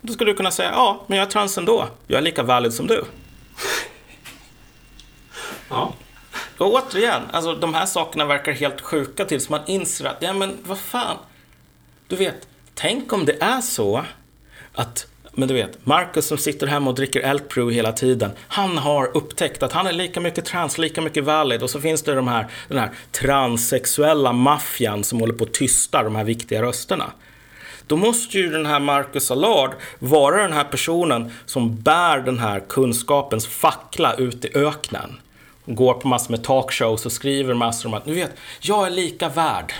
Då 0.00 0.12
skulle 0.12 0.30
du 0.30 0.36
kunna 0.36 0.50
säga, 0.50 0.70
ja, 0.72 1.04
men 1.06 1.18
jag 1.18 1.26
är 1.26 1.30
trans 1.30 1.58
ändå. 1.58 1.88
Jag 2.06 2.18
är 2.18 2.22
lika 2.22 2.42
valid 2.42 2.72
som 2.72 2.86
du. 2.86 3.04
Ja. 5.68 5.92
Och 6.58 6.74
återigen, 6.74 7.22
alltså 7.32 7.54
de 7.54 7.74
här 7.74 7.86
sakerna 7.86 8.24
verkar 8.24 8.52
helt 8.52 8.80
sjuka 8.80 9.24
tills 9.24 9.48
man 9.48 9.60
inser 9.66 10.04
att, 10.04 10.16
ja 10.20 10.32
men 10.32 10.56
vad 10.64 10.78
fan. 10.78 11.16
Du 12.08 12.16
vet, 12.16 12.48
tänk 12.74 13.12
om 13.12 13.24
det 13.24 13.42
är 13.42 13.60
så 13.60 14.04
att, 14.76 15.06
men 15.38 15.48
du 15.48 15.54
vet, 15.54 15.86
Marcus 15.86 16.26
som 16.26 16.38
sitter 16.38 16.66
hemma 16.66 16.90
och 16.90 16.96
dricker 16.96 17.20
Elk 17.20 17.48
Brew 17.48 17.74
hela 17.74 17.92
tiden, 17.92 18.30
han 18.48 18.78
har 18.78 19.16
upptäckt 19.16 19.62
att 19.62 19.72
han 19.72 19.86
är 19.86 19.92
lika 19.92 20.20
mycket 20.20 20.44
trans, 20.44 20.78
lika 20.78 21.00
mycket 21.00 21.24
valid 21.24 21.62
och 21.62 21.70
så 21.70 21.80
finns 21.80 22.02
det 22.02 22.14
de 22.14 22.28
här, 22.28 22.46
den 22.68 22.78
här 22.78 22.90
transsexuella 23.12 24.32
maffian 24.32 25.04
som 25.04 25.20
håller 25.20 25.34
på 25.34 25.44
att 25.44 25.54
tysta 25.54 26.02
de 26.02 26.16
här 26.16 26.24
viktiga 26.24 26.62
rösterna. 26.62 27.12
Då 27.86 27.96
måste 27.96 28.38
ju 28.38 28.50
den 28.50 28.66
här 28.66 28.80
Marcus 28.80 29.30
Allard 29.30 29.70
vara 29.98 30.42
den 30.42 30.52
här 30.52 30.64
personen 30.64 31.32
som 31.46 31.76
bär 31.82 32.20
den 32.20 32.38
här 32.38 32.60
kunskapens 32.68 33.46
fackla 33.46 34.14
ut 34.14 34.44
i 34.44 34.50
öknen. 34.54 35.20
Går 35.66 35.94
på 35.94 36.08
massor 36.08 36.30
med 36.30 36.44
talkshows 36.44 37.06
och 37.06 37.12
skriver 37.12 37.54
massor 37.54 37.88
om 37.88 37.94
att, 37.94 38.04
du 38.04 38.14
vet, 38.14 38.32
jag 38.60 38.86
är 38.86 38.90
lika 38.90 39.28
värd. 39.28 39.72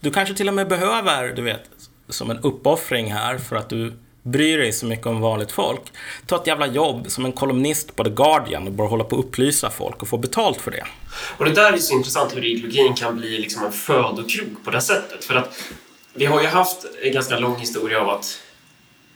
Du 0.00 0.10
kanske 0.10 0.34
till 0.34 0.48
och 0.48 0.54
med 0.54 0.68
behöver, 0.68 1.32
du 1.36 1.42
vet, 1.42 1.62
som 2.08 2.30
en 2.30 2.38
uppoffring 2.38 3.12
här 3.12 3.38
för 3.38 3.56
att 3.56 3.68
du 3.68 3.92
bryr 4.22 4.58
dig 4.58 4.72
så 4.72 4.86
mycket 4.86 5.06
om 5.06 5.20
vanligt 5.20 5.52
folk. 5.52 5.82
Ta 6.26 6.36
ett 6.36 6.46
jävla 6.46 6.66
jobb 6.66 7.10
som 7.10 7.24
en 7.24 7.32
kolumnist 7.32 7.96
på 7.96 8.04
The 8.04 8.10
Guardian 8.10 8.66
och 8.66 8.72
bara 8.72 8.88
hålla 8.88 9.04
på 9.04 9.18
att 9.18 9.24
upplysa 9.24 9.70
folk 9.70 10.02
och 10.02 10.08
få 10.08 10.18
betalt 10.18 10.60
för 10.60 10.70
det. 10.70 10.86
Och 11.36 11.44
det 11.44 11.50
där 11.50 11.72
är 11.72 11.78
så 11.78 11.94
intressant 11.94 12.36
hur 12.36 12.44
ideologin 12.44 12.94
kan 12.94 13.16
bli 13.16 13.38
liksom 13.38 13.64
en 13.64 13.72
födokrok 13.72 14.64
på 14.64 14.70
det 14.70 14.80
sättet. 14.80 15.24
För 15.24 15.34
att 15.34 15.62
vi 16.14 16.24
har 16.24 16.42
ju 16.42 16.46
haft 16.46 16.86
en 17.02 17.12
ganska 17.12 17.38
lång 17.38 17.56
historia 17.56 18.00
av 18.00 18.08
att 18.08 18.40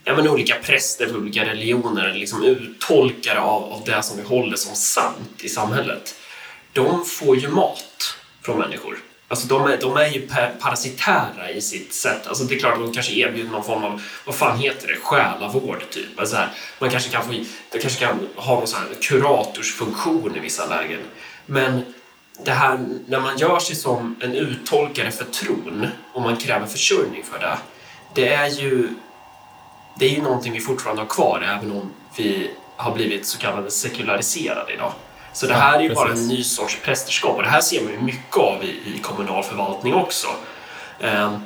ja, 0.05 0.17
men 0.17 0.29
olika 0.29 0.55
präster 0.55 1.07
för 1.07 1.17
olika 1.17 1.45
religioner, 1.45 2.13
liksom 2.15 2.45
uttolkare 2.45 3.41
av, 3.41 3.73
av 3.73 3.83
det 3.87 4.03
som 4.03 4.17
vi 4.17 4.23
håller 4.23 4.57
som 4.57 4.75
sant 4.75 5.41
i 5.43 5.49
samhället, 5.49 6.15
de 6.73 7.05
får 7.05 7.37
ju 7.37 7.49
mat 7.49 8.17
från 8.43 8.59
människor. 8.59 8.99
Alltså 9.29 9.47
de 9.47 9.67
är, 9.67 9.77
de 9.81 9.97
är 9.97 10.07
ju 10.07 10.29
parasitära 10.61 11.51
i 11.51 11.61
sitt 11.61 11.95
sätt. 11.95 12.27
Alltså 12.27 12.45
det 12.45 12.55
är 12.55 12.59
klart 12.59 12.75
att 12.75 12.81
de 12.81 12.93
kanske 12.93 13.13
erbjuder 13.13 13.51
någon 13.51 13.65
form 13.65 13.85
av, 13.85 14.03
vad 14.25 14.35
fan 14.35 14.59
heter 14.59 14.89
det, 14.89 14.97
själavård 15.03 15.85
typ. 15.91 16.21
Alltså 16.21 16.37
här, 16.37 16.49
man 16.79 16.91
kanske 16.91 17.11
kan, 17.11 17.23
få, 17.23 17.33
de 17.73 17.79
kanske 17.79 18.07
kan 18.07 18.29
ha 18.37 18.55
någon 18.55 18.67
sån 18.67 18.81
här 18.81 18.89
kuratorsfunktion 19.01 20.37
i 20.37 20.41
vissa 20.41 20.67
lägen. 20.67 21.01
Men 21.47 21.95
det 22.45 22.51
här 22.51 22.79
när 23.07 23.21
man 23.21 23.39
gör 23.39 23.59
sig 23.59 23.77
som 23.77 24.17
en 24.21 24.35
uttolkare 24.35 25.11
för 25.11 25.25
tron 25.25 25.87
och 26.13 26.23
man 26.23 26.37
kräver 26.37 26.67
försörjning 26.67 27.25
för 27.25 27.39
det. 27.39 27.59
Det 28.15 28.35
är 28.35 28.49
ju, 28.49 28.89
det 29.99 30.07
är 30.07 30.11
ju 30.11 30.23
någonting 30.23 30.53
vi 30.53 30.61
fortfarande 30.61 31.03
har 31.03 31.09
kvar 31.09 31.57
även 31.57 31.73
om 31.73 31.93
vi 32.17 32.51
har 32.77 32.95
blivit 32.95 33.27
så 33.27 33.39
kallade 33.39 33.71
sekulariserade 33.71 34.73
idag. 34.73 34.93
Så 35.35 35.47
det 35.47 35.55
här 35.55 35.79
är 35.79 35.83
ju 35.83 35.89
ja, 35.89 35.95
bara 35.95 36.13
en 36.13 36.29
ny 36.29 36.45
sorts 36.45 36.79
prästerskap 36.85 37.37
och 37.37 37.43
det 37.43 37.49
här 37.49 37.61
ser 37.61 37.83
man 37.85 37.93
ju 37.93 38.01
mycket 38.01 38.37
av 38.37 38.65
i, 38.65 38.67
i 38.69 38.99
kommunal 39.03 39.43
förvaltning 39.43 39.95
också. 39.95 40.29
Eh, 41.01 41.39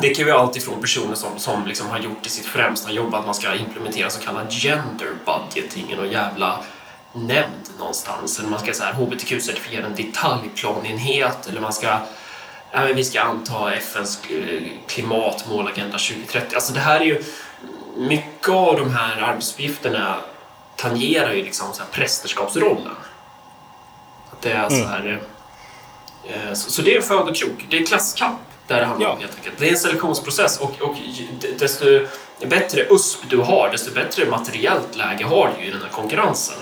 det 0.00 0.08
kan 0.08 0.26
ju 0.26 0.32
vara 0.32 0.42
allt 0.42 0.56
ifrån 0.56 0.80
personer 0.80 1.14
som, 1.14 1.38
som 1.38 1.66
liksom 1.66 1.88
har 1.88 1.98
gjort 1.98 2.22
det 2.22 2.28
sitt 2.28 2.46
främsta 2.46 2.92
jobb 2.92 3.14
att 3.14 3.26
man 3.26 3.34
ska 3.34 3.54
implementera 3.54 4.10
så 4.10 4.20
kallad 4.20 4.52
gender 4.52 5.08
budgeting 5.24 5.92
i 5.92 5.96
någon 5.96 6.10
jävla 6.10 6.60
nämnd 7.12 7.68
någonstans. 7.78 8.38
Eller 8.38 8.48
man 8.48 8.60
ska 8.60 8.72
så 8.72 8.84
här, 8.84 8.92
hbtq-certifiera 8.92 9.86
en 9.86 9.94
detaljplanenhet 9.94 11.46
eller 11.46 11.60
man 11.60 11.72
ska 11.72 11.98
ja, 12.72 12.80
vi 12.94 13.04
ska 13.04 13.20
anta 13.20 13.74
FNs 13.74 14.22
klimatmål, 14.86 15.68
Agenda 15.68 15.98
2030. 15.98 16.54
Alltså 16.54 16.72
det 16.72 16.80
här 16.80 17.00
är 17.00 17.04
ju 17.04 17.22
mycket 17.96 18.48
av 18.48 18.76
de 18.76 18.94
här 18.94 19.22
arbetsuppgifterna 19.22 20.16
tangerar 20.76 21.32
ju 21.32 21.44
liksom 21.44 21.72
så 21.72 21.82
här 21.82 21.90
prästerskapsrollen. 21.90 22.96
Det 24.44 24.52
är 24.52 24.68
så 24.68 24.74
mm. 24.74 24.88
här... 24.88 25.00
Mm. 25.00 26.54
Så, 26.54 26.70
så, 26.70 26.82
det 26.82 26.92
är 26.92 26.96
en 26.96 27.02
födokrok. 27.02 27.66
Det 27.70 27.78
är 27.78 27.86
klasskamp 27.86 28.38
där 28.66 28.80
det 28.80 28.84
handlar 28.84 29.08
ja. 29.08 29.12
om 29.12 29.20
helt 29.20 29.36
enkelt. 29.36 29.58
Det 29.58 29.66
är 29.66 29.70
en 29.70 29.78
selektionsprocess 29.78 30.60
och, 30.60 30.82
och 30.82 30.96
desto 31.58 31.84
bättre 32.46 32.86
USP 32.90 33.18
du 33.28 33.38
har, 33.38 33.68
desto 33.72 33.94
bättre 33.94 34.26
materiellt 34.26 34.96
läge 34.96 35.24
har 35.24 35.50
du 35.58 35.64
i 35.64 35.70
den 35.70 35.82
här 35.82 35.88
konkurrensen. 35.88 36.56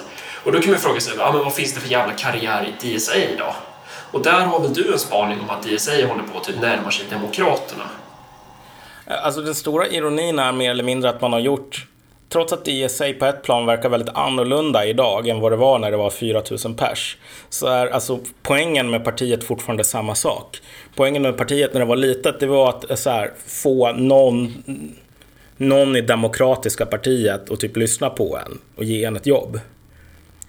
Och 0.44 0.52
då 0.52 0.60
kan 0.60 0.70
man 0.70 0.80
fråga 0.80 1.00
sig, 1.00 1.14
ja, 1.18 1.32
men 1.32 1.44
vad 1.44 1.54
finns 1.54 1.74
det 1.74 1.80
för 1.80 1.88
jävla 1.88 2.12
karriär 2.14 2.74
i 2.80 2.96
DSA 2.96 3.16
idag? 3.16 3.54
Och 4.10 4.22
där 4.22 4.40
har 4.40 4.60
väl 4.60 4.74
du 4.74 4.92
en 4.92 4.98
spaning 4.98 5.40
om 5.40 5.50
att 5.50 5.62
DSA 5.62 5.92
håller 5.92 6.22
på 6.32 6.38
att 6.38 6.44
typ 6.44 6.60
närma 6.60 6.90
sig 6.90 7.06
Demokraterna? 7.10 7.84
Alltså 9.06 9.40
den 9.40 9.54
stora 9.54 9.88
ironin 9.88 10.38
är 10.38 10.52
mer 10.52 10.70
eller 10.70 10.84
mindre 10.84 11.10
att 11.10 11.20
man 11.20 11.32
har 11.32 11.40
gjort 11.40 11.86
Trots 12.32 12.52
att 12.52 12.68
ISA 12.68 13.12
på 13.18 13.26
ett 13.26 13.42
plan 13.42 13.66
verkar 13.66 13.88
väldigt 13.88 14.14
annorlunda 14.14 14.86
idag 14.86 15.28
än 15.28 15.40
vad 15.40 15.52
det 15.52 15.56
var 15.56 15.78
när 15.78 15.90
det 15.90 15.96
var 15.96 16.10
4000 16.10 16.74
pers. 16.74 17.16
Så 17.48 17.66
är 17.66 17.86
alltså 17.86 18.20
poängen 18.42 18.90
med 18.90 19.04
partiet 19.04 19.44
fortfarande 19.44 19.84
samma 19.84 20.14
sak. 20.14 20.60
Poängen 20.94 21.22
med 21.22 21.36
partiet 21.36 21.72
när 21.72 21.80
det 21.80 21.86
var 21.86 21.96
litet, 21.96 22.40
det 22.40 22.46
var 22.46 22.68
att 22.68 22.98
så 22.98 23.10
här, 23.10 23.32
få 23.46 23.92
någon, 23.92 24.52
någon 25.56 25.96
i 25.96 26.00
Demokratiska 26.00 26.86
partiet 26.86 27.50
att 27.50 27.60
typ 27.60 27.76
lyssna 27.76 28.10
på 28.10 28.38
en 28.46 28.58
och 28.76 28.84
ge 28.84 29.04
en 29.04 29.16
ett 29.16 29.26
jobb. 29.26 29.60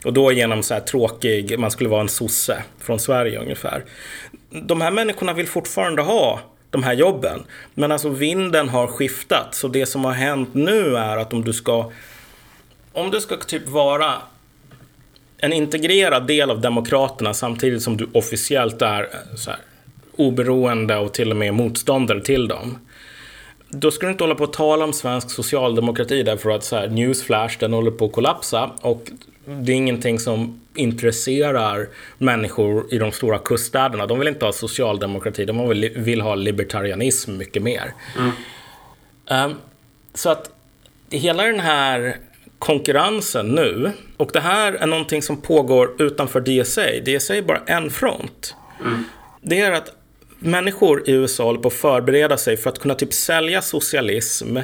Och 0.05 0.13
då 0.13 0.31
genom 0.31 0.63
så 0.63 0.73
här 0.73 0.81
tråkig, 0.81 1.59
man 1.59 1.71
skulle 1.71 1.89
vara 1.89 2.01
en 2.01 2.09
sosse 2.09 2.63
från 2.79 2.99
Sverige 2.99 3.39
ungefär. 3.39 3.83
De 4.49 4.81
här 4.81 4.91
människorna 4.91 5.33
vill 5.33 5.47
fortfarande 5.47 6.01
ha 6.01 6.39
de 6.73 6.83
här 6.83 6.93
jobben. 6.93 7.43
Men 7.73 7.91
alltså 7.91 8.09
vinden 8.09 8.69
har 8.69 8.87
skiftat. 8.87 9.55
Så 9.55 9.67
det 9.67 9.85
som 9.85 10.05
har 10.05 10.11
hänt 10.11 10.49
nu 10.53 10.97
är 10.97 11.17
att 11.17 11.33
om 11.33 11.43
du 11.43 11.53
ska 11.53 11.91
om 12.93 13.11
du 13.11 13.21
ska 13.21 13.37
typ 13.37 13.67
vara 13.67 14.13
en 15.37 15.53
integrerad 15.53 16.27
del 16.27 16.51
av 16.51 16.61
Demokraterna 16.61 17.33
samtidigt 17.33 17.81
som 17.81 17.97
du 17.97 18.09
officiellt 18.13 18.81
är 18.81 19.01
eh, 19.01 19.35
så 19.35 19.49
här, 19.49 19.59
oberoende 20.15 20.97
och 20.97 21.13
till 21.13 21.31
och 21.31 21.37
med 21.37 21.53
motståndare 21.53 22.21
till 22.21 22.47
dem. 22.47 22.77
Då 23.69 23.91
ska 23.91 24.05
du 24.05 24.11
inte 24.11 24.23
hålla 24.23 24.35
på 24.35 24.43
att 24.43 24.53
tala 24.53 24.85
om 24.85 24.93
svensk 24.93 25.31
socialdemokrati 25.31 26.23
därför 26.23 26.49
att 26.49 26.63
så 26.63 26.75
här, 26.75 26.87
newsflash, 26.87 27.57
den 27.59 27.73
håller 27.73 27.91
på 27.91 28.05
att 28.05 28.11
kollapsa 28.11 28.71
och 28.81 29.11
det 29.45 29.71
är 29.71 29.75
ingenting 29.75 30.19
som 30.19 30.61
intresserar 30.75 31.87
människor 32.17 32.93
i 32.93 32.97
de 32.97 33.11
stora 33.11 33.39
kuststäderna. 33.39 34.07
De 34.07 34.19
vill 34.19 34.27
inte 34.27 34.45
ha 34.45 34.53
socialdemokrati, 34.53 35.45
de 35.45 35.89
vill 35.95 36.21
ha 36.21 36.35
libertarianism 36.35 37.37
mycket 37.37 37.63
mer. 37.63 37.93
Mm. 38.17 38.31
Um, 39.51 39.57
så 40.13 40.29
att 40.29 40.51
hela 41.09 41.43
den 41.43 41.59
här 41.59 42.17
konkurrensen 42.59 43.47
nu, 43.47 43.91
och 44.17 44.29
det 44.33 44.39
här 44.39 44.73
är 44.73 44.87
någonting 44.87 45.21
som 45.21 45.41
pågår 45.41 46.01
utanför 46.01 46.41
DSA. 46.41 46.81
DSA 46.81 47.35
är 47.35 47.41
bara 47.41 47.61
en 47.65 47.89
front. 47.89 48.55
Mm. 48.81 49.03
Det 49.41 49.59
är 49.59 49.71
att 49.71 49.91
människor 50.39 51.09
i 51.09 51.11
USA 51.11 51.43
håller 51.43 51.59
på 51.59 51.67
att 51.67 51.73
förbereda 51.73 52.37
sig 52.37 52.57
för 52.57 52.69
att 52.69 52.79
kunna 52.79 52.95
typ 52.95 53.13
sälja 53.13 53.61
socialism 53.61 54.57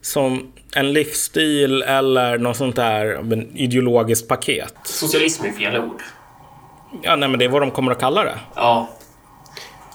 som 0.00 0.52
en 0.74 0.92
livsstil 0.92 1.82
eller 1.82 2.38
något 2.38 2.56
sånt 2.56 2.76
där 2.76 3.22
ideologiskt 3.54 4.28
paket. 4.28 4.74
Socialism 4.84 5.44
är 5.44 5.52
fel 5.52 5.76
ord. 5.76 6.02
Ja, 7.02 7.16
nej, 7.16 7.28
men 7.28 7.38
det 7.38 7.44
är 7.44 7.48
vad 7.48 7.62
de 7.62 7.70
kommer 7.70 7.92
att 7.92 8.00
kalla 8.00 8.24
det. 8.24 8.38
Ja. 8.54 8.88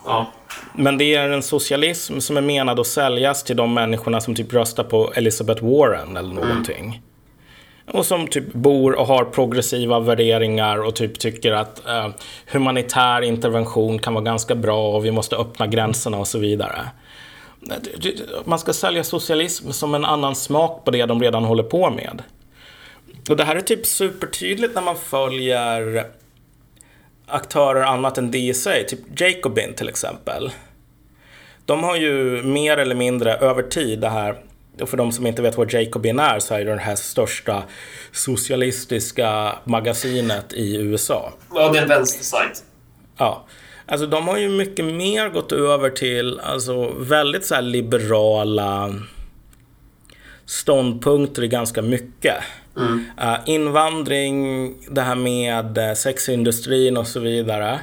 Ja. 0.05 0.31
Men 0.73 0.97
det 0.97 1.15
är 1.15 1.29
en 1.29 1.43
socialism 1.43 2.19
som 2.19 2.37
är 2.37 2.41
menad 2.41 2.79
att 2.79 2.87
säljas 2.87 3.43
till 3.43 3.55
de 3.55 3.73
människorna 3.73 4.21
som 4.21 4.35
typ 4.35 4.53
röstar 4.53 4.83
på 4.83 5.13
Elizabeth 5.15 5.63
Warren 5.63 6.17
eller 6.17 6.31
mm. 6.31 6.47
någonting. 6.47 6.85
Mm. 6.85 7.99
Och 7.99 8.05
som 8.05 8.27
typ 8.27 8.53
bor 8.53 8.95
och 8.95 9.07
har 9.07 9.25
progressiva 9.25 9.99
värderingar 9.99 10.77
och 10.77 10.95
typ 10.95 11.19
tycker 11.19 11.51
att 11.51 11.87
eh, 11.87 12.07
humanitär 12.51 13.21
intervention 13.21 13.99
kan 13.99 14.13
vara 14.13 14.23
ganska 14.23 14.55
bra 14.55 14.95
och 14.95 15.05
vi 15.05 15.11
måste 15.11 15.35
öppna 15.35 15.67
gränserna 15.67 16.17
och 16.17 16.27
så 16.27 16.39
vidare 16.39 16.79
man 18.45 18.59
ska 18.59 18.73
sälja 18.73 19.03
socialism 19.03 19.71
som 19.71 19.95
en 19.95 20.05
annan 20.05 20.35
smak 20.35 20.85
på 20.85 20.91
det 20.91 21.05
de 21.05 21.21
redan 21.21 21.43
håller 21.43 21.63
på 21.63 21.89
med. 21.89 22.23
Och 23.29 23.37
det 23.37 23.43
här 23.43 23.55
är 23.55 23.61
typ 23.61 23.85
supertydligt 23.85 24.75
när 24.75 24.81
man 24.81 24.95
följer 24.95 26.05
aktörer 27.27 27.81
annat 27.81 28.17
än 28.17 28.31
DSA, 28.31 28.73
typ 28.87 29.21
Jacobin 29.21 29.73
till 29.73 29.89
exempel. 29.89 30.51
De 31.65 31.83
har 31.83 31.95
ju 31.95 32.43
mer 32.43 32.77
eller 32.77 32.95
mindre 32.95 33.33
över 33.33 33.63
tid 33.63 33.99
det 33.99 34.09
här, 34.09 34.37
och 34.81 34.89
för 34.89 34.97
de 34.97 35.11
som 35.11 35.27
inte 35.27 35.41
vet 35.41 35.57
vad 35.57 35.73
Jacobin 35.73 36.19
är 36.19 36.39
så 36.39 36.53
är 36.53 36.65
det 36.65 36.73
det 36.73 36.81
här 36.81 36.95
största 36.95 37.63
socialistiska 38.11 39.55
magasinet 39.63 40.53
i 40.53 40.75
USA. 40.75 41.33
Ja, 41.53 41.69
det 41.69 41.77
är 41.77 41.81
en 41.81 41.89
vänstersajt. 41.89 42.63
Ja. 43.17 43.45
Alltså 43.87 44.07
de 44.07 44.27
har 44.27 44.37
ju 44.37 44.49
mycket 44.49 44.85
mer 44.85 45.29
gått 45.29 45.51
över 45.51 45.89
till 45.89 46.39
alltså, 46.39 46.93
väldigt 46.97 47.45
så 47.45 47.61
liberala 47.61 48.93
ståndpunkter 50.45 51.43
i 51.43 51.47
ganska 51.47 51.81
mycket. 51.81 52.35
Mm. 52.77 53.05
Uh, 53.21 53.37
invandring, 53.45 54.73
det 54.89 55.01
här 55.01 55.15
med 55.15 55.77
uh, 55.77 55.93
sexindustrin 55.93 56.97
och 56.97 57.07
så 57.07 57.19
vidare. 57.19 57.79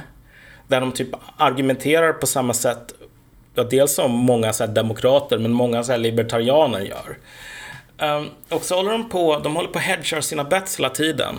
Där 0.67 0.81
de 0.81 0.91
typ 0.91 1.09
argumenterar 1.37 2.13
på 2.13 2.27
samma 2.27 2.53
sätt, 2.53 2.93
ja, 3.55 3.63
dels 3.63 3.93
som 3.93 4.11
många 4.11 4.53
så 4.53 4.65
demokrater, 4.65 5.37
men 5.37 5.51
många 5.51 5.83
så 5.83 5.97
libertarianer 5.97 6.79
gör. 6.79 7.17
Um, 8.17 8.29
och 8.49 8.63
så 8.63 8.75
håller 8.75 8.91
de 8.91 9.09
på, 9.09 9.39
de 9.39 9.55
håller 9.55 9.69
på 9.69 9.79
att 9.79 9.85
hedgar 9.85 10.21
sina 10.21 10.43
bets 10.43 10.79
hela 10.79 10.89
tiden. 10.89 11.35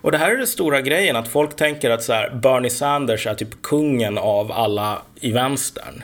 Och 0.00 0.12
det 0.12 0.18
här 0.18 0.30
är 0.30 0.36
den 0.36 0.46
stora 0.46 0.80
grejen, 0.80 1.16
att 1.16 1.28
folk 1.28 1.56
tänker 1.56 1.90
att 1.90 2.02
så 2.02 2.12
här, 2.12 2.30
Bernie 2.30 2.70
Sanders 2.70 3.26
är 3.26 3.34
typ 3.34 3.62
kungen 3.62 4.18
av 4.18 4.52
alla 4.52 5.02
i 5.20 5.32
vänstern. 5.32 6.02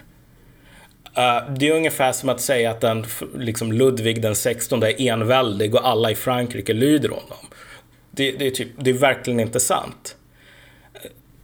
Uh, 1.18 1.52
det 1.54 1.68
är 1.68 1.76
ungefär 1.76 2.12
som 2.12 2.28
att 2.28 2.40
säga 2.40 2.70
att 2.70 2.80
den, 2.80 3.06
liksom 3.38 3.72
Ludvig 3.72 4.22
den 4.22 4.34
16 4.34 4.82
är 4.82 5.00
enväldig 5.00 5.74
och 5.74 5.88
alla 5.88 6.10
i 6.10 6.14
Frankrike 6.14 6.72
lyder 6.72 7.08
honom. 7.08 7.46
Det, 8.10 8.32
det, 8.32 8.46
är 8.46 8.50
typ, 8.50 8.68
det 8.76 8.90
är 8.90 8.94
verkligen 8.94 9.40
inte 9.40 9.60
sant. 9.60 10.16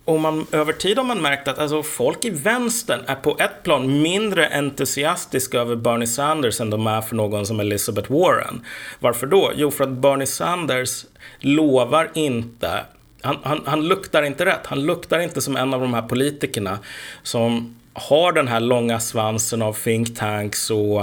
Och 0.09 0.21
man, 0.21 0.47
över 0.53 0.73
tid 0.73 0.99
har 0.99 1.05
man 1.05 1.23
märkt 1.23 1.49
att 1.49 1.59
alltså, 1.59 1.83
folk 1.83 2.25
i 2.25 2.31
vänstern 2.31 3.01
är 3.07 3.15
på 3.15 3.37
ett 3.39 3.63
plan 3.63 4.03
mindre 4.03 4.49
entusiastiska 4.49 5.61
över 5.61 5.77
Bernie 5.77 6.07
Sanders 6.07 6.61
än 6.61 6.71
de 6.71 6.87
är 6.87 7.01
för 7.01 7.17
någon 7.17 7.47
som 7.47 7.61
Elizabeth 7.61 8.13
Warren. 8.13 8.65
Varför 9.01 9.27
då? 9.27 9.53
Jo, 9.55 9.71
för 9.71 9.85
att 9.85 9.91
Bernie 9.91 10.27
Sanders 10.27 11.05
lovar 11.41 12.11
inte 12.15 12.85
han, 13.23 13.37
han, 13.43 13.63
han 13.67 13.89
luktar 13.89 14.23
inte 14.23 14.45
rätt. 14.45 14.67
Han 14.67 14.87
luktar 14.87 15.19
inte 15.19 15.41
som 15.41 15.57
en 15.57 15.75
av 15.75 15.81
de 15.81 15.95
här 15.95 16.03
politikerna 16.03 16.79
som 17.23 17.77
har 17.93 18.33
den 18.33 18.49
här 18.49 18.61
långa 18.61 19.01
svansen 19.01 19.63
av 19.63 19.73
think 19.73 20.19
tanks 20.19 20.71
och... 20.71 21.01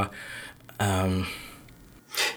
Um... 0.79 1.25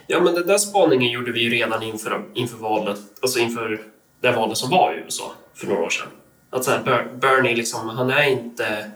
Ja, 0.07 0.21
men 0.21 0.35
den 0.35 0.47
där 0.47 0.59
spaningen 0.59 1.12
gjorde 1.12 1.33
vi 1.33 1.41
ju 1.41 1.51
redan 1.51 1.83
inför, 1.83 2.25
inför 2.35 2.57
valet, 2.57 2.99
alltså 3.23 3.39
inför 3.39 3.81
det 4.21 4.33
valet 4.33 4.57
som 4.59 4.71
var 4.71 4.93
i 4.93 4.97
USA 4.97 5.33
för 5.55 5.66
några 5.66 5.83
år 5.83 5.91
sedan. 5.91 6.09
Att 6.51 6.65
så 6.65 6.71
här, 6.71 7.07
Bernie, 7.21 7.57
liksom, 7.57 7.89
han 7.89 8.11
är 8.11 8.29
inte... 8.29 8.91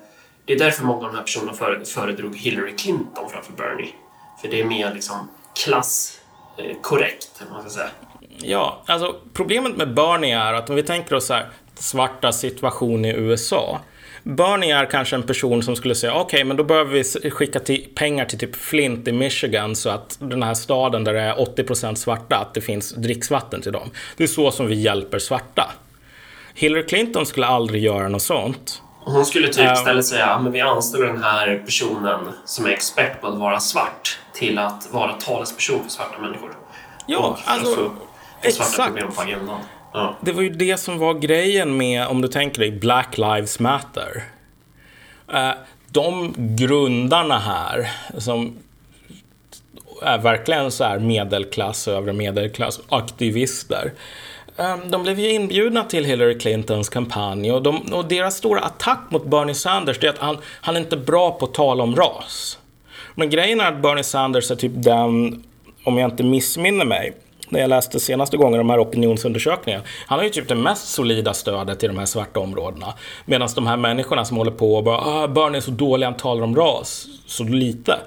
Det 0.44 0.52
är 0.52 0.58
därför 0.58 0.84
många 0.84 1.06
av 1.06 1.12
de 1.12 1.16
här 1.16 1.22
personerna 1.22 1.84
föredrog 1.84 2.36
Hillary 2.36 2.76
Clinton 2.76 3.30
framför 3.30 3.52
Bernie. 3.52 3.92
För 4.40 4.48
det 4.48 4.60
är 4.60 4.64
mer 4.64 4.94
liksom 4.94 5.28
klasskorrekt, 5.64 7.40
eh, 7.40 7.52
man 7.52 7.60
ska 7.60 7.70
säga. 7.70 7.90
Ja, 8.38 8.82
alltså 8.86 9.16
problemet 9.32 9.76
med 9.76 9.94
Bernie 9.94 10.38
är 10.38 10.54
att 10.54 10.70
om 10.70 10.76
vi 10.76 10.82
tänker 10.82 11.14
oss 11.14 11.26
så 11.26 11.34
här, 11.34 11.48
svarta 11.74 12.32
situation 12.32 13.04
i 13.04 13.08
USA. 13.08 13.80
Bernie 14.22 14.76
är 14.76 14.86
kanske 14.86 15.16
en 15.16 15.22
person 15.22 15.62
som 15.62 15.76
skulle 15.76 15.94
säga 15.94 16.14
okej, 16.14 16.24
okay, 16.24 16.44
men 16.44 16.56
då 16.56 16.64
behöver 16.64 16.90
vi 16.92 17.30
skicka 17.30 17.60
till 17.60 17.88
pengar 17.94 18.24
till 18.24 18.38
typ 18.38 18.56
Flint 18.56 19.08
i 19.08 19.12
Michigan 19.12 19.76
så 19.76 19.90
att 19.90 20.16
den 20.20 20.42
här 20.42 20.54
staden 20.54 21.04
där 21.04 21.12
det 21.12 21.20
är 21.20 21.34
80% 21.34 21.94
svarta, 21.94 22.36
att 22.36 22.54
det 22.54 22.60
finns 22.60 22.90
dricksvatten 22.92 23.62
till 23.62 23.72
dem. 23.72 23.90
Det 24.16 24.22
är 24.22 24.28
så 24.28 24.50
som 24.50 24.66
vi 24.66 24.74
hjälper 24.74 25.18
svarta. 25.18 25.72
Hillary 26.54 26.86
Clinton 26.86 27.26
skulle 27.26 27.46
aldrig 27.46 27.82
göra 27.82 28.08
något 28.08 28.22
sånt. 28.22 28.82
Hon 29.04 29.26
skulle 29.26 29.48
typ 29.48 29.66
uh, 29.66 29.72
istället 29.72 30.06
säga 30.06 30.38
men 30.38 30.52
vi 30.52 30.60
anställer 30.60 31.06
den 31.06 31.22
här 31.22 31.62
personen 31.64 32.20
som 32.44 32.66
är 32.66 32.70
expert 32.70 33.20
på 33.20 33.26
att 33.26 33.38
vara 33.38 33.60
svart 33.60 34.18
till 34.34 34.58
att 34.58 34.88
vara 34.92 35.12
talesperson 35.12 35.82
för 35.82 35.90
svarta 35.90 36.18
människor. 36.18 36.50
Ja, 37.06 37.18
och 37.18 37.38
alltså... 37.44 37.90
Exakt. 38.42 38.92
Ja. 39.92 40.16
Det 40.20 40.32
var 40.32 40.42
ju 40.42 40.48
det 40.48 40.76
som 40.76 40.98
var 40.98 41.14
grejen 41.14 41.76
med, 41.76 42.06
om 42.06 42.22
du 42.22 42.28
tänker 42.28 42.60
dig, 42.60 42.70
Black 42.70 43.18
Lives 43.18 43.60
Matter. 43.60 44.24
Uh, 45.34 45.52
de 45.90 46.34
grundarna 46.38 47.38
här, 47.38 47.90
som 48.18 48.56
är 50.02 50.18
verkligen 50.18 50.70
så 50.70 50.84
här 50.84 50.98
medelklass, 50.98 51.88
övre 51.88 52.12
medelklass, 52.12 52.80
aktivister. 52.88 53.92
Ehm, 54.56 54.90
de 54.90 55.02
blev 55.02 55.18
ju 55.18 55.30
inbjudna 55.30 55.84
till 55.84 56.04
Hillary 56.04 56.38
Clintons 56.38 56.88
kampanj 56.88 57.52
och, 57.52 57.62
de, 57.62 57.92
och 57.92 58.04
deras 58.04 58.36
stora 58.36 58.60
attack 58.60 59.00
mot 59.10 59.26
Bernie 59.26 59.54
Sanders 59.54 60.04
är 60.04 60.08
att 60.08 60.18
han, 60.18 60.38
han 60.44 60.76
är 60.76 60.80
inte 60.80 60.96
bra 60.96 61.30
på 61.30 61.44
att 61.44 61.54
tala 61.54 61.82
om 61.82 61.96
ras. 61.96 62.58
Men 63.14 63.30
grejen 63.30 63.60
är 63.60 63.68
att 63.68 63.82
Bernie 63.82 64.04
Sanders 64.04 64.50
är 64.50 64.56
typ 64.56 64.72
den, 64.74 65.42
om 65.84 65.98
jag 65.98 66.10
inte 66.10 66.22
missminner 66.22 66.84
mig, 66.84 67.12
när 67.48 67.60
jag 67.60 67.70
läste 67.70 68.00
senaste 68.00 68.36
gången 68.36 68.58
de 68.58 68.70
här 68.70 68.82
opinionsundersökningarna. 68.82 69.84
Han 70.06 70.18
har 70.18 70.24
ju 70.24 70.30
typ 70.30 70.48
det 70.48 70.54
mest 70.54 70.88
solida 70.88 71.34
stödet 71.34 71.84
i 71.84 71.86
de 71.86 71.98
här 71.98 72.06
svarta 72.06 72.40
områdena. 72.40 72.94
Medan 73.24 73.48
de 73.54 73.66
här 73.66 73.76
människorna 73.76 74.24
som 74.24 74.36
håller 74.36 74.50
på 74.50 74.74
och 74.76 74.84
bara 74.84 74.98
ah, 74.98 75.28
Bernie 75.28 75.56
är 75.56 75.60
så 75.60 75.70
dålig, 75.70 76.06
han 76.06 76.16
talar 76.16 76.42
om 76.42 76.56
ras 76.56 77.06
så 77.26 77.44
lite. 77.44 77.98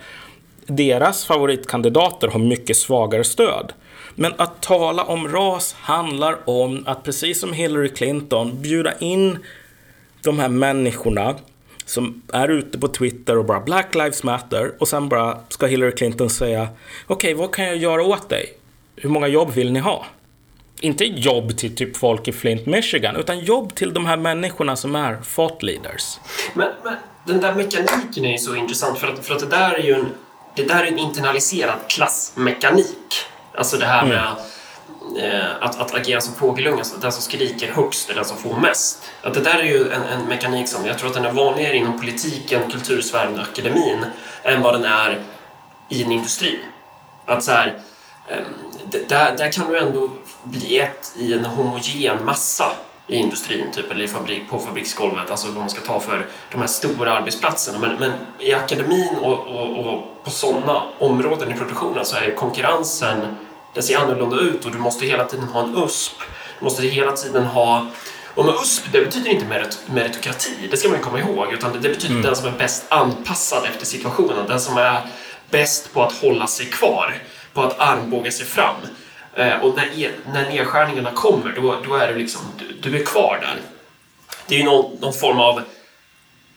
Deras 0.68 1.26
favoritkandidater 1.26 2.28
har 2.28 2.39
mycket 2.39 2.78
svagare 2.78 3.24
stöd. 3.24 3.74
Men 4.16 4.34
att 4.38 4.61
tala 4.61 5.03
om 5.03 5.28
ras 5.28 5.74
handlar 5.74 6.49
om 6.49 6.84
att 6.88 7.03
precis 7.03 7.39
som 7.39 7.53
Hillary 7.53 7.89
Clinton 7.89 8.61
bjuda 8.61 8.97
in 8.97 9.38
de 10.22 10.39
här 10.39 10.49
människorna 10.49 11.36
som 11.86 12.22
är 12.34 12.47
ute 12.47 12.80
på 12.80 12.88
Twitter 12.88 13.38
och 13.38 13.45
bara 13.45 13.59
Black 13.59 13.95
Lives 13.95 14.24
Matter 14.24 14.72
och 14.80 14.88
sen 14.88 15.09
bara 15.09 15.38
ska 15.49 15.66
Hillary 15.66 15.91
Clinton 15.91 16.30
säga 16.30 16.68
okej, 17.07 17.16
okay, 17.16 17.34
vad 17.34 17.55
kan 17.55 17.66
jag 17.66 17.78
göra 17.78 18.03
åt 18.03 18.30
dig? 18.30 18.53
Hur 18.95 19.09
många 19.09 19.28
jobb 19.28 19.51
vill 19.51 19.72
ni 19.72 19.80
ha? 19.80 20.05
Inte 20.80 21.05
jobb 21.05 21.57
till 21.57 21.76
typ 21.76 21.97
folk 21.97 22.28
i 22.28 22.32
Flint, 22.32 22.66
Michigan, 22.66 23.16
utan 23.16 23.39
jobb 23.39 23.76
till 23.76 23.93
de 23.93 24.05
här 24.05 24.18
människorna 24.18 24.76
som 24.76 24.95
är 24.95 25.18
thought 25.36 25.63
leaders. 25.63 26.18
Men, 26.53 26.70
men 26.84 26.95
den 27.26 27.41
där 27.41 27.55
mekaniken 27.55 28.26
är 28.26 28.32
ju 28.32 28.38
så 28.38 28.55
intressant 28.55 28.97
för 28.97 29.07
att, 29.07 29.26
för 29.26 29.36
att 29.36 29.39
det 29.39 29.49
där 29.49 29.74
är 29.74 29.84
ju 29.84 29.93
en, 29.93 30.05
det 30.55 30.63
där 30.63 30.84
är 30.84 30.88
en 30.88 30.99
internaliserad 30.99 31.80
klassmekanik. 31.89 33.26
Alltså 33.58 33.78
det 33.78 33.86
här 33.86 34.06
med 34.06 34.28
mm. 35.16 35.41
eh, 35.41 35.51
att, 35.62 35.80
att 35.80 35.95
agera 35.95 36.22
som 36.22 36.34
fågelunge, 36.34 36.78
alltså 36.78 36.97
den 36.97 37.12
som 37.12 37.22
skriker 37.22 37.72
högst 37.72 38.10
är 38.10 38.16
den 38.16 38.26
som 38.26 38.38
får 38.38 38.58
mest. 38.58 39.03
Att 39.22 39.34
det 39.34 39.41
där 39.41 39.60
är 39.60 39.64
ju 39.64 39.91
en, 39.91 40.03
en 40.03 40.26
mekanik 40.26 40.68
som 40.68 40.86
jag 40.86 40.97
tror 40.97 41.10
att 41.10 41.16
den 41.16 41.26
är 41.26 41.32
vanligare 41.32 41.76
inom 41.76 41.99
politiken, 41.99 42.72
kultursfären 42.72 43.39
och 43.39 43.41
akademin 43.41 44.06
än 44.43 44.62
vad 44.62 44.74
den 44.74 44.86
är 44.86 45.22
i 45.89 46.03
en 46.03 46.12
industri. 46.12 46.60
Att 47.26 47.43
så 47.43 47.51
här, 47.51 47.80
eh, 48.28 48.38
där, 49.08 49.38
där 49.38 49.51
kan 49.51 49.72
du 49.72 49.80
ändå 49.80 50.10
bli 50.43 50.80
ett 50.80 51.14
i 51.18 51.34
en 51.34 51.45
homogen 51.45 52.26
massa 52.26 52.72
i 53.08 53.16
industrin 53.16 53.72
typ, 53.72 53.91
eller 53.91 54.03
i 54.03 54.08
fabrik, 54.08 54.49
på 54.49 54.60
fabriksgolvet, 54.60 55.32
alltså 55.32 55.47
vad 55.47 55.58
man 55.58 55.70
ska 55.70 55.82
ta 55.82 55.99
för 55.99 56.26
de 56.51 56.58
här 56.58 56.68
stora 56.68 57.14
arbetsplatserna. 57.14 57.80
Men, 57.80 57.95
men 57.95 58.12
i 58.39 58.53
akademin 58.53 59.16
och, 59.22 59.47
och, 59.47 59.80
och 59.80 60.24
på 60.24 60.30
sådana 60.30 60.84
områden 60.99 61.51
i 61.51 61.53
produktionen 61.53 62.06
så 62.06 62.18
är 62.18 62.36
konkurrensen, 62.36 63.36
den 63.76 63.84
ser 63.84 63.97
annorlunda 63.97 64.39
ut 64.39 64.65
och 64.65 64.71
du 64.71 64.78
måste 64.78 65.05
hela 65.05 65.26
tiden 65.26 65.47
ha 65.47 65.63
en 65.63 65.78
USP. 65.84 66.13
Du 66.59 66.63
måste 66.65 66.84
hela 66.84 67.11
tiden 67.11 67.45
ha 67.45 67.88
och 68.36 68.45
med 68.45 68.55
USP, 68.55 68.84
det 68.91 69.01
betyder 69.01 69.30
inte 69.30 69.45
merit 69.45 69.80
meritokrati, 69.88 70.51
det 70.71 70.78
ska 70.78 70.89
man 70.89 70.97
ju 70.97 71.03
komma 71.03 71.19
ihåg, 71.19 71.53
utan 71.53 71.73
det, 71.73 71.80
det 71.80 71.89
betyder 71.89 72.13
mm. 72.13 72.26
den 72.26 72.36
som 72.36 72.47
är 72.47 72.57
bäst 72.57 72.86
anpassad 72.89 73.65
efter 73.65 73.86
situationen, 73.86 74.47
den 74.47 74.59
som 74.59 74.78
är 74.78 75.01
bäst 75.49 75.93
på 75.93 76.03
att 76.03 76.13
hålla 76.13 76.47
sig 76.47 76.65
kvar, 76.65 77.17
på 77.53 77.63
att 77.63 77.80
armbåga 77.80 78.32
sig 78.32 78.45
fram. 78.45 78.76
Eh, 79.34 79.63
och 79.63 79.76
när, 79.76 79.99
e, 79.99 80.09
när 80.34 80.49
nedskärningarna 80.49 81.11
kommer, 81.11 81.53
då, 81.55 81.82
då 81.88 81.95
är 81.95 82.07
du 82.07 82.19
liksom, 82.19 82.41
du, 82.57 82.89
du 82.89 83.01
är 83.01 83.05
kvar 83.05 83.39
där. 83.41 83.61
Det 84.47 84.55
är 84.55 84.59
ju 84.59 84.65
någon, 84.65 84.97
någon 84.99 85.13
form 85.13 85.39
av 85.39 85.61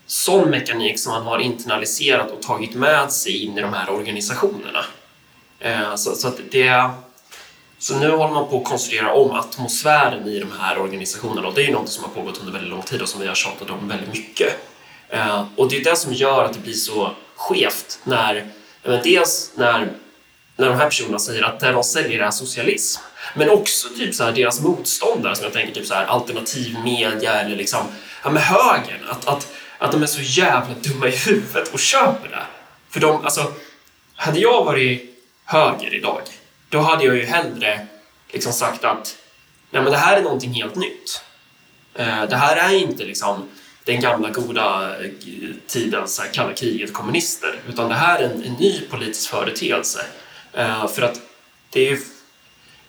sån 0.06 0.50
mekanik 0.50 0.98
som 0.98 1.12
man 1.12 1.22
har 1.22 1.38
internaliserat 1.38 2.30
och 2.30 2.42
tagit 2.42 2.74
med 2.74 3.12
sig 3.12 3.44
in 3.44 3.58
i 3.58 3.60
de 3.60 3.72
här 3.72 3.90
organisationerna. 3.90 4.84
Eh, 5.58 5.94
så, 5.94 6.14
så, 6.14 6.28
att 6.28 6.40
det, 6.50 6.90
så 7.78 7.98
nu 7.98 8.10
håller 8.10 8.34
man 8.34 8.48
på 8.48 8.58
att 8.58 8.64
konstruera 8.64 9.12
om 9.12 9.30
atmosfären 9.30 10.28
i 10.28 10.38
de 10.38 10.52
här 10.60 10.78
organisationerna 10.78 11.48
och 11.48 11.54
det 11.54 11.62
är 11.62 11.66
ju 11.66 11.72
något 11.72 11.88
som 11.88 12.04
har 12.04 12.10
pågått 12.10 12.38
under 12.38 12.52
väldigt 12.52 12.70
lång 12.70 12.82
tid 12.82 13.02
och 13.02 13.08
som 13.08 13.20
vi 13.20 13.26
har 13.26 13.34
tjatat 13.34 13.70
om 13.70 13.88
väldigt 13.88 14.12
mycket. 14.12 14.48
Eh, 15.08 15.44
och 15.56 15.68
det 15.70 15.76
är 15.76 15.84
det 15.84 15.96
som 15.96 16.12
gör 16.12 16.44
att 16.44 16.52
det 16.52 16.60
blir 16.60 16.72
så 16.72 17.10
skevt 17.36 18.00
när, 18.04 18.50
dels 18.82 19.52
när 19.54 19.88
när 20.58 20.68
de 20.68 20.76
här 20.76 20.84
personerna 20.84 21.18
säger 21.18 21.42
att 21.42 21.60
det 21.60 21.72
de 21.72 21.84
säljer 21.84 22.20
är 22.20 22.30
socialism. 22.30 23.02
Men 23.34 23.50
också 23.50 23.88
typ 23.88 24.14
så 24.14 24.24
här, 24.24 24.32
deras 24.32 24.60
motståndare 24.60 25.36
som 25.36 25.44
jag 25.44 25.52
tänker 25.52 25.74
typ 25.74 25.86
så 25.86 25.94
här, 25.94 26.04
alternativ 26.04 26.76
media 26.84 27.40
eller 27.40 27.56
liksom, 27.56 27.80
ja 28.24 28.30
men 28.30 28.42
högern. 28.42 29.08
Att, 29.10 29.28
att, 29.28 29.52
att 29.78 29.92
de 29.92 30.02
är 30.02 30.06
så 30.06 30.20
jävla 30.20 30.74
dumma 30.74 31.08
i 31.08 31.16
huvudet 31.16 31.72
och 31.72 31.78
köper 31.78 32.28
det. 32.28 32.42
För 32.90 33.00
de, 33.00 33.24
alltså, 33.24 33.52
hade 34.14 34.40
jag 34.40 34.64
varit 34.64 35.24
höger 35.44 35.94
idag, 35.94 36.22
då 36.68 36.80
hade 36.80 37.04
jag 37.04 37.16
ju 37.16 37.24
hellre 37.24 37.86
liksom 38.32 38.52
sagt 38.52 38.84
att 38.84 39.16
nej 39.70 39.82
men 39.82 39.92
det 39.92 39.98
här 39.98 40.16
är 40.16 40.22
någonting 40.22 40.52
helt 40.52 40.74
nytt. 40.74 41.22
Eh, 41.94 42.24
det 42.24 42.36
här 42.36 42.56
är 42.56 42.76
inte 42.76 43.04
liksom 43.04 43.48
den 43.84 44.00
gamla 44.00 44.30
goda 44.30 44.94
tidens 45.66 46.22
kalla 46.32 46.52
kriget 46.52 46.92
kommunister, 46.92 47.60
utan 47.68 47.88
det 47.88 47.94
här 47.94 48.18
är 48.18 48.24
en, 48.24 48.42
en 48.42 48.52
ny 48.52 48.80
politisk 48.90 49.30
företeelse 49.30 50.00
för 50.94 51.02
att 51.02 51.20
det 51.70 51.88
är 51.88 51.98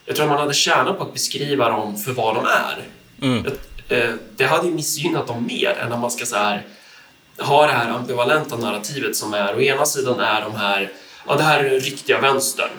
Jag 0.06 0.16
tror 0.16 0.26
att 0.26 0.32
man 0.32 0.40
hade 0.40 0.54
tjänat 0.54 0.98
på 0.98 1.04
att 1.04 1.14
beskriva 1.14 1.70
dem 1.70 1.98
för 1.98 2.12
vad 2.12 2.36
de 2.36 2.46
är. 2.46 2.84
Mm. 3.22 3.46
Det 4.36 4.46
hade 4.46 4.68
ju 4.68 4.74
missgynnat 4.74 5.28
dem 5.28 5.46
mer 5.48 5.78
än 5.82 5.90
när 5.90 5.98
man 5.98 6.12
ska 6.12 6.26
så 6.26 6.36
här, 6.36 6.66
ha 7.38 7.68
det 7.68 7.74
här 7.74 7.90
ambivalenta 7.90 8.58
narrativet 8.58 9.16
som 9.16 9.34
är 9.34 9.56
å 9.56 9.62
ena 9.62 9.86
sidan 9.86 10.20
är 10.20 10.42
de 10.42 10.56
här, 10.56 10.92
ja 11.28 11.36
det 11.36 11.44
här 11.44 11.64
är 11.64 11.70
den 11.70 11.80
riktiga 11.80 12.22
vänstern. 12.22 12.70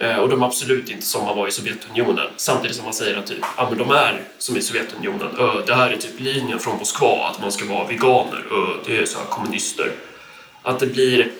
Eh, 0.00 0.16
och 0.16 0.28
de 0.28 0.42
är 0.42 0.46
absolut 0.46 0.90
inte 0.90 1.06
som 1.06 1.24
man 1.24 1.36
var 1.36 1.48
i 1.48 1.50
Sovjetunionen. 1.50 2.26
Samtidigt 2.36 2.76
som 2.76 2.84
man 2.84 2.94
säger 2.94 3.16
att 3.16 3.26
typ, 3.26 3.44
ja, 3.56 3.68
men 3.68 3.78
de 3.78 3.90
är 3.90 4.22
som 4.38 4.56
i 4.56 4.62
Sovjetunionen. 4.62 5.36
Ö, 5.38 5.62
det 5.66 5.74
här 5.74 5.90
är 5.90 5.96
typ 5.96 6.20
linjen 6.20 6.58
från 6.58 6.78
Moskva, 6.78 7.28
att 7.28 7.40
man 7.40 7.52
ska 7.52 7.64
vara 7.64 7.86
veganer. 7.86 8.44
Ö, 8.52 8.82
det 8.86 8.98
är 8.98 9.06
så 9.06 9.18
här 9.18 9.26
kommunister. 9.26 9.92
Att 10.62 10.78
det 10.78 10.86
blir... 10.86 11.30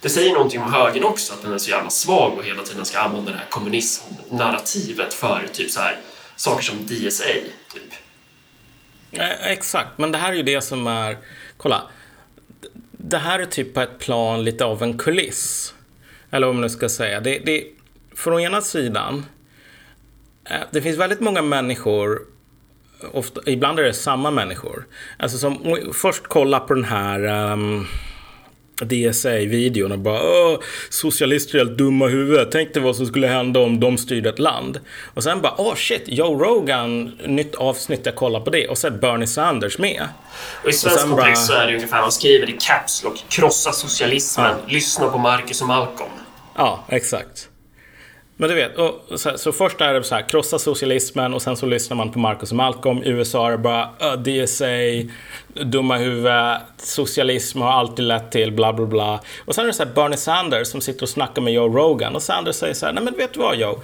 Det 0.00 0.08
säger 0.08 0.32
någonting 0.32 0.62
om 0.62 0.72
högern 0.72 1.04
också, 1.04 1.32
att 1.32 1.42
den 1.42 1.52
är 1.52 1.58
så 1.58 1.70
jävla 1.70 1.90
svag 1.90 2.38
och 2.38 2.44
hela 2.44 2.62
tiden 2.62 2.84
ska 2.84 2.98
använda 2.98 3.30
det 3.30 3.38
här 3.38 3.46
kommunismnarrativet 3.50 5.14
för 5.14 5.48
typ 5.52 5.70
så 5.70 5.80
här 5.80 5.98
saker 6.36 6.62
som 6.62 6.86
DSA. 6.86 7.24
Typ. 7.74 7.92
Exakt, 9.40 9.98
men 9.98 10.12
det 10.12 10.18
här 10.18 10.32
är 10.32 10.36
ju 10.36 10.42
det 10.42 10.60
som 10.60 10.86
är... 10.86 11.18
Kolla. 11.56 11.82
Det 12.90 13.18
här 13.18 13.38
är 13.38 13.46
typ 13.46 13.74
på 13.74 13.80
ett 13.80 13.98
plan 13.98 14.44
lite 14.44 14.64
av 14.64 14.82
en 14.82 14.98
kuliss. 14.98 15.74
Eller 16.30 16.46
vad 16.46 16.56
man 16.56 16.62
nu 16.62 16.68
ska 16.68 16.88
säga. 16.88 17.20
Det, 17.20 17.38
det, 17.38 17.64
från 18.16 18.40
ena 18.40 18.60
sidan, 18.60 19.26
eh, 20.44 20.56
det 20.70 20.82
finns 20.82 20.98
väldigt 20.98 21.20
många 21.20 21.42
människor 21.42 22.20
Ofta, 23.12 23.40
ibland 23.46 23.78
är 23.78 23.82
det 23.82 23.94
samma 23.94 24.30
människor. 24.30 24.86
Alltså 25.18 25.38
som 25.38 25.78
först 25.94 26.22
kolla 26.28 26.60
på 26.60 26.74
den 26.74 26.84
här 26.84 27.52
um, 27.52 27.86
DSA-videon 28.82 29.92
och 29.92 29.98
bara 29.98 30.58
socialister 30.90 31.58
är 31.58 31.64
helt 31.64 31.78
dumma 31.78 32.06
huvudet. 32.06 32.48
Tänk 32.52 32.74
dig 32.74 32.82
vad 32.82 32.96
som 32.96 33.06
skulle 33.06 33.26
hända 33.26 33.60
om 33.60 33.80
de 33.80 33.98
styrde 33.98 34.28
ett 34.28 34.38
land. 34.38 34.80
Och 35.14 35.22
sen 35.22 35.40
bara, 35.40 35.54
åh 35.58 35.72
oh, 35.72 35.74
shit, 35.74 36.02
Joe 36.06 36.38
Rogan, 36.44 37.18
nytt 37.26 37.54
avsnitt, 37.54 38.00
jag 38.04 38.14
kollar 38.14 38.40
på 38.40 38.50
det. 38.50 38.68
Och 38.68 38.78
sen 38.78 39.00
Bernie 39.00 39.26
Sanders 39.26 39.78
med. 39.78 40.08
Och 40.62 40.70
i 40.70 40.72
svensk 40.72 41.08
kontext 41.08 41.48
bara... 41.48 41.56
så 41.56 41.62
är 41.62 41.66
det 41.66 41.74
ungefär, 41.74 42.00
man 42.00 42.12
skriver 42.12 42.50
i 42.50 42.56
caps 42.60 43.04
lock, 43.04 43.24
krossa 43.28 43.72
socialismen, 43.72 44.46
ja. 44.46 44.72
lyssna 44.72 45.08
på 45.08 45.18
Marcus 45.18 45.62
och 45.62 45.68
Malcolm. 45.68 46.10
Ja, 46.56 46.84
exakt. 46.88 47.48
Men 48.38 48.48
du 48.48 48.54
vet, 48.54 48.78
och 48.78 49.20
så, 49.20 49.38
så 49.38 49.52
först 49.52 49.80
är 49.80 49.94
det 49.94 50.04
så 50.04 50.14
här, 50.14 50.28
krossa 50.28 50.58
socialismen 50.58 51.34
och 51.34 51.42
sen 51.42 51.56
så 51.56 51.66
lyssnar 51.66 51.96
man 51.96 52.12
på 52.12 52.18
Marcus 52.18 52.50
och 52.50 52.56
Malcolm. 52.56 53.02
I 53.02 53.08
USA 53.08 53.46
är 53.46 53.50
det 53.50 53.58
bara 53.58 54.16
DSA, 54.16 55.10
dumma 55.64 55.96
huvud, 55.96 56.56
socialism 56.76 57.60
har 57.60 57.72
alltid 57.72 58.04
lett 58.04 58.30
till 58.32 58.52
bla 58.52 58.72
bla 58.72 58.86
bla. 58.86 59.20
Och 59.44 59.54
sen 59.54 59.64
är 59.64 59.66
det 59.66 59.74
så 59.74 59.84
här 59.84 59.92
Bernie 59.94 60.16
Sanders 60.16 60.68
som 60.68 60.80
sitter 60.80 61.02
och 61.02 61.08
snackar 61.08 61.42
med 61.42 61.52
Joe 61.52 61.68
Rogan 61.68 62.14
och 62.14 62.22
Sanders 62.22 62.56
säger 62.56 62.74
så 62.74 62.86
här, 62.86 62.92
nej 62.92 63.04
men 63.04 63.14
vet 63.14 63.34
du 63.34 63.40
vad 63.40 63.56
Joe? 63.56 63.80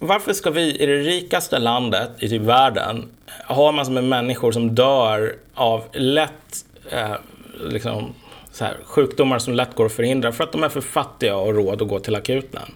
Varför 0.00 0.32
ska 0.32 0.50
vi 0.50 0.78
i 0.78 0.86
det 0.86 0.96
rikaste 0.96 1.58
landet 1.58 2.10
i 2.18 2.28
typ 2.28 2.42
världen 2.42 3.08
ha 3.48 3.72
massor 3.72 3.92
med 3.92 4.04
människor 4.04 4.52
som 4.52 4.74
dör 4.74 5.36
av 5.54 5.84
lätt 5.92 6.64
eh, 6.90 7.14
liksom, 7.60 8.14
så 8.54 8.64
här, 8.64 8.76
sjukdomar 8.84 9.38
som 9.38 9.54
lätt 9.54 9.74
går 9.74 9.86
att 9.86 9.92
förhindra 9.92 10.32
för 10.32 10.44
att 10.44 10.52
de 10.52 10.62
är 10.62 10.68
för 10.68 10.80
fattiga 10.80 11.36
och 11.36 11.54
råd 11.54 11.82
att 11.82 11.88
gå 11.88 11.98
till 11.98 12.14
akuten? 12.14 12.74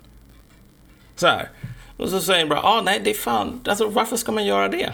Så 1.17 1.27
här. 1.27 1.49
Och 1.97 2.09
så 2.09 2.21
säger 2.21 2.41
de 2.41 2.49
bara, 2.49 2.63
ah, 2.63 2.83
nej 2.85 3.01
det 3.05 3.11
är 3.11 3.15
fan, 3.15 3.61
alltså 3.69 3.89
varför 3.89 4.17
ska 4.17 4.33
man 4.33 4.47
göra 4.47 4.69
det? 4.69 4.93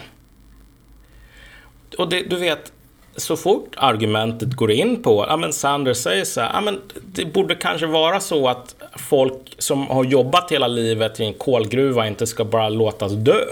Och 1.97 2.09
det, 2.09 2.29
du 2.29 2.35
vet, 2.35 2.71
så 3.15 3.37
fort 3.37 3.75
argumentet 3.77 4.53
går 4.53 4.71
in 4.71 5.03
på, 5.03 5.25
ja 5.29 5.37
men 5.37 5.53
Sanders 5.53 5.97
säger 5.97 6.25
så 6.25 6.41
här, 6.41 6.53
ja 6.53 6.61
men 6.61 6.81
det 7.05 7.25
borde 7.25 7.55
kanske 7.55 7.87
vara 7.87 8.19
så 8.19 8.47
att 8.47 8.75
folk 8.95 9.55
som 9.57 9.87
har 9.87 10.03
jobbat 10.03 10.51
hela 10.51 10.67
livet 10.67 11.19
i 11.19 11.23
en 11.23 11.33
kolgruva 11.33 12.07
inte 12.07 12.27
ska 12.27 12.45
bara 12.45 12.69
låtas 12.69 13.11
dö. 13.11 13.45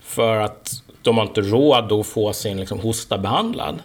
För 0.00 0.36
att 0.36 0.70
de 1.02 1.18
har 1.18 1.24
inte 1.24 1.40
råd 1.40 1.92
att 1.92 2.06
få 2.06 2.32
sin 2.32 2.56
liksom, 2.56 2.80
hosta 2.80 3.18
behandlad. 3.18 3.82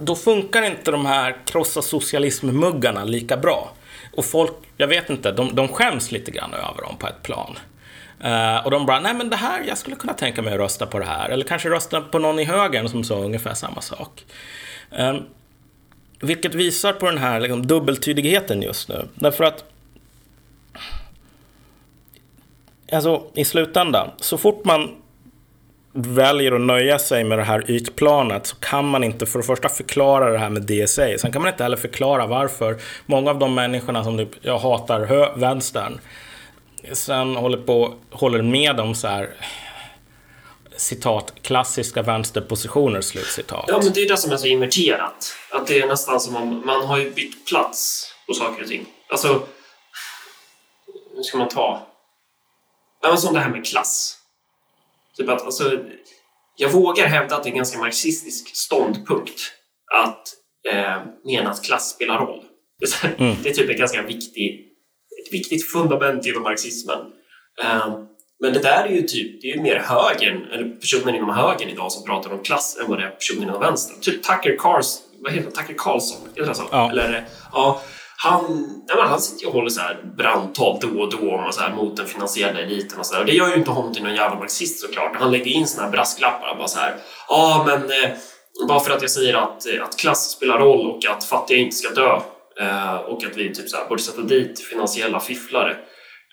Då 0.00 0.16
funkar 0.16 0.62
inte 0.62 0.90
de 0.90 1.06
här 1.06 1.36
krossa 1.46 1.82
socialism-muggarna 1.82 3.04
lika 3.04 3.36
bra. 3.36 3.72
Och 4.16 4.24
folk, 4.24 4.52
jag 4.76 4.88
vet 4.88 5.10
inte, 5.10 5.32
de, 5.32 5.54
de 5.54 5.68
skäms 5.68 6.12
lite 6.12 6.30
grann 6.30 6.54
över 6.54 6.82
dem 6.82 6.96
på 6.98 7.06
ett 7.06 7.22
plan. 7.22 7.58
Uh, 8.24 8.64
och 8.64 8.70
de 8.70 8.86
bara, 8.86 9.00
nej 9.00 9.14
men 9.14 9.30
det 9.30 9.36
här, 9.36 9.64
jag 9.68 9.78
skulle 9.78 9.96
kunna 9.96 10.14
tänka 10.14 10.42
mig 10.42 10.52
att 10.52 10.58
rösta 10.58 10.86
på 10.86 10.98
det 10.98 11.04
här. 11.04 11.28
Eller 11.28 11.44
kanske 11.44 11.70
rösta 11.70 12.00
på 12.00 12.18
någon 12.18 12.38
i 12.38 12.44
högern 12.44 12.88
som 12.88 13.04
sa 13.04 13.14
ungefär 13.14 13.54
samma 13.54 13.80
sak. 13.80 14.24
Uh, 14.98 15.20
vilket 16.20 16.54
visar 16.54 16.92
på 16.92 17.06
den 17.06 17.18
här 17.18 17.40
liksom, 17.40 17.66
dubbeltydigheten 17.66 18.62
just 18.62 18.88
nu. 18.88 19.08
Därför 19.14 19.44
att 19.44 19.64
Alltså 22.92 23.26
i 23.34 23.44
slutändan, 23.44 24.10
så 24.16 24.38
fort 24.38 24.64
man 24.64 24.99
väljer 25.92 26.52
att 26.52 26.60
nöja 26.60 26.98
sig 26.98 27.24
med 27.24 27.38
det 27.38 27.44
här 27.44 27.70
ytplanet 27.70 28.46
så 28.46 28.56
kan 28.56 28.88
man 28.88 29.04
inte 29.04 29.26
för 29.26 29.38
det 29.38 29.44
första 29.44 29.68
förklara 29.68 30.30
det 30.30 30.38
här 30.38 30.50
med 30.50 30.62
DSA. 30.62 31.18
Sen 31.18 31.32
kan 31.32 31.42
man 31.42 31.52
inte 31.52 31.62
heller 31.62 31.76
förklara 31.76 32.26
varför 32.26 32.76
många 33.06 33.30
av 33.30 33.38
de 33.38 33.54
människorna 33.54 34.04
som 34.04 34.18
typ, 34.18 34.30
jag 34.40 34.58
hatar 34.58 35.38
vänstern 35.38 36.00
sen 36.92 37.36
håller, 37.36 37.58
på, 37.58 37.94
håller 38.10 38.42
med 38.42 38.80
om 38.80 38.94
så 38.94 39.08
här 39.08 39.34
citat, 40.76 41.32
klassiska 41.42 42.02
vänsterpositioner, 42.02 43.00
slutcitat. 43.00 43.64
Ja, 43.68 43.80
men 43.82 43.92
det 43.92 44.00
är 44.00 44.08
det 44.08 44.16
som 44.16 44.32
är 44.32 44.36
så 44.36 44.46
inverterat. 44.46 45.34
Att 45.50 45.66
det 45.66 45.80
är 45.80 45.86
nästan 45.86 46.20
som 46.20 46.36
om 46.36 46.66
man 46.66 46.86
har 46.86 46.98
ju 46.98 47.10
bytt 47.10 47.46
plats 47.46 48.08
på 48.26 48.34
saker 48.34 48.62
och 48.62 48.68
ting. 48.68 48.86
Alltså, 49.08 49.42
hur 51.16 51.22
ska 51.22 51.38
man 51.38 51.48
ta? 51.48 51.86
Ja, 53.02 53.08
men 53.08 53.18
som 53.18 53.34
det 53.34 53.40
här 53.40 53.50
med 53.50 53.66
klass. 53.66 54.19
Typ 55.16 55.28
att, 55.28 55.42
alltså, 55.42 55.78
jag 56.56 56.70
vågar 56.70 57.06
hävda 57.06 57.36
att 57.36 57.42
det 57.42 57.48
är 57.48 57.50
en 57.50 57.56
ganska 57.56 57.78
marxistisk 57.78 58.56
ståndpunkt 58.56 59.40
att 60.04 60.28
eh, 60.68 61.02
mena 61.24 61.50
att 61.50 61.64
klass 61.64 61.90
spelar 61.94 62.18
roll. 62.18 62.44
Det 62.78 63.04
är, 63.04 63.14
mm. 63.18 63.36
det 63.42 63.48
är 63.48 63.54
typ 63.54 63.70
en 63.70 63.76
ganska 63.76 64.02
viktig, 64.02 64.60
ett 65.26 65.32
viktigt 65.32 65.66
fundament 65.66 66.26
inom 66.26 66.42
marxismen. 66.42 66.98
Eh, 67.62 67.98
men 68.42 68.52
det 68.52 68.58
där 68.58 68.84
är 68.84 68.88
ju 68.88 69.02
typ, 69.02 69.42
det 69.42 69.50
är 69.50 69.56
ju 69.56 69.62
mer 69.62 69.76
högern, 69.76 70.44
eller 70.52 70.68
personer 70.68 71.16
inom 71.16 71.30
högern 71.30 71.68
idag 71.68 71.92
som 71.92 72.04
pratar 72.04 72.32
om 72.32 72.42
klass 72.42 72.78
än 72.80 72.88
vad 72.88 72.98
det 72.98 73.04
är 73.04 73.10
personer 73.10 73.42
inom 73.42 73.60
vänstern. 73.60 74.00
Typ 74.00 74.22
Tucker 74.22 74.56
Carlson, 74.58 75.02
vad 75.18 75.32
heter 75.32 75.50
Tucker 75.50 75.74
Carlson? 75.78 76.28
Är 76.36 76.46
det 76.46 76.54
så? 76.54 76.62
Ja. 76.70 76.90
Eller, 76.90 77.24
ja, 77.52 77.82
han, 78.22 78.66
ja, 78.88 79.02
han 79.02 79.20
sitter 79.20 79.46
och 79.46 79.52
håller 79.52 79.70
så 79.70 79.80
här 79.80 80.02
brandtal 80.16 80.78
då 80.80 81.00
och 81.00 81.10
då 81.10 81.44
och 81.46 81.54
så 81.54 81.60
här, 81.60 81.74
mot 81.74 81.96
den 81.96 82.06
finansiella 82.06 82.60
eliten 82.60 82.98
och 82.98 83.06
så 83.06 83.14
där. 83.14 83.20
Och 83.20 83.26
det 83.26 83.32
gör 83.32 83.48
ju 83.48 83.54
inte 83.54 83.70
honom 83.70 83.94
till 83.94 84.02
någon 84.02 84.14
jävla 84.14 84.38
marxist 84.38 84.80
såklart. 84.80 85.16
Han 85.16 85.30
lägger 85.30 85.50
in 85.50 85.66
såna 85.66 85.84
här 85.84 85.92
brasklappar. 85.92 86.54
Bara 86.58 86.68
så 86.68 86.78
här, 86.78 86.96
ja 87.28 87.64
men 87.66 87.82
eh, 87.82 88.16
bara 88.68 88.80
för 88.80 88.90
att 88.90 89.02
jag 89.02 89.10
säger 89.10 89.34
att, 89.34 89.66
eh, 89.66 89.82
att 89.82 89.98
klass 89.98 90.30
spelar 90.30 90.58
roll 90.58 90.86
och 90.86 91.06
att 91.06 91.24
fattiga 91.24 91.58
inte 91.58 91.76
ska 91.76 91.94
dö 91.94 92.20
eh, 92.60 92.96
och 92.96 93.24
att 93.24 93.36
vi 93.36 93.54
typ 93.54 93.68
så 93.68 93.76
här, 93.76 93.88
borde 93.88 94.02
sätta 94.02 94.22
dit 94.22 94.60
finansiella 94.60 95.20
fifflare 95.20 95.76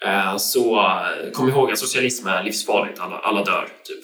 eh, 0.06 0.38
så 0.38 0.80
eh, 0.80 1.32
kom 1.34 1.50
ihåg 1.50 1.72
att 1.72 1.80
socialism 1.80 2.28
är 2.28 2.44
livsfarligt. 2.44 3.00
Alla, 3.00 3.18
alla 3.18 3.44
dör, 3.44 3.68
typ. 3.84 4.04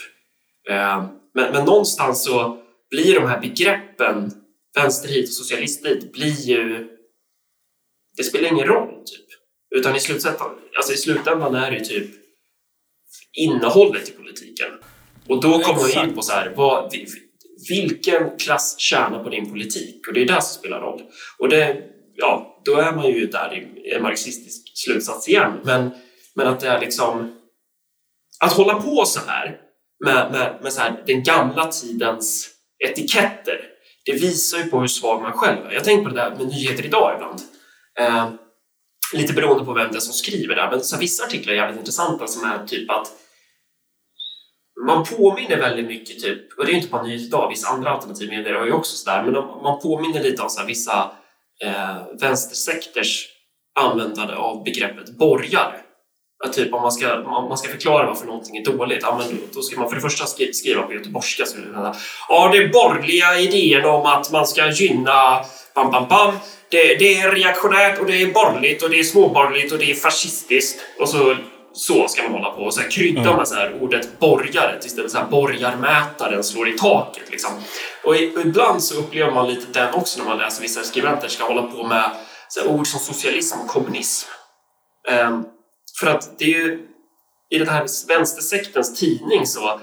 Eh, 0.69 1.03
men, 1.35 1.51
men 1.51 1.65
någonstans 1.65 2.23
så 2.25 2.57
blir 2.89 3.19
de 3.19 3.27
här 3.27 3.39
begreppen 3.39 4.31
vänster 4.75 5.09
hit 5.09 5.29
och 5.29 5.33
socialist 5.33 5.83
dit 5.83 6.13
blir 6.13 6.41
ju 6.41 6.89
det 8.17 8.23
spelar 8.23 8.49
ingen 8.49 8.67
roll, 8.67 9.03
typ. 9.05 9.25
Utan 9.75 9.95
i 9.95 9.99
slutändan, 9.99 10.51
alltså 10.77 10.93
i 10.93 10.97
slutändan 10.97 11.55
är 11.55 11.71
det 11.71 11.77
ju 11.77 11.83
typ 11.83 12.11
innehållet 13.33 14.09
i 14.09 14.11
politiken. 14.11 14.67
Och 15.27 15.41
då 15.41 15.59
kommer 15.59 15.95
man 15.95 16.09
in 16.09 16.15
på 16.15 16.21
så 16.21 16.33
här, 16.33 16.53
vad, 16.55 16.93
vilken 17.69 18.37
klass 18.37 18.79
tjänar 18.79 19.23
på 19.23 19.29
din 19.29 19.51
politik? 19.51 20.07
Och 20.07 20.13
det 20.13 20.21
är 20.21 20.25
det 20.25 20.41
som 20.41 20.59
spelar 20.59 20.81
roll. 20.81 21.01
Och 21.39 21.49
det, 21.49 21.83
ja, 22.15 22.61
då 22.65 22.77
är 22.77 22.91
man 22.91 23.07
ju 23.07 23.27
där 23.27 23.53
i 23.53 23.91
en 23.91 24.01
marxistisk 24.01 24.71
slutsats 24.73 25.29
igen. 25.29 25.51
Men, 25.63 25.91
men 26.35 26.47
att 26.47 26.59
det 26.59 26.67
är 26.67 26.79
liksom... 26.79 27.39
Att 28.39 28.53
hålla 28.53 28.81
på 28.81 29.05
så 29.05 29.19
här 29.27 29.57
med, 30.05 30.31
med, 30.31 30.59
med 30.61 30.73
så 30.73 30.81
här, 30.81 31.03
den 31.07 31.23
gamla 31.23 31.71
tidens 31.71 32.49
etiketter, 32.87 33.59
det 34.05 34.13
visar 34.13 34.57
ju 34.57 34.63
på 34.63 34.79
hur 34.79 34.87
svag 34.87 35.21
man 35.21 35.33
själv 35.33 35.65
är. 35.65 35.71
Jag 35.71 35.83
tänker 35.83 36.03
på 36.03 36.09
det 36.09 36.21
där 36.21 36.35
med 36.35 36.47
nyheter 36.47 36.85
idag 36.85 37.13
ibland. 37.15 37.41
Eh, 37.99 38.29
lite 39.13 39.33
beroende 39.33 39.65
på 39.65 39.73
vem 39.73 39.91
det 39.91 39.97
är 39.97 39.99
som 39.99 40.13
skriver 40.13 40.55
det. 40.55 40.67
Men 40.71 40.83
så 40.83 40.97
vissa 40.97 41.25
artiklar 41.25 41.53
är 41.53 41.57
jävligt 41.57 41.79
intressanta 41.79 42.27
som 42.27 42.49
är 42.49 42.65
typ 42.65 42.89
att 42.89 43.11
man 44.85 45.05
påminner 45.05 45.57
väldigt 45.57 45.85
mycket, 45.85 46.19
typ, 46.19 46.57
och 46.57 46.65
det 46.65 46.71
är 46.71 46.75
inte 46.75 46.87
bara 46.87 47.03
Nyhet 47.03 47.21
idag, 47.21 47.49
vissa 47.49 47.67
andra 47.67 47.89
alternativmedier 47.89 48.53
har 48.53 48.65
ju 48.65 48.71
också 48.71 48.97
sådär, 48.97 49.23
men 49.23 49.33
man 49.33 49.79
påminner 49.81 50.23
lite 50.23 50.41
om 50.41 50.49
så 50.49 50.65
vissa 50.65 51.11
eh, 51.63 51.97
vänstersekters 52.19 53.27
användande 53.79 54.33
av 54.33 54.63
begreppet 54.63 55.17
borgare. 55.17 55.82
Typ 56.51 56.73
om 56.73 56.81
man 56.81 56.91
ska, 56.91 57.15
om 57.15 57.49
man 57.49 57.57
ska 57.57 57.69
förklara 57.69 58.07
varför 58.07 58.25
någonting 58.25 58.57
är 58.57 58.65
dåligt, 58.65 58.99
ja, 59.01 59.17
men 59.17 59.39
då 59.53 59.61
ska 59.61 59.79
man 59.79 59.89
för 59.89 59.95
det 59.95 60.01
första 60.01 60.25
skriva 60.53 60.81
på 60.81 60.93
göteborgska. 60.93 61.43
Ja, 62.29 62.51
det 62.53 62.67
borgerliga 62.67 63.39
idén 63.39 63.85
om 63.85 64.05
att 64.05 64.31
man 64.31 64.47
ska 64.47 64.71
gynna 64.71 65.45
bam, 65.75 65.91
bam, 65.91 66.07
bam, 66.07 66.33
det, 66.69 66.95
det, 66.95 67.19
är 67.19 67.31
reaktionärt 67.31 67.99
och 67.99 68.05
det 68.05 68.21
är 68.21 68.33
borgerligt 68.33 68.83
och 68.83 68.89
det 68.89 68.99
är 68.99 69.03
småborgerligt 69.03 69.71
och 69.71 69.79
det 69.79 69.91
är 69.91 69.95
fascistiskt. 69.95 70.79
Och 70.99 71.09
så, 71.09 71.35
så 71.73 72.07
ska 72.07 72.23
man 72.23 72.31
hålla 72.31 72.49
på 72.49 72.61
och 72.61 72.73
sen 72.73 72.89
krydda 72.89 73.21
mm. 73.21 73.35
med 73.35 73.47
så 73.47 73.55
här 73.55 73.77
ordet 73.81 74.19
borgare 74.19 74.79
tills 74.81 74.95
den 74.95 75.09
så 75.09 75.17
här 75.17 75.25
borgarmätaren 75.25 76.43
slår 76.43 76.69
i 76.69 76.77
taket. 76.77 77.31
Liksom. 77.31 77.51
Och, 78.03 78.15
i, 78.15 78.35
och 78.35 78.41
ibland 78.41 78.83
så 78.83 78.99
upplever 78.99 79.31
man 79.31 79.47
lite 79.47 79.79
den 79.79 79.93
också 79.93 80.19
när 80.19 80.29
man 80.29 80.37
läser 80.37 80.61
vissa 80.61 80.83
skribenter 80.83 81.27
ska 81.27 81.43
hålla 81.43 81.61
på 81.61 81.87
med 81.87 82.11
så 82.49 82.67
ord 82.67 82.87
som 82.87 82.99
socialism 82.99 83.59
och 83.59 83.67
kommunism. 83.67 84.27
Um, 85.27 85.45
för 85.99 86.07
att 86.07 86.39
det 86.39 86.45
är 86.45 86.49
ju 86.49 86.87
i 87.49 87.57
den 87.57 87.67
här 87.67 88.07
vänstersektens 88.07 88.99
tidning 88.99 89.47
så 89.47 89.79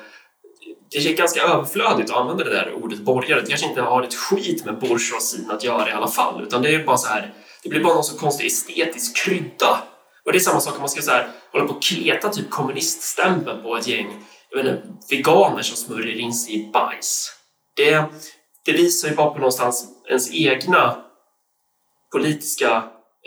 det 0.91 0.99
är 0.99 1.17
ganska 1.17 1.43
överflödigt 1.43 2.11
att 2.11 2.17
använda 2.17 2.45
det 2.45 2.51
där 2.51 2.73
ordet 2.73 2.99
borgare. 2.99 3.41
Det 3.41 3.47
kanske 3.47 3.67
inte 3.67 3.81
har 3.81 4.03
ett 4.03 4.15
skit 4.15 4.65
med 4.65 4.79
bourgeoisien 4.79 5.51
att 5.51 5.65
göra 5.65 5.89
i 5.89 5.93
alla 5.93 6.09
fall, 6.09 6.43
utan 6.43 6.63
det 6.63 6.75
är 6.75 6.85
bara 6.85 6.97
så 6.97 7.09
här, 7.09 7.35
det 7.63 7.69
blir 7.69 7.85
bara 7.85 7.95
någon 7.95 8.05
så 8.05 8.19
konstig 8.19 8.47
estetisk 8.47 9.17
krydda. 9.17 9.83
Och 10.25 10.33
det 10.33 10.39
är 10.39 10.41
samma 10.41 10.61
sak 10.61 10.75
om 10.75 10.81
man 10.81 10.89
ska 10.89 11.03
så 11.03 11.11
här, 11.11 11.29
hålla 11.53 11.65
på 11.65 11.73
och 11.73 11.83
kleta 11.83 12.29
typ 12.29 12.51
kommuniststämpeln 12.51 13.63
på 13.63 13.77
ett 13.77 13.87
gäng 13.87 14.25
jag 14.51 14.63
vet 14.63 14.75
inte, 14.75 14.89
veganer 15.11 15.63
som 15.63 15.77
smörjer 15.77 16.17
in 16.17 16.35
sig 16.35 16.55
i 16.55 16.71
bajs. 16.73 17.33
Det, 17.77 18.05
det 18.65 18.73
visar 18.73 19.09
ju 19.09 19.15
bara 19.15 19.31
på 19.31 19.39
någonstans 19.39 19.89
ens 20.09 20.35
egna 20.35 21.05
politiska, 22.13 22.85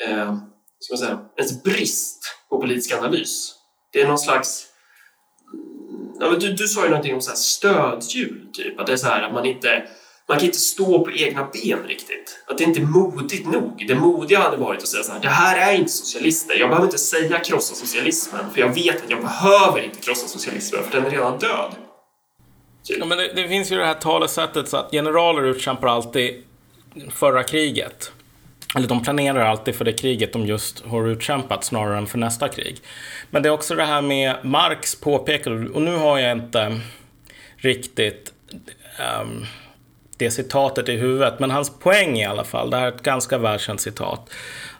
eh, 0.08 0.38
ska 0.84 0.94
man 0.94 0.98
säga, 0.98 1.20
ens 1.38 1.64
brist 1.64 2.24
på 2.50 2.60
politisk 2.60 2.94
analys. 2.94 3.54
Det 3.92 4.02
är 4.02 4.08
någon 4.08 4.20
slags 4.20 4.68
Ja, 6.20 6.30
men 6.30 6.40
du, 6.40 6.54
du 6.54 6.68
sa 6.68 6.84
ju 6.84 6.90
någonting 6.90 7.16
om 7.16 7.22
så 7.22 7.30
här 7.30 7.38
stödhjul, 7.38 8.48
typ. 8.54 8.80
Att 8.80 8.88
det 8.88 8.94
är 8.94 8.98
så 8.98 9.08
här 9.08 9.22
att 9.22 9.34
man 9.34 9.46
inte 9.46 9.84
man 10.28 10.38
kan 10.38 10.46
inte 10.46 10.60
stå 10.60 11.06
på 11.06 11.12
egna 11.12 11.50
ben 11.54 11.80
riktigt. 11.88 12.40
Att 12.48 12.58
det 12.58 12.64
inte 12.64 12.80
är 12.80 12.86
modigt 12.86 13.48
nog. 13.48 13.86
Det 13.88 13.96
modiga 13.96 14.40
hade 14.40 14.58
varit 14.58 14.82
att 14.82 14.88
säga 14.88 15.04
så 15.04 15.12
här, 15.12 15.20
det 15.20 15.30
här 15.30 15.72
är 15.72 15.78
inte 15.78 15.92
socialister. 15.92 16.56
Jag 16.56 16.70
behöver 16.70 16.88
inte 16.88 16.98
säga 16.98 17.40
krossa 17.40 17.76
socialismen, 17.76 18.52
för 18.54 18.60
jag 18.60 18.76
vet 18.76 19.04
att 19.04 19.10
jag 19.10 19.22
behöver 19.22 19.82
inte 19.82 20.00
krossa 20.00 20.28
socialismen, 20.28 20.84
för 20.84 20.92
den 20.92 21.06
är 21.06 21.10
redan 21.10 21.40
död. 21.40 21.76
Typ. 22.84 22.98
Ja, 23.00 23.06
men 23.06 23.18
det, 23.18 23.34
det, 23.36 23.48
finns 23.48 23.72
ju 23.72 23.78
det 23.78 23.86
här 23.86 23.94
talesättet 23.94 24.70
så 24.70 24.78
att 24.78 24.92
generaler 24.92 25.44
utkämpar 25.44 25.88
alltid 25.88 26.44
förra 27.12 27.44
kriget. 27.44 28.12
Eller 28.76 28.88
de 28.88 29.04
planerar 29.04 29.46
alltid 29.46 29.76
för 29.76 29.86
det 29.86 29.94
kriget 29.94 30.34
de 30.34 30.46
just 30.46 30.86
har 30.86 31.08
utkämpat 31.08 31.64
snarare 31.64 31.98
än 31.98 32.08
för 32.08 32.18
nästa 32.18 32.50
krig. 32.50 32.78
Men 33.30 33.44
det 33.44 33.50
är 33.50 33.54
också 33.54 33.76
det 33.76 33.86
här 33.86 34.02
med 34.02 34.36
Marx 34.44 34.96
påpekade, 34.96 35.70
och 35.70 35.82
nu 35.82 35.96
har 35.96 36.20
jag 36.20 36.32
inte 36.32 36.80
riktigt 37.58 38.34
um, 39.22 39.46
det 40.18 40.32
citatet 40.32 40.90
i 40.90 40.92
huvudet, 40.92 41.40
men 41.40 41.52
hans 41.52 41.80
poäng 41.80 42.18
i 42.18 42.26
alla 42.26 42.44
fall, 42.44 42.70
det 42.70 42.78
här 42.78 42.86
är 42.86 42.96
ett 42.96 43.04
ganska 43.04 43.38
välkänt 43.38 43.82
citat, 43.82 44.30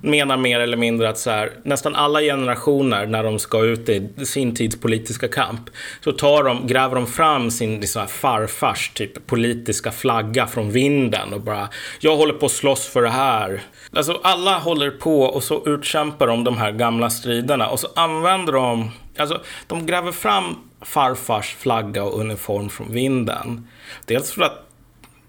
menar 0.02 0.38
mer 0.38 0.60
eller 0.60 0.78
mindre 0.78 1.10
att 1.10 1.18
så 1.18 1.30
här, 1.30 1.52
nästan 1.64 1.96
alla 1.96 2.22
generationer 2.22 3.06
när 3.06 3.24
de 3.24 3.40
ska 3.40 3.64
ut 3.64 3.90
i 3.90 4.10
sin 4.26 4.56
tids 4.56 4.80
politiska 4.80 5.28
kamp, 5.28 5.70
så 6.04 6.12
tar 6.12 6.44
de, 6.44 6.68
gräver 6.68 6.96
de 6.96 7.08
fram 7.08 7.52
sin 7.52 7.80
liksom, 7.80 8.08
farfars 8.08 8.90
typ 8.90 9.28
politiska 9.28 9.92
flagga 9.92 10.48
från 10.48 10.72
vinden 10.72 11.34
och 11.34 11.42
bara, 11.42 11.70
jag 12.00 12.18
håller 12.18 12.34
på 12.34 12.46
att 12.46 12.52
slåss 12.52 12.88
för 12.88 13.02
det 13.02 13.10
här. 13.10 13.62
Alltså 13.96 14.20
alla 14.24 14.60
håller 14.60 14.92
på 14.92 15.22
och 15.22 15.44
så 15.44 15.64
utkämpar 15.66 16.28
de 16.28 16.44
de 16.44 16.58
här 16.58 16.72
gamla 16.72 17.10
striderna 17.10 17.70
och 17.70 17.80
så 17.80 17.88
använder 17.96 18.54
de, 18.54 18.92
alltså 19.18 19.42
de 19.68 19.86
gräver 19.86 20.12
fram 20.12 20.56
farfars 20.82 21.56
flagga 21.56 22.04
och 22.04 22.20
uniform 22.20 22.70
från 22.70 22.92
vinden. 22.92 23.68
Dels 24.06 24.32
för 24.32 24.42
att 24.42 24.70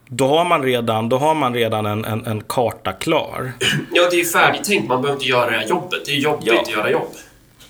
då 0.08 0.26
har 0.26 0.44
man 0.44 0.62
redan, 0.62 1.08
då 1.08 1.18
har 1.18 1.34
man 1.34 1.54
redan 1.54 1.86
en, 1.86 2.04
en, 2.04 2.26
en 2.26 2.40
karta 2.40 2.92
klar. 2.92 3.52
Ja, 3.92 4.08
det 4.10 4.20
är 4.20 4.24
färdigtänkt. 4.24 4.88
Man 4.88 5.02
behöver 5.02 5.18
inte 5.18 5.28
göra 5.28 5.50
det 5.50 5.56
här 5.56 5.68
jobbet. 5.68 6.04
Det 6.06 6.12
är 6.12 6.16
jobbigt 6.16 6.52
ja. 6.52 6.60
att 6.60 6.70
göra 6.70 6.90
jobb. 6.90 7.08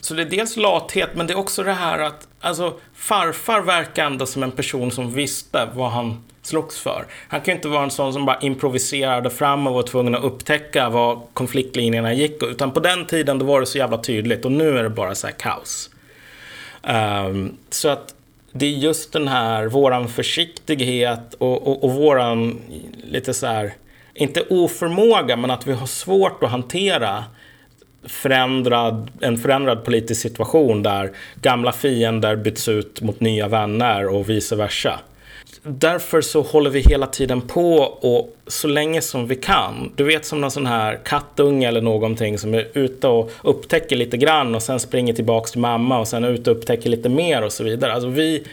Så 0.01 0.15
det 0.15 0.23
är 0.23 0.27
dels 0.27 0.57
lathet, 0.57 1.11
men 1.15 1.27
det 1.27 1.33
är 1.33 1.39
också 1.39 1.63
det 1.63 1.73
här 1.73 1.99
att 1.99 2.29
alltså, 2.41 2.75
farfar 2.95 3.61
verkar 3.61 4.07
ändå 4.07 4.27
som 4.27 4.43
en 4.43 4.51
person 4.51 4.91
som 4.91 5.15
visste 5.15 5.69
vad 5.75 5.91
han 5.91 6.25
slogs 6.47 6.81
för. 6.81 7.07
Han 7.29 7.41
kan 7.41 7.53
ju 7.53 7.57
inte 7.57 7.69
vara 7.69 7.83
en 7.83 7.91
sån 7.91 8.13
som 8.13 8.27
bara 8.27 8.39
improviserade 8.41 9.31
fram 9.31 9.67
och 9.67 9.75
var 9.75 9.83
tvungen 9.83 10.15
att 10.15 10.25
upptäcka 10.25 10.89
var 10.89 11.21
konfliktlinjerna 11.33 12.13
gick. 12.13 12.43
Utan 12.43 12.71
på 12.71 12.81
den 12.81 13.07
tiden 13.07 13.39
då 13.39 13.47
var 13.47 13.61
det 13.61 13.67
så 13.67 13.79
jävla 13.79 13.99
tydligt 13.99 14.45
och 14.45 14.53
nu 14.53 14.79
är 14.79 14.83
det 14.83 14.91
bara 14.91 15.15
så 15.15 15.27
här 15.27 15.35
kaos. 15.35 15.91
Um, 16.83 17.57
så 17.71 17.89
att 17.89 18.15
det 18.53 18.67
är 18.67 18.71
just 18.71 19.13
den 19.13 19.29
här, 19.29 19.67
våran 19.67 20.09
försiktighet 20.09 21.35
och, 21.39 21.69
och, 21.69 21.85
och 21.85 21.93
våran 21.95 22.61
lite 23.05 23.35
så 23.35 23.47
här, 23.47 23.75
inte 24.15 24.43
oförmåga, 24.51 25.37
men 25.37 25.51
att 25.51 25.67
vi 25.67 25.73
har 25.73 25.87
svårt 25.87 26.43
att 26.43 26.51
hantera 26.51 27.25
förändrad, 28.07 29.11
en 29.21 29.39
förändrad 29.39 29.85
politisk 29.85 30.21
situation 30.21 30.83
där 30.83 31.13
gamla 31.43 31.73
fiender 31.73 32.37
byts 32.37 32.69
ut 32.69 33.01
mot 33.01 33.21
nya 33.21 33.49
vänner 33.49 34.07
och 34.07 34.31
vice 34.31 34.57
versa. 34.57 35.01
Därför 35.67 36.21
så 36.21 36.43
håller 36.43 36.71
vi 36.71 36.81
hela 36.81 37.07
tiden 37.07 37.41
på 37.41 37.77
och 37.83 38.37
så 38.47 38.69
länge 38.69 39.01
som 39.01 39.27
vi 39.27 39.37
kan. 39.37 39.93
Du 39.97 40.05
vet 40.05 40.27
som 40.27 40.41
någon 40.41 40.51
sån 40.51 40.67
här 40.67 41.01
kattunge 41.05 41.69
eller 41.69 41.81
någonting 41.81 42.39
som 42.39 42.55
är 42.55 42.69
ute 42.75 43.09
och 43.09 43.31
upptäcker 43.43 43.97
lite 43.97 44.17
grann 44.17 44.55
och 44.55 44.63
sen 44.63 44.81
springer 44.81 45.15
tillbaks 45.15 45.51
till 45.51 45.61
mamma 45.61 45.99
och 45.99 46.09
sen 46.09 46.25
ut 46.25 46.49
och 46.49 46.57
upptäcker 46.57 46.91
lite 46.91 47.09
mer 47.09 47.43
och 47.43 47.53
så 47.53 47.65
vidare. 47.65 47.93
Alltså 47.93 48.09
vi, 48.09 48.45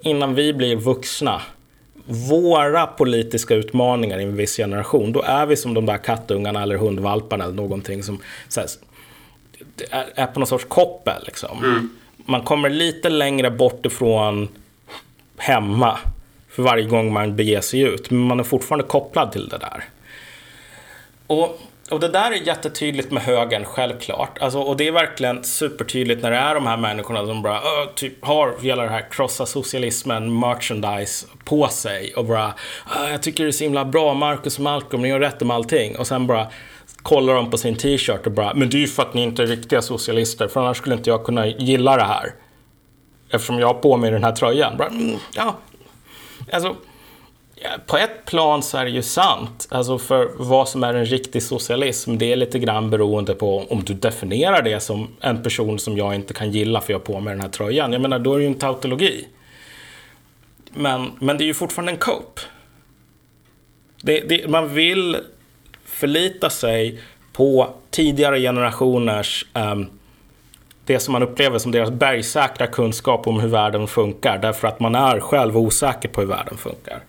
innan 0.00 0.34
vi 0.34 0.52
blir 0.52 0.76
vuxna, 0.76 1.42
våra 2.04 2.86
politiska 2.86 3.54
utmaningar 3.54 4.18
i 4.18 4.22
en 4.22 4.36
viss 4.36 4.56
generation, 4.56 5.12
då 5.12 5.22
är 5.22 5.46
vi 5.46 5.56
som 5.56 5.74
de 5.74 5.86
där 5.86 5.98
kattungarna 5.98 6.62
eller 6.62 6.76
hundvalparna 6.76 7.44
eller 7.44 7.54
någonting 7.54 8.02
som 8.02 8.20
här, 8.56 8.66
är, 9.90 10.06
är, 10.14 10.26
på 10.26 10.40
någon 10.40 10.46
sorts 10.46 10.64
koppel. 10.68 11.22
Liksom. 11.26 11.64
Mm. 11.64 11.90
Man 12.16 12.42
kommer 12.42 12.70
lite 12.70 13.08
längre 13.08 13.50
bort 13.50 13.86
ifrån 13.86 14.48
hemma 15.36 15.98
för 16.58 16.62
varje 16.62 16.84
gång 16.84 17.12
man 17.12 17.36
beger 17.36 17.60
sig 17.60 17.80
ut. 17.80 18.10
Men 18.10 18.20
man 18.20 18.40
är 18.40 18.44
fortfarande 18.44 18.86
kopplad 18.86 19.32
till 19.32 19.48
det 19.48 19.58
där. 19.58 19.84
Och, 21.26 21.60
och 21.90 22.00
det 22.00 22.08
där 22.08 22.30
är 22.30 22.46
jättetydligt 22.46 23.10
med 23.10 23.22
högern, 23.22 23.64
självklart. 23.64 24.38
Alltså, 24.40 24.58
och 24.58 24.76
det 24.76 24.88
är 24.88 24.92
verkligen 24.92 25.44
supertydligt 25.44 26.22
när 26.22 26.30
det 26.30 26.36
är 26.36 26.54
de 26.54 26.66
här 26.66 26.76
människorna 26.76 27.26
som 27.26 27.42
bara 27.42 27.60
typ, 27.94 28.24
har 28.24 28.54
hela 28.62 28.82
det 28.82 28.88
här 28.88 29.06
krossa 29.10 29.46
socialismen, 29.46 30.40
merchandise 30.40 31.26
på 31.44 31.68
sig. 31.68 32.14
Och 32.14 32.24
bara, 32.24 32.54
jag 33.10 33.22
tycker 33.22 33.44
det 33.44 33.50
är 33.50 33.52
så 33.52 33.64
himla 33.64 33.84
bra, 33.84 34.14
Marcus 34.14 34.56
och 34.56 34.64
Malcolm, 34.64 35.02
ni 35.02 35.10
har 35.10 35.20
rätt 35.20 35.42
om 35.42 35.50
allting. 35.50 35.96
Och 35.96 36.06
sen 36.06 36.26
bara 36.26 36.46
kollar 37.02 37.34
de 37.34 37.50
på 37.50 37.58
sin 37.58 37.76
t-shirt 37.76 38.26
och 38.26 38.32
bara, 38.32 38.54
men 38.54 38.70
det 38.70 38.76
är 38.76 38.80
ju 38.80 38.86
för 38.86 39.02
att 39.02 39.14
ni 39.14 39.22
inte 39.22 39.42
är 39.42 39.46
riktiga 39.46 39.82
socialister, 39.82 40.48
för 40.48 40.60
annars 40.60 40.76
skulle 40.76 40.94
inte 40.94 41.10
jag 41.10 41.24
kunna 41.24 41.46
gilla 41.46 41.96
det 41.96 42.04
här. 42.04 42.34
Eftersom 43.30 43.58
jag 43.58 43.66
har 43.66 43.74
på 43.74 43.96
mig 43.96 44.10
den 44.10 44.24
här 44.24 44.32
tröjan. 44.32 44.76
Bara, 44.76 44.88
mm, 44.88 45.18
ja, 45.34 45.56
Alltså, 46.52 46.76
på 47.86 47.96
ett 47.96 48.24
plan 48.24 48.62
så 48.62 48.78
är 48.78 48.84
det 48.84 48.90
ju 48.90 49.02
sant. 49.02 49.68
Alltså 49.70 49.98
för 49.98 50.30
vad 50.36 50.68
som 50.68 50.84
är 50.84 50.94
en 50.94 51.06
riktig 51.06 51.42
socialism, 51.42 52.18
det 52.18 52.32
är 52.32 52.36
lite 52.36 52.58
grann 52.58 52.90
beroende 52.90 53.34
på 53.34 53.66
om 53.70 53.84
du 53.84 53.94
definierar 53.94 54.62
det 54.62 54.80
som 54.80 55.08
en 55.20 55.42
person 55.42 55.78
som 55.78 55.96
jag 55.96 56.14
inte 56.14 56.34
kan 56.34 56.50
gilla 56.50 56.80
för 56.80 56.92
jag 56.92 56.98
har 56.98 57.04
på 57.04 57.20
mig 57.20 57.34
den 57.34 57.40
här 57.40 57.48
tröjan. 57.48 57.92
Jag 57.92 58.02
menar, 58.02 58.18
då 58.18 58.34
är 58.34 58.38
det 58.38 58.42
ju 58.42 58.48
en 58.48 58.54
tautologi. 58.54 59.28
Men, 60.70 61.10
men 61.18 61.38
det 61.38 61.44
är 61.44 61.46
ju 61.46 61.54
fortfarande 61.54 61.92
en 61.92 61.98
cope. 61.98 62.40
Det, 64.02 64.20
det, 64.20 64.48
man 64.48 64.74
vill 64.74 65.16
förlita 65.84 66.50
sig 66.50 67.00
på 67.32 67.74
tidigare 67.90 68.40
generationers 68.40 69.46
um, 69.54 69.90
det 70.88 71.00
som 71.00 71.12
man 71.12 71.22
upplever 71.22 71.58
som 71.58 71.72
deras 71.72 71.90
bergsäkra 71.90 72.66
kunskap 72.66 73.26
om 73.26 73.40
hur 73.40 73.48
världen 73.48 73.88
funkar. 73.88 74.38
Därför 74.38 74.68
att 74.68 74.80
man 74.80 74.94
är 74.94 75.20
själv 75.20 75.56
osäker 75.56 76.08
på 76.08 76.20
hur 76.20 76.28
världen 76.28 76.56
funkar. 76.56 77.00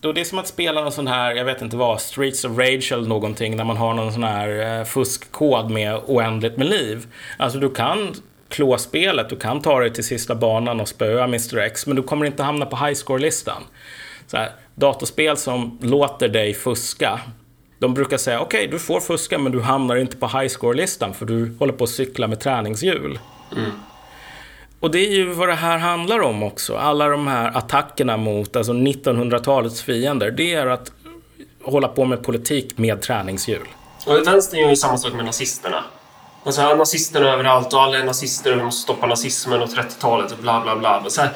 Då 0.00 0.12
det 0.12 0.20
är 0.20 0.24
som 0.24 0.38
att 0.38 0.46
spela 0.46 0.80
någon 0.80 0.92
sån 0.92 1.06
här, 1.06 1.34
jag 1.34 1.44
vet 1.44 1.62
inte 1.62 1.76
vad, 1.76 2.00
Streets 2.00 2.44
of 2.44 2.58
Rage 2.58 2.92
eller 2.92 3.08
någonting, 3.08 3.56
där 3.56 3.64
man 3.64 3.76
har 3.76 3.94
någon 3.94 4.12
sån 4.12 4.24
här 4.24 4.78
eh, 4.78 4.84
fuskkod 4.84 5.70
med 5.70 6.00
oändligt 6.06 6.56
med 6.56 6.66
liv. 6.66 7.06
Alltså 7.36 7.58
du 7.58 7.70
kan 7.70 8.14
klå 8.48 8.78
spelet, 8.78 9.28
du 9.28 9.36
kan 9.36 9.62
ta 9.62 9.80
dig 9.80 9.92
till 9.92 10.04
sista 10.04 10.34
banan 10.34 10.80
och 10.80 10.88
spöa 10.88 11.24
Mr 11.24 11.58
X, 11.58 11.86
men 11.86 11.96
du 11.96 12.02
kommer 12.02 12.26
inte 12.26 12.42
hamna 12.42 12.66
på 12.66 12.76
high 12.76 12.94
score-listan. 12.94 13.62
Så 14.26 14.36
här, 14.36 14.50
datorspel 14.74 15.36
som 15.36 15.78
låter 15.82 16.28
dig 16.28 16.54
fuska 16.54 17.20
de 17.78 17.94
brukar 17.94 18.16
säga 18.16 18.40
okej, 18.40 18.58
okay, 18.58 18.70
du 18.70 18.78
får 18.78 19.00
fuska 19.00 19.38
men 19.38 19.52
du 19.52 19.60
hamnar 19.60 19.96
inte 19.96 20.16
på 20.16 20.26
high 20.26 20.48
score-listan 20.48 21.14
för 21.14 21.26
du 21.26 21.56
håller 21.58 21.72
på 21.72 21.84
att 21.84 21.90
cykla 21.90 22.26
med 22.26 22.40
träningshjul. 22.40 23.18
Mm. 23.56 23.70
Och 24.80 24.90
det 24.90 24.98
är 24.98 25.10
ju 25.10 25.32
vad 25.32 25.48
det 25.48 25.54
här 25.54 25.78
handlar 25.78 26.20
om 26.20 26.42
också. 26.42 26.76
Alla 26.76 27.08
de 27.08 27.26
här 27.26 27.56
attackerna 27.56 28.16
mot 28.16 28.56
alltså 28.56 28.72
1900-talets 28.72 29.82
fiender, 29.82 30.30
det 30.30 30.54
är 30.54 30.66
att 30.66 30.92
hålla 31.62 31.88
på 31.88 32.04
med 32.04 32.22
politik 32.22 32.78
med 32.78 33.02
träningshjul. 33.02 33.68
Och 34.06 34.26
vänstern 34.26 34.60
gör 34.60 34.70
ju 34.70 34.76
samma 34.76 34.98
sak 34.98 35.12
med 35.12 35.24
nazisterna. 35.24 35.84
Alltså 36.44 36.74
nazisterna 36.74 37.32
överallt 37.32 37.72
och 37.72 37.82
alla 37.82 37.98
är 37.98 38.04
nazister 38.04 38.52
och 38.52 38.58
vi 38.58 38.62
måste 38.62 38.82
stoppa 38.82 39.06
nazismen 39.06 39.62
och 39.62 39.68
30-talet 39.68 40.32
och 40.32 40.38
bla 40.38 40.60
bla 40.60 40.76
bla. 40.76 41.04
Så 41.08 41.20
här, 41.20 41.30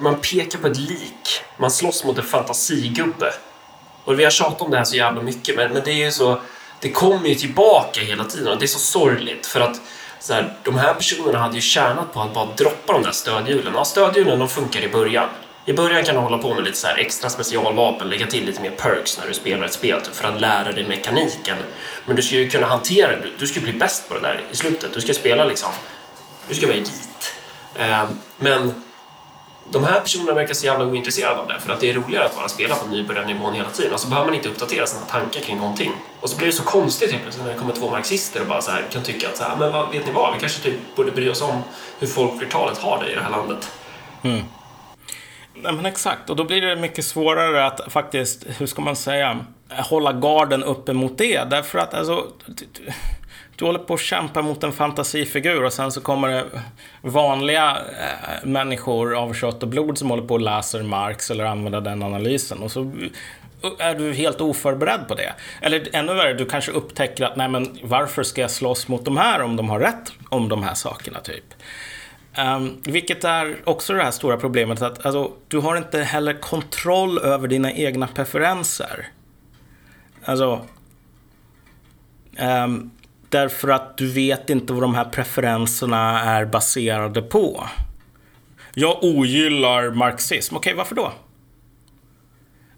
man 0.00 0.16
pekar 0.20 0.58
på 0.58 0.66
ett 0.66 0.78
lik. 0.78 1.42
Man 1.56 1.70
slåss 1.70 2.04
mot 2.04 2.18
en 2.18 2.24
fantasigubbe. 2.24 3.32
Och 4.04 4.18
vi 4.18 4.24
har 4.24 4.30
tjatat 4.30 4.62
om 4.62 4.70
det 4.70 4.76
här 4.76 4.84
så 4.84 4.96
jävla 4.96 5.22
mycket, 5.22 5.56
men, 5.56 5.72
men 5.72 5.82
det 5.84 5.90
är 5.90 6.04
ju 6.04 6.10
så... 6.10 6.40
Det 6.80 6.90
kommer 6.90 7.28
ju 7.28 7.34
tillbaka 7.34 8.00
hela 8.00 8.24
tiden 8.24 8.48
och 8.48 8.58
det 8.58 8.64
är 8.64 8.66
så 8.66 8.78
sorgligt 8.78 9.46
för 9.46 9.60
att 9.60 9.80
så 10.20 10.32
här, 10.32 10.56
de 10.62 10.76
här 10.76 10.94
personerna 10.94 11.38
hade 11.38 11.54
ju 11.54 11.60
tjänat 11.60 12.12
på 12.12 12.20
att 12.20 12.34
bara 12.34 12.48
droppa 12.56 12.92
de 12.92 13.02
där 13.02 13.10
stödhjulen. 13.10 13.72
Ja, 13.74 13.84
stödhjulen 13.84 14.38
de 14.38 14.48
funkar 14.48 14.80
i 14.80 14.88
början. 14.88 15.28
I 15.66 15.72
början 15.72 16.04
kan 16.04 16.14
du 16.14 16.20
hålla 16.20 16.38
på 16.38 16.54
med 16.54 16.64
lite 16.64 16.76
så 16.76 16.86
här 16.86 16.96
extra 16.96 17.30
specialvapen, 17.30 18.08
lägga 18.08 18.26
till 18.26 18.46
lite 18.46 18.62
mer 18.62 18.70
perks 18.70 19.18
när 19.18 19.28
du 19.28 19.34
spelar 19.34 19.64
ett 19.64 19.72
spel 19.72 20.00
typ, 20.00 20.14
för 20.14 20.28
att 20.28 20.40
lära 20.40 20.72
dig 20.72 20.86
mekaniken. 20.88 21.56
Men 22.06 22.16
du 22.16 22.22
ska 22.22 22.34
ju 22.36 22.50
kunna 22.50 22.66
hantera 22.66 23.10
det, 23.10 23.28
du 23.38 23.46
ska 23.46 23.60
bli 23.60 23.72
bäst 23.72 24.08
på 24.08 24.14
det 24.14 24.20
där 24.20 24.42
i 24.52 24.56
slutet. 24.56 24.94
Du 24.94 25.00
ska 25.00 25.14
spela 25.14 25.44
liksom, 25.44 25.70
du 26.48 26.54
ska 26.54 26.66
vara 26.66 26.76
elit. 26.76 27.34
Ehm, 27.78 28.08
men 28.36 28.83
de 29.70 29.84
här 29.84 30.00
personerna 30.00 30.34
verkar 30.34 30.54
så 30.54 30.66
jävla 30.66 30.84
ointresserade 30.84 31.40
av 31.40 31.48
det 31.48 31.60
för 31.60 31.72
att 31.72 31.80
det 31.80 31.90
är 31.90 31.94
roligare 31.94 32.24
att 32.24 32.36
bara 32.36 32.48
spela 32.48 32.74
på 32.74 32.86
nybörjarnivån 32.88 33.54
hela 33.54 33.70
tiden 33.70 33.92
och 33.92 34.00
så 34.00 34.08
behöver 34.08 34.26
man 34.26 34.34
inte 34.34 34.48
uppdatera 34.48 34.86
sina 34.86 35.04
tankar 35.04 35.40
kring 35.40 35.56
någonting. 35.56 35.92
Och 36.20 36.30
så 36.30 36.36
blir 36.36 36.46
det 36.46 36.52
så 36.52 36.62
konstigt 36.62 37.10
helt 37.10 37.22
plötsligt 37.22 37.46
när 37.46 37.52
det 37.52 37.58
kommer 37.58 37.74
två 37.74 37.90
marxister 37.90 38.40
och 38.40 38.46
bara 38.46 38.60
så 38.60 38.70
här, 38.70 38.82
kan 38.92 39.02
tycka 39.02 39.28
att 39.28 39.36
så 39.36 39.44
här, 39.44 39.56
men 39.56 39.72
vad, 39.72 39.90
vet 39.90 40.06
ni 40.06 40.12
vad, 40.12 40.34
vi 40.34 40.40
kanske 40.40 40.62
typ 40.62 40.96
borde 40.96 41.10
bry 41.10 41.28
oss 41.28 41.42
om 41.42 41.62
hur 41.98 42.06
folkflertalet 42.06 42.78
har 42.78 43.04
det 43.04 43.12
i 43.12 43.14
det 43.14 43.20
här 43.20 43.30
landet. 43.30 43.70
Mm. 44.22 44.42
Nej, 45.54 45.72
men 45.72 45.86
exakt, 45.86 46.30
och 46.30 46.36
då 46.36 46.44
blir 46.44 46.60
det 46.60 46.76
mycket 46.76 47.04
svårare 47.04 47.66
att 47.66 47.92
faktiskt, 47.92 48.44
hur 48.58 48.66
ska 48.66 48.82
man 48.82 48.96
säga, 48.96 49.38
hålla 49.68 50.12
garden 50.12 50.64
uppe 50.64 50.92
mot 50.92 51.18
det. 51.18 51.44
Därför 51.44 51.78
att 51.78 51.94
alltså, 51.94 52.26
du 53.56 53.64
håller 53.64 53.78
på 53.78 53.94
att 53.94 54.00
kämpa 54.00 54.42
mot 54.42 54.64
en 54.64 54.72
fantasifigur 54.72 55.64
och 55.64 55.72
sen 55.72 55.92
så 55.92 56.00
kommer 56.00 56.28
det 56.28 56.44
vanliga 57.02 57.70
eh, 57.70 58.48
människor 58.48 59.16
av 59.16 59.34
kött 59.34 59.62
och 59.62 59.68
blod 59.68 59.98
som 59.98 60.10
håller 60.10 60.22
på 60.22 60.34
och 60.34 60.40
läser 60.40 60.82
Marx 60.82 61.30
eller 61.30 61.44
använder 61.44 61.80
den 61.80 62.02
analysen. 62.02 62.58
Och 62.58 62.72
så 62.72 62.80
eh, 62.80 63.86
är 63.86 63.94
du 63.94 64.12
helt 64.12 64.40
oförberedd 64.40 65.08
på 65.08 65.14
det. 65.14 65.34
Eller 65.60 65.88
ännu 65.92 66.14
värre, 66.14 66.34
du 66.34 66.46
kanske 66.46 66.72
upptäcker 66.72 67.24
att 67.24 67.36
nej 67.36 67.48
men 67.48 67.78
varför 67.82 68.22
ska 68.22 68.40
jag 68.40 68.50
slåss 68.50 68.88
mot 68.88 69.04
de 69.04 69.16
här 69.16 69.42
om 69.42 69.56
de 69.56 69.68
har 69.68 69.80
rätt 69.80 70.12
om 70.28 70.48
de 70.48 70.62
här 70.62 70.74
sakerna 70.74 71.20
typ. 71.20 71.44
Um, 72.38 72.80
vilket 72.84 73.24
är 73.24 73.56
också 73.64 73.92
det 73.92 74.02
här 74.02 74.10
stora 74.10 74.36
problemet 74.36 74.82
att 74.82 75.06
alltså, 75.06 75.32
du 75.48 75.58
har 75.58 75.76
inte 75.76 76.02
heller 76.02 76.40
kontroll 76.40 77.18
över 77.18 77.48
dina 77.48 77.72
egna 77.72 78.06
preferenser. 78.06 79.08
Alltså... 80.24 80.66
Um, 82.38 82.90
därför 83.28 83.68
att 83.68 83.98
du 83.98 84.12
vet 84.12 84.50
inte 84.50 84.72
vad 84.72 84.82
de 84.82 84.94
här 84.94 85.04
preferenserna 85.04 86.20
är 86.20 86.44
baserade 86.44 87.22
på. 87.22 87.68
Jag 88.74 89.04
ogillar 89.04 89.90
marxism. 89.90 90.56
Okej, 90.56 90.72
okay, 90.72 90.78
varför 90.78 90.94
då? 90.94 91.12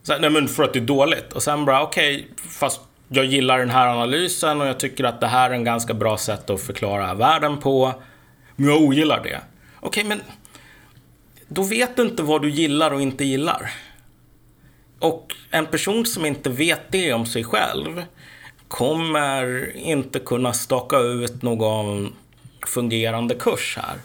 Så, 0.03 0.19
nej, 0.19 0.31
men 0.31 0.49
för 0.49 0.65
att 0.65 0.73
det 0.73 0.79
är 0.79 0.81
dåligt. 0.81 1.33
Och 1.33 1.43
sen 1.43 1.65
bara, 1.65 1.83
okej, 1.83 2.15
okay, 2.17 2.51
fast 2.51 2.81
jag 3.09 3.25
gillar 3.25 3.59
den 3.59 3.71
här 3.71 3.89
analysen 3.89 4.61
och 4.61 4.67
jag 4.67 4.81
tycker 4.81 5.05
att 5.05 5.21
det 5.21 5.27
här 5.27 5.51
är 5.51 5.55
en 5.55 5.65
ganska 5.65 5.95
bra 5.95 6.19
sätt 6.19 6.51
att 6.51 6.63
förklara 6.63 7.15
världen 7.15 7.59
på. 7.59 7.95
Men 8.57 8.69
jag 8.69 8.83
ogillar 8.83 9.23
det. 9.23 9.41
Okej, 9.81 10.05
okay, 10.05 10.05
men 10.05 10.21
då 11.49 11.63
vet 11.63 11.97
du 11.97 12.03
inte 12.03 12.23
vad 12.23 12.43
du 12.43 12.51
gillar 12.51 12.91
och 12.91 13.03
inte 13.03 13.25
gillar. 13.25 13.73
Och 14.99 15.35
en 15.51 15.67
person 15.67 16.07
som 16.07 16.27
inte 16.27 16.51
vet 16.51 16.93
det 16.93 17.13
om 17.13 17.27
sig 17.27 17.45
själv 17.45 18.05
kommer 18.69 19.77
inte 19.77 20.19
kunna 20.19 20.53
staka 20.53 20.99
ut 20.99 21.43
någon 21.43 22.15
fungerande 22.67 23.35
kurs 23.35 23.79
här. 23.83 23.97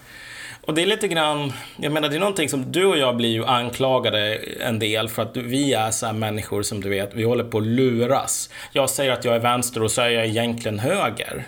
Och 0.66 0.74
det 0.74 0.82
är 0.82 0.86
lite 0.86 1.08
grann, 1.08 1.54
jag 1.78 1.92
menar 1.92 2.10
det 2.10 2.16
är 2.16 2.20
någonting 2.20 2.50
som 2.50 2.72
du 2.72 2.86
och 2.86 2.98
jag 2.98 3.16
blir 3.18 3.30
ju 3.30 3.46
anklagade 3.46 4.36
en 4.60 4.80
del 4.80 5.10
för 5.10 5.22
att 5.22 5.38
vi 5.38 5.74
är 5.74 5.92
så 5.92 6.06
här 6.06 6.14
människor 6.14 6.64
som 6.64 6.82
du 6.82 6.90
vet, 6.90 7.14
vi 7.14 7.24
håller 7.24 7.44
på 7.44 7.58
att 7.58 7.64
luras. 7.64 8.50
Jag 8.72 8.90
säger 8.90 9.12
att 9.12 9.26
jag 9.26 9.36
är 9.36 9.40
vänster 9.40 9.84
och 9.84 9.92
så 9.92 10.02
är 10.02 10.10
jag 10.10 10.26
egentligen 10.26 10.80
höger. 10.80 11.48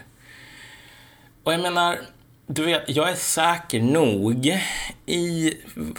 Och 1.43 1.53
jag 1.53 1.61
menar, 1.61 1.99
du 2.47 2.63
vet, 2.63 2.83
jag 2.87 3.09
är 3.09 3.15
säker 3.15 3.81
nog 3.81 4.59
i 5.05 5.53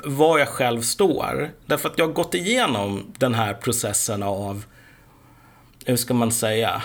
var 0.05 0.39
jag 0.39 0.49
själv 0.49 0.83
står. 0.83 1.51
Därför 1.67 1.89
att 1.89 1.99
jag 1.99 2.07
har 2.07 2.13
gått 2.13 2.35
igenom 2.35 3.13
den 3.19 3.35
här 3.35 3.55
processen 3.55 4.23
av, 4.23 4.65
hur 5.87 5.97
ska 5.97 6.15
man 6.15 6.33
säga, 6.33 6.83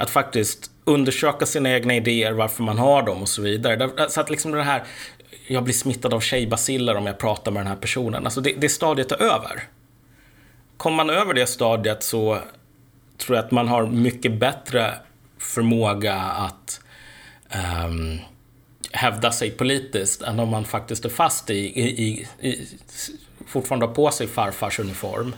att 0.00 0.10
faktiskt 0.10 0.70
undersöka 0.84 1.46
sina 1.46 1.70
egna 1.70 1.94
idéer, 1.94 2.32
varför 2.32 2.62
man 2.62 2.78
har 2.78 3.02
dem 3.02 3.22
och 3.22 3.28
så 3.28 3.42
vidare. 3.42 3.90
Så 4.08 4.20
att 4.20 4.30
liksom 4.30 4.52
det 4.52 4.62
här, 4.62 4.82
jag 5.46 5.64
blir 5.64 5.74
smittad 5.74 6.14
av 6.14 6.20
tjejbaciller 6.20 6.96
om 6.96 7.06
jag 7.06 7.18
pratar 7.18 7.52
med 7.52 7.60
den 7.60 7.66
här 7.66 7.76
personen. 7.76 8.24
Alltså 8.24 8.40
det, 8.40 8.52
det 8.52 8.68
stadiet 8.68 9.12
är 9.12 9.22
över. 9.22 9.62
Kommer 10.76 10.96
man 10.96 11.10
över 11.10 11.34
det 11.34 11.46
stadiet 11.46 12.02
så 12.02 12.38
tror 13.18 13.36
jag 13.36 13.44
att 13.44 13.50
man 13.50 13.68
har 13.68 13.86
mycket 13.86 14.32
bättre 14.32 14.94
förmåga 15.38 16.14
att 16.14 16.80
um, 17.84 18.18
hävda 18.92 19.32
sig 19.32 19.50
politiskt 19.50 20.22
än 20.22 20.40
om 20.40 20.48
man 20.48 20.64
faktiskt 20.64 21.04
är 21.04 21.08
fast 21.08 21.50
i, 21.50 21.54
i, 21.54 22.04
i, 22.04 22.26
i 22.48 22.68
fortfarande 23.46 23.86
har 23.86 23.94
på 23.94 24.10
sig 24.10 24.26
farfars 24.26 24.78
uniform. 24.78 25.34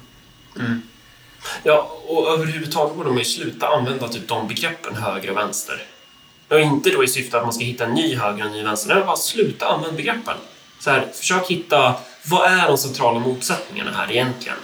Mm. 0.61 0.83
Ja, 1.63 1.99
och 2.07 2.29
överhuvudtaget 2.29 2.97
borde 2.97 3.09
man 3.09 3.19
ju 3.19 3.25
sluta 3.25 3.69
använda 3.69 4.09
typ 4.09 4.29
de 4.29 4.49
begreppen 4.49 4.97
höger 4.97 5.31
och 5.31 5.37
vänster. 5.37 5.83
Och 6.49 6.61
inte 6.61 6.91
då 6.91 7.05
i 7.05 7.09
syfte 7.09 7.39
att 7.39 7.45
man 7.45 7.53
ska 7.53 7.65
hitta 7.65 7.85
en 7.85 7.95
ny 7.95 8.17
höger 8.17 8.45
och 8.45 8.51
en 8.51 8.57
ny 8.57 8.63
vänster. 8.63 8.95
Nej, 8.95 9.05
bara 9.05 9.17
sluta 9.17 9.67
använda 9.67 9.97
begreppen. 9.97 10.37
Så 10.79 10.91
här, 10.91 11.09
försök 11.15 11.51
hitta, 11.51 11.95
vad 12.25 12.53
är 12.53 12.69
de 12.69 12.79
centrala 12.79 13.19
motsättningarna 13.19 13.91
här 13.93 14.13
egentligen? 14.13 14.59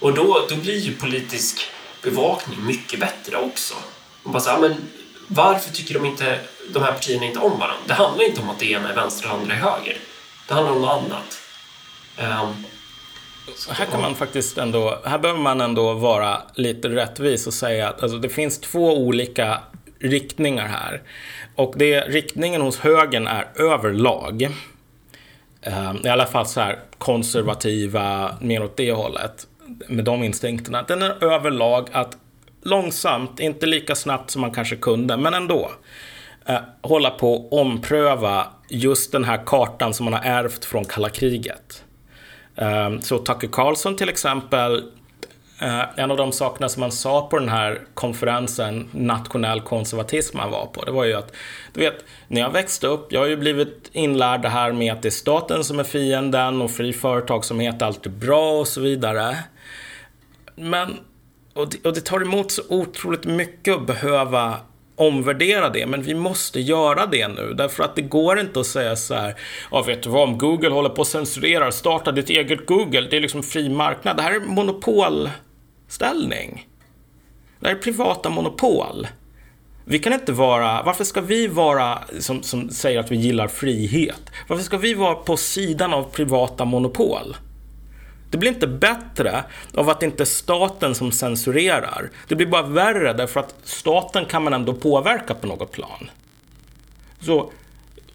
Och 0.00 0.14
då, 0.14 0.46
då 0.48 0.56
blir 0.56 0.78
ju 0.78 0.96
politisk 0.96 1.70
bevakning 2.02 2.66
mycket 2.66 3.00
bättre 3.00 3.36
också. 3.36 3.74
Och 4.22 4.30
bara 4.30 4.40
så 4.42 4.50
här, 4.50 4.58
men 4.58 4.74
varför 5.28 5.72
tycker 5.72 5.94
de, 5.94 6.06
inte, 6.06 6.40
de 6.72 6.82
här 6.82 6.92
partierna 6.92 7.24
inte 7.24 7.38
om 7.38 7.58
varandra? 7.58 7.82
Det 7.86 7.94
handlar 7.94 8.24
inte 8.24 8.40
om 8.40 8.50
att 8.50 8.58
det 8.58 8.70
ena 8.70 8.90
är 8.90 8.94
vänster 8.94 9.24
och 9.24 9.36
det 9.36 9.42
andra 9.42 9.54
är 9.54 9.58
höger. 9.58 9.98
Det 10.48 10.54
handlar 10.54 10.72
om 10.72 10.80
något 10.80 10.90
annat. 10.90 11.38
Um, 12.42 12.64
här 13.70 13.86
kan 13.86 14.00
man 14.00 14.14
faktiskt 14.14 14.58
ändå, 14.58 14.98
här 15.04 15.18
behöver 15.18 15.40
man 15.40 15.60
ändå 15.60 15.92
vara 15.92 16.42
lite 16.54 16.88
rättvis 16.88 17.46
och 17.46 17.54
säga 17.54 17.88
att 17.88 18.02
alltså, 18.02 18.18
det 18.18 18.28
finns 18.28 18.60
två 18.60 18.98
olika 18.98 19.60
riktningar 19.98 20.66
här. 20.66 21.02
Och 21.54 21.74
det, 21.76 22.00
riktningen 22.00 22.60
hos 22.60 22.78
högern 22.78 23.26
är 23.26 23.46
överlag. 23.54 24.42
Eh, 25.62 25.92
I 26.04 26.08
alla 26.08 26.26
fall 26.26 26.46
så 26.46 26.60
här 26.60 26.78
konservativa, 26.98 28.36
mer 28.40 28.64
åt 28.64 28.76
det 28.76 28.92
hållet. 28.92 29.46
Med 29.88 30.04
de 30.04 30.22
instinkterna. 30.22 30.82
Den 30.82 31.02
är 31.02 31.24
överlag 31.24 31.88
att 31.92 32.16
långsamt, 32.62 33.40
inte 33.40 33.66
lika 33.66 33.94
snabbt 33.94 34.30
som 34.30 34.40
man 34.40 34.50
kanske 34.50 34.76
kunde, 34.76 35.16
men 35.16 35.34
ändå. 35.34 35.70
Eh, 36.46 36.60
hålla 36.82 37.10
på 37.10 37.34
att 37.36 37.52
ompröva 37.52 38.46
just 38.68 39.12
den 39.12 39.24
här 39.24 39.42
kartan 39.46 39.94
som 39.94 40.04
man 40.04 40.12
har 40.12 40.20
ärvt 40.20 40.64
från 40.64 40.84
kalla 40.84 41.08
kriget. 41.08 41.82
Ehm, 42.56 43.00
så 43.02 43.18
Tucker 43.18 43.48
Carlson 43.48 43.96
till 43.96 44.08
exempel, 44.08 44.76
eh, 45.60 45.98
en 45.98 46.10
av 46.10 46.16
de 46.16 46.32
sakerna 46.32 46.68
som 46.68 46.80
man 46.80 46.92
sa 46.92 47.28
på 47.28 47.38
den 47.38 47.48
här 47.48 47.80
konferensen, 47.94 48.88
nationell 48.92 49.60
konservatism 49.60 50.36
man 50.36 50.50
var 50.50 50.66
på, 50.66 50.84
det 50.84 50.92
var 50.92 51.04
ju 51.04 51.14
att, 51.14 51.32
du 51.72 51.80
vet, 51.80 52.04
när 52.28 52.40
jag 52.40 52.50
växte 52.50 52.86
upp, 52.86 53.12
jag 53.12 53.20
har 53.20 53.26
ju 53.26 53.36
blivit 53.36 53.90
inlärd 53.92 54.42
det 54.42 54.48
här 54.48 54.72
med 54.72 54.92
att 54.92 55.02
det 55.02 55.08
är 55.08 55.10
staten 55.10 55.64
som 55.64 55.78
är 55.78 55.84
fienden 55.84 56.62
och 56.62 56.70
fri 56.70 56.92
företagsamhet 56.92 57.82
är 57.82 57.86
alltid 57.86 58.12
bra 58.12 58.60
och 58.60 58.68
så 58.68 58.80
vidare. 58.80 59.36
Men, 60.54 60.98
och 61.54 61.70
det, 61.70 61.86
och 61.86 61.94
det 61.94 62.00
tar 62.00 62.20
emot 62.20 62.50
så 62.50 62.62
otroligt 62.68 63.24
mycket 63.24 63.76
att 63.76 63.86
behöva 63.86 64.54
omvärdera 64.96 65.68
det, 65.68 65.86
men 65.86 66.02
vi 66.02 66.14
måste 66.14 66.60
göra 66.60 67.06
det 67.06 67.28
nu. 67.28 67.54
Därför 67.54 67.84
att 67.84 67.96
det 67.96 68.02
går 68.02 68.40
inte 68.40 68.60
att 68.60 68.66
säga 68.66 68.96
så 68.96 69.14
här, 69.14 69.34
ja 69.70 69.82
vet 69.82 70.02
du 70.02 70.10
vad, 70.10 70.28
om 70.28 70.38
Google 70.38 70.68
håller 70.68 70.88
på 70.88 71.02
att 71.02 71.08
censurera, 71.08 71.72
starta 71.72 72.12
ditt 72.12 72.30
eget 72.30 72.66
Google, 72.66 73.06
det 73.10 73.16
är 73.16 73.20
liksom 73.20 73.42
fri 73.42 73.68
marknad. 73.68 74.16
Det 74.16 74.22
här 74.22 74.32
är 74.32 74.40
monopolställning. 74.40 76.68
Det 77.60 77.68
här 77.68 77.74
är 77.74 77.78
privata 77.78 78.30
monopol. 78.30 79.06
Vi 79.84 79.98
kan 79.98 80.12
inte 80.12 80.32
vara, 80.32 80.82
varför 80.82 81.04
ska 81.04 81.20
vi 81.20 81.46
vara, 81.46 81.98
som, 82.18 82.42
som 82.42 82.70
säger 82.70 83.00
att 83.00 83.10
vi 83.10 83.16
gillar 83.16 83.48
frihet, 83.48 84.22
varför 84.48 84.64
ska 84.64 84.78
vi 84.78 84.94
vara 84.94 85.14
på 85.14 85.36
sidan 85.36 85.94
av 85.94 86.02
privata 86.02 86.64
monopol? 86.64 87.36
Det 88.30 88.38
blir 88.38 88.50
inte 88.50 88.66
bättre 88.66 89.44
av 89.74 89.90
att 89.90 90.00
det 90.00 90.06
inte 90.06 90.22
är 90.22 90.24
staten 90.24 90.94
som 90.94 91.12
censurerar. 91.12 92.10
Det 92.28 92.34
blir 92.34 92.46
bara 92.46 92.62
värre 92.62 93.12
därför 93.12 93.40
att 93.40 93.54
staten 93.64 94.24
kan 94.24 94.44
man 94.44 94.52
ändå 94.52 94.74
påverka 94.74 95.34
på 95.34 95.46
något 95.46 95.72
plan. 95.72 96.10
Så, 97.20 97.50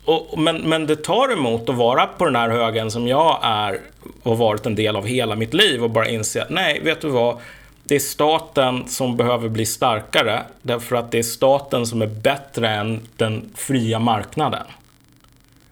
och, 0.06 0.40
men, 0.40 0.58
men 0.58 0.88
det 0.88 0.96
tar 0.96 1.34
emot 1.34 1.70
att 1.70 1.76
vara 1.76 2.08
på 2.08 2.26
den 2.26 2.36
här 2.36 2.50
högen 2.50 2.92
som 2.92 3.08
jag 3.08 3.40
är 3.42 3.80
och 4.24 4.38
varit 4.38 4.66
en 4.66 4.76
del 4.76 4.96
av 4.96 5.06
hela 5.06 5.36
mitt 5.36 5.54
liv 5.54 5.84
och 5.84 5.90
bara 5.90 6.10
inse 6.10 6.42
att 6.42 6.50
nej, 6.50 6.82
vet 6.84 7.02
du 7.02 7.10
vad? 7.10 7.38
Det 7.84 7.96
är 7.96 8.00
staten 8.00 8.88
som 8.88 9.18
behöver 9.18 9.50
bli 9.50 9.66
starkare 9.66 10.44
därför 10.62 10.96
att 10.96 11.12
det 11.12 11.20
är 11.20 11.24
staten 11.24 11.86
som 11.86 12.02
är 12.02 12.08
bättre 12.08 12.70
än 12.70 13.02
den 13.18 13.50
fria 13.56 14.00
marknaden. 14.00 14.66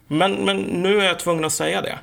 Men, 0.08 0.34
men 0.34 0.58
nu 0.58 1.02
är 1.02 1.06
jag 1.06 1.20
tvungen 1.20 1.46
att 1.46 1.54
säga 1.54 1.82
det. 1.82 2.00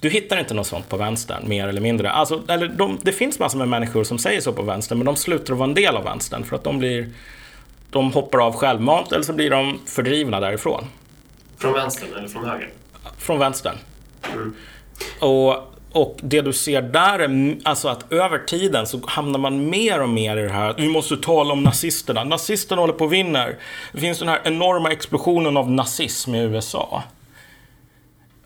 Du 0.00 0.10
hittar 0.10 0.38
inte 0.38 0.54
något 0.54 0.66
sånt 0.66 0.88
på 0.88 0.96
vänstern, 0.96 1.48
mer 1.48 1.68
eller 1.68 1.80
mindre. 1.80 2.10
Alltså, 2.10 2.42
eller 2.48 2.68
de, 2.68 2.98
det 3.02 3.12
finns 3.12 3.38
massor 3.38 3.58
med 3.58 3.68
människor 3.68 4.04
som 4.04 4.18
säger 4.18 4.40
så 4.40 4.52
på 4.52 4.62
vänstern, 4.62 4.98
men 4.98 5.06
de 5.06 5.16
slutar 5.16 5.52
att 5.52 5.58
vara 5.58 5.68
en 5.68 5.74
del 5.74 5.96
av 5.96 6.04
vänstern 6.04 6.44
för 6.44 6.56
att 6.56 6.64
de 6.64 6.78
blir... 6.78 7.08
De 7.90 8.12
hoppar 8.12 8.46
av 8.46 8.52
självmant 8.52 9.12
eller 9.12 9.24
så 9.24 9.32
blir 9.32 9.50
de 9.50 9.78
fördrivna 9.86 10.40
därifrån. 10.40 10.84
Från 11.58 11.72
vänstern 11.72 12.08
eller 12.16 12.28
från 12.28 12.44
höger? 12.44 12.70
Från 13.18 13.38
vänstern. 13.38 13.76
Mm. 14.32 14.54
Och 15.20 15.68
och 15.92 16.16
det 16.22 16.40
du 16.40 16.52
ser 16.52 16.82
där 16.82 17.18
är 17.18 17.56
alltså 17.62 17.88
att 17.88 18.12
över 18.12 18.38
tiden 18.38 18.86
så 18.86 19.00
hamnar 19.06 19.38
man 19.38 19.70
mer 19.70 20.02
och 20.02 20.08
mer 20.08 20.36
i 20.36 20.42
det 20.42 20.52
här 20.52 20.70
att 20.70 20.80
vi 20.80 20.88
måste 20.88 21.16
tala 21.16 21.52
om 21.52 21.62
nazisterna. 21.62 22.24
Nazisterna 22.24 22.80
håller 22.80 22.94
på 22.94 23.04
att 23.04 23.12
vinna. 23.12 23.46
Det 23.92 24.00
finns 24.00 24.18
den 24.18 24.28
här 24.28 24.40
enorma 24.44 24.92
explosionen 24.92 25.56
av 25.56 25.70
nazism 25.70 26.34
i 26.34 26.40
USA. 26.40 27.02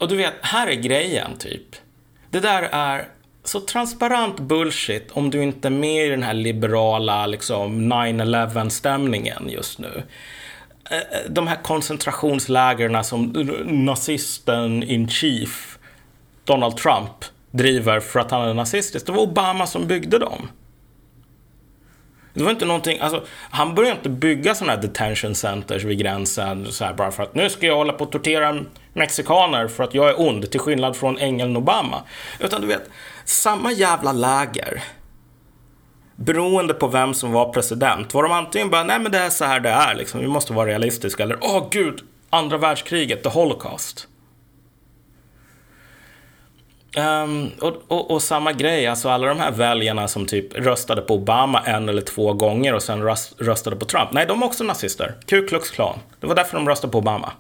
Och 0.03 0.09
du 0.09 0.17
vet, 0.17 0.35
här 0.43 0.67
är 0.67 0.75
grejen 0.75 1.37
typ. 1.39 1.77
Det 2.31 2.41
där 2.41 2.63
är 2.63 3.09
så 3.45 3.61
transparent 3.61 4.41
bullshit 4.41 5.11
om 5.13 5.31
du 5.31 5.43
inte 5.43 5.69
är 5.69 5.73
med 5.73 6.07
i 6.07 6.09
den 6.09 6.23
här 6.23 6.35
liberala 6.35 7.27
liksom 7.27 7.93
9-11 7.93 8.69
stämningen 8.69 9.49
just 9.49 9.79
nu. 9.79 10.03
Eh, 10.91 10.97
eh, 10.97 11.31
de 11.31 11.47
här 11.47 11.57
koncentrationslägren 11.63 13.05
som 13.05 13.25
nazisten 13.67 14.83
in 14.83 15.09
chief 15.09 15.79
Donald 16.45 16.77
Trump 16.77 17.25
driver 17.51 18.01
för 18.01 18.21
att 18.21 18.31
han 18.31 18.49
är 18.49 18.55
nazistisk. 18.55 19.07
Det 19.07 19.13
var 19.13 19.23
Obama 19.23 19.67
som 19.67 19.87
byggde 19.87 20.19
dem. 20.19 20.49
Det 22.35 22.43
var 22.45 22.51
inte 22.51 22.65
någonting, 22.65 22.99
alltså, 23.01 23.23
han 23.51 23.75
började 23.75 23.97
inte 23.97 24.09
bygga 24.09 24.55
sådana 24.55 24.73
här 24.73 24.83
detention 24.83 25.35
centers 25.35 25.85
vid 25.85 25.99
gränsen 25.99 26.73
så 26.73 26.85
här, 26.85 26.95
bara 26.95 27.11
för 27.11 27.23
att 27.23 27.35
nu 27.35 27.51
ska 27.51 27.67
jag 27.67 27.77
hålla 27.77 27.93
på 27.93 28.05
att 28.05 28.13
tortera 28.13 28.65
mexikaner 28.93 29.69
för 29.69 29.85
att 29.85 29.95
jag 29.95 30.09
är 30.09 30.21
ond, 30.21 30.51
till 30.51 30.61
skillnad 30.61 30.97
från 30.97 31.19
ängeln 31.19 31.57
Obama. 31.57 32.03
Utan 32.41 32.61
du 32.61 32.67
vet, 32.67 32.91
samma 33.25 33.73
jävla 33.73 34.13
läger. 34.13 34.83
Beroende 36.17 36.75
på 36.75 36.87
vem 36.87 37.15
som 37.15 37.33
var 37.33 37.53
president 37.53 38.15
var 38.15 38.23
de 38.23 38.33
antingen 38.33 38.71
bara, 38.71 38.85
nej 38.85 38.99
men 38.99 39.13
det 39.13 39.19
är 39.19 39.31
så 39.31 39.45
här 39.45 39.61
det 39.61 39.71
är, 39.71 39.95
liksom, 39.95 40.21
vi 40.21 40.27
måste 40.27 40.53
vara 40.53 40.69
realistiska. 40.69 41.23
Eller, 41.23 41.39
åh 41.41 41.59
oh, 41.59 41.69
gud, 41.71 42.01
andra 42.31 42.59
världskriget, 42.59 43.23
the 43.23 43.29
holocaust. 43.29 44.09
Um, 46.97 47.51
och, 47.61 47.83
och, 47.89 48.11
och, 48.11 48.23
samma 48.23 48.53
grej, 48.53 48.87
alltså 48.87 49.09
alla 49.09 49.27
de 49.27 49.41
här 49.41 49.53
väljarna 49.53 50.09
som 50.09 50.27
typ 50.27 50.55
röstade 50.55 51.03
på 51.03 51.15
Obama 51.15 51.61
en 51.61 51.89
eller 51.89 52.03
två 52.03 52.33
gånger 52.33 52.75
och 52.75 52.83
sen 52.83 53.03
röst, 53.03 53.35
röstade 53.39 53.77
på 53.77 53.85
Trump. 53.85 54.13
Nej, 54.13 54.27
de 54.27 54.43
är 54.43 54.47
också 54.47 54.65
nazister. 54.65 55.15
Ku 55.27 55.47
Klux 55.47 55.71
Klan. 55.71 55.99
Det 56.21 56.27
var 56.27 56.35
därför 56.35 56.57
de 56.57 56.69
röstade 56.69 56.91
på 56.91 56.99
Obama. 56.99 57.33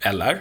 Eller? 0.00 0.40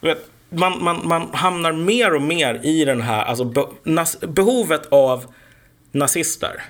Vet, 0.00 0.30
man, 0.48 0.84
man, 0.84 1.08
man 1.08 1.30
hamnar 1.32 1.72
mer 1.72 2.14
och 2.14 2.22
mer 2.22 2.60
i 2.62 2.84
den 2.84 3.00
här, 3.00 3.24
alltså 3.24 3.44
be, 3.44 3.66
nas, 3.84 4.20
behovet 4.20 4.86
av 4.92 5.24
nazister 5.92 6.62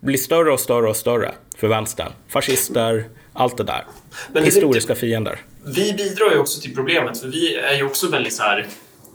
blir 0.00 0.18
större 0.18 0.52
och 0.52 0.60
större 0.60 0.88
och 0.88 0.96
större 0.96 1.34
för 1.56 1.68
vänstern. 1.68 2.12
Fascister, 2.28 3.04
allt 3.32 3.56
det 3.56 3.64
där. 3.64 3.84
Men 4.32 4.44
Historiska 4.44 4.94
fiender. 4.94 5.40
Vi 5.74 5.92
bidrar 5.92 6.30
ju 6.30 6.38
också 6.38 6.60
till 6.60 6.74
problemet, 6.74 7.20
för 7.20 7.28
vi 7.28 7.56
är 7.56 7.74
ju 7.74 7.86
också 7.86 8.08
väldigt 8.08 8.34
så 8.34 8.42
här 8.42 8.66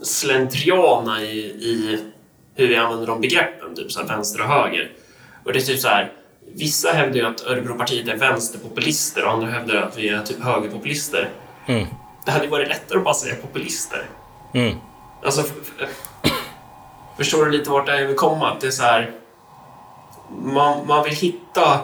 slentriana 0.02 1.22
i, 1.22 1.40
i 1.40 2.00
hur 2.56 2.68
vi 2.68 2.76
använder 2.76 3.08
de 3.08 3.22
begreppen, 3.22 3.76
typ 3.76 3.92
så 3.92 4.00
här 4.00 4.08
vänster 4.08 4.42
och 4.42 4.48
höger. 4.48 4.92
Och 5.46 5.54
det 5.54 5.60
är 5.60 5.64
typ 5.64 5.80
så 5.80 5.88
här, 5.88 6.12
vissa 6.56 6.92
hävdar 6.92 7.16
ju 7.16 7.26
att 7.26 7.42
Örebropartiet 7.42 8.08
är 8.08 8.16
vänsterpopulister 8.16 9.26
och 9.26 9.32
andra 9.32 9.48
hävdar 9.48 9.76
att 9.76 9.98
vi 9.98 10.10
är 10.10 10.22
typ 10.22 10.44
högerpopulister. 10.44 11.30
Mm. 11.66 11.88
Det 12.26 12.32
hade 12.32 12.46
ju 12.46 12.52
varit 12.52 12.68
lättare 12.68 12.98
att 12.98 13.04
bara 13.04 13.14
säga 13.14 13.36
populister. 13.36 14.06
Mm. 14.54 14.78
Alltså, 15.24 15.44
förstår 17.18 17.46
du 17.46 17.52
lite 17.52 17.70
vart 17.70 17.86
det 17.86 17.92
är 17.92 18.00
jag 18.00 18.08
vill 18.08 18.18
komma? 18.18 18.58
Det 18.62 18.68
är 18.68 18.72
så 18.72 18.84
här, 18.84 19.12
man, 20.42 20.88
man 20.88 21.04
vill 21.04 21.14
hitta 21.14 21.80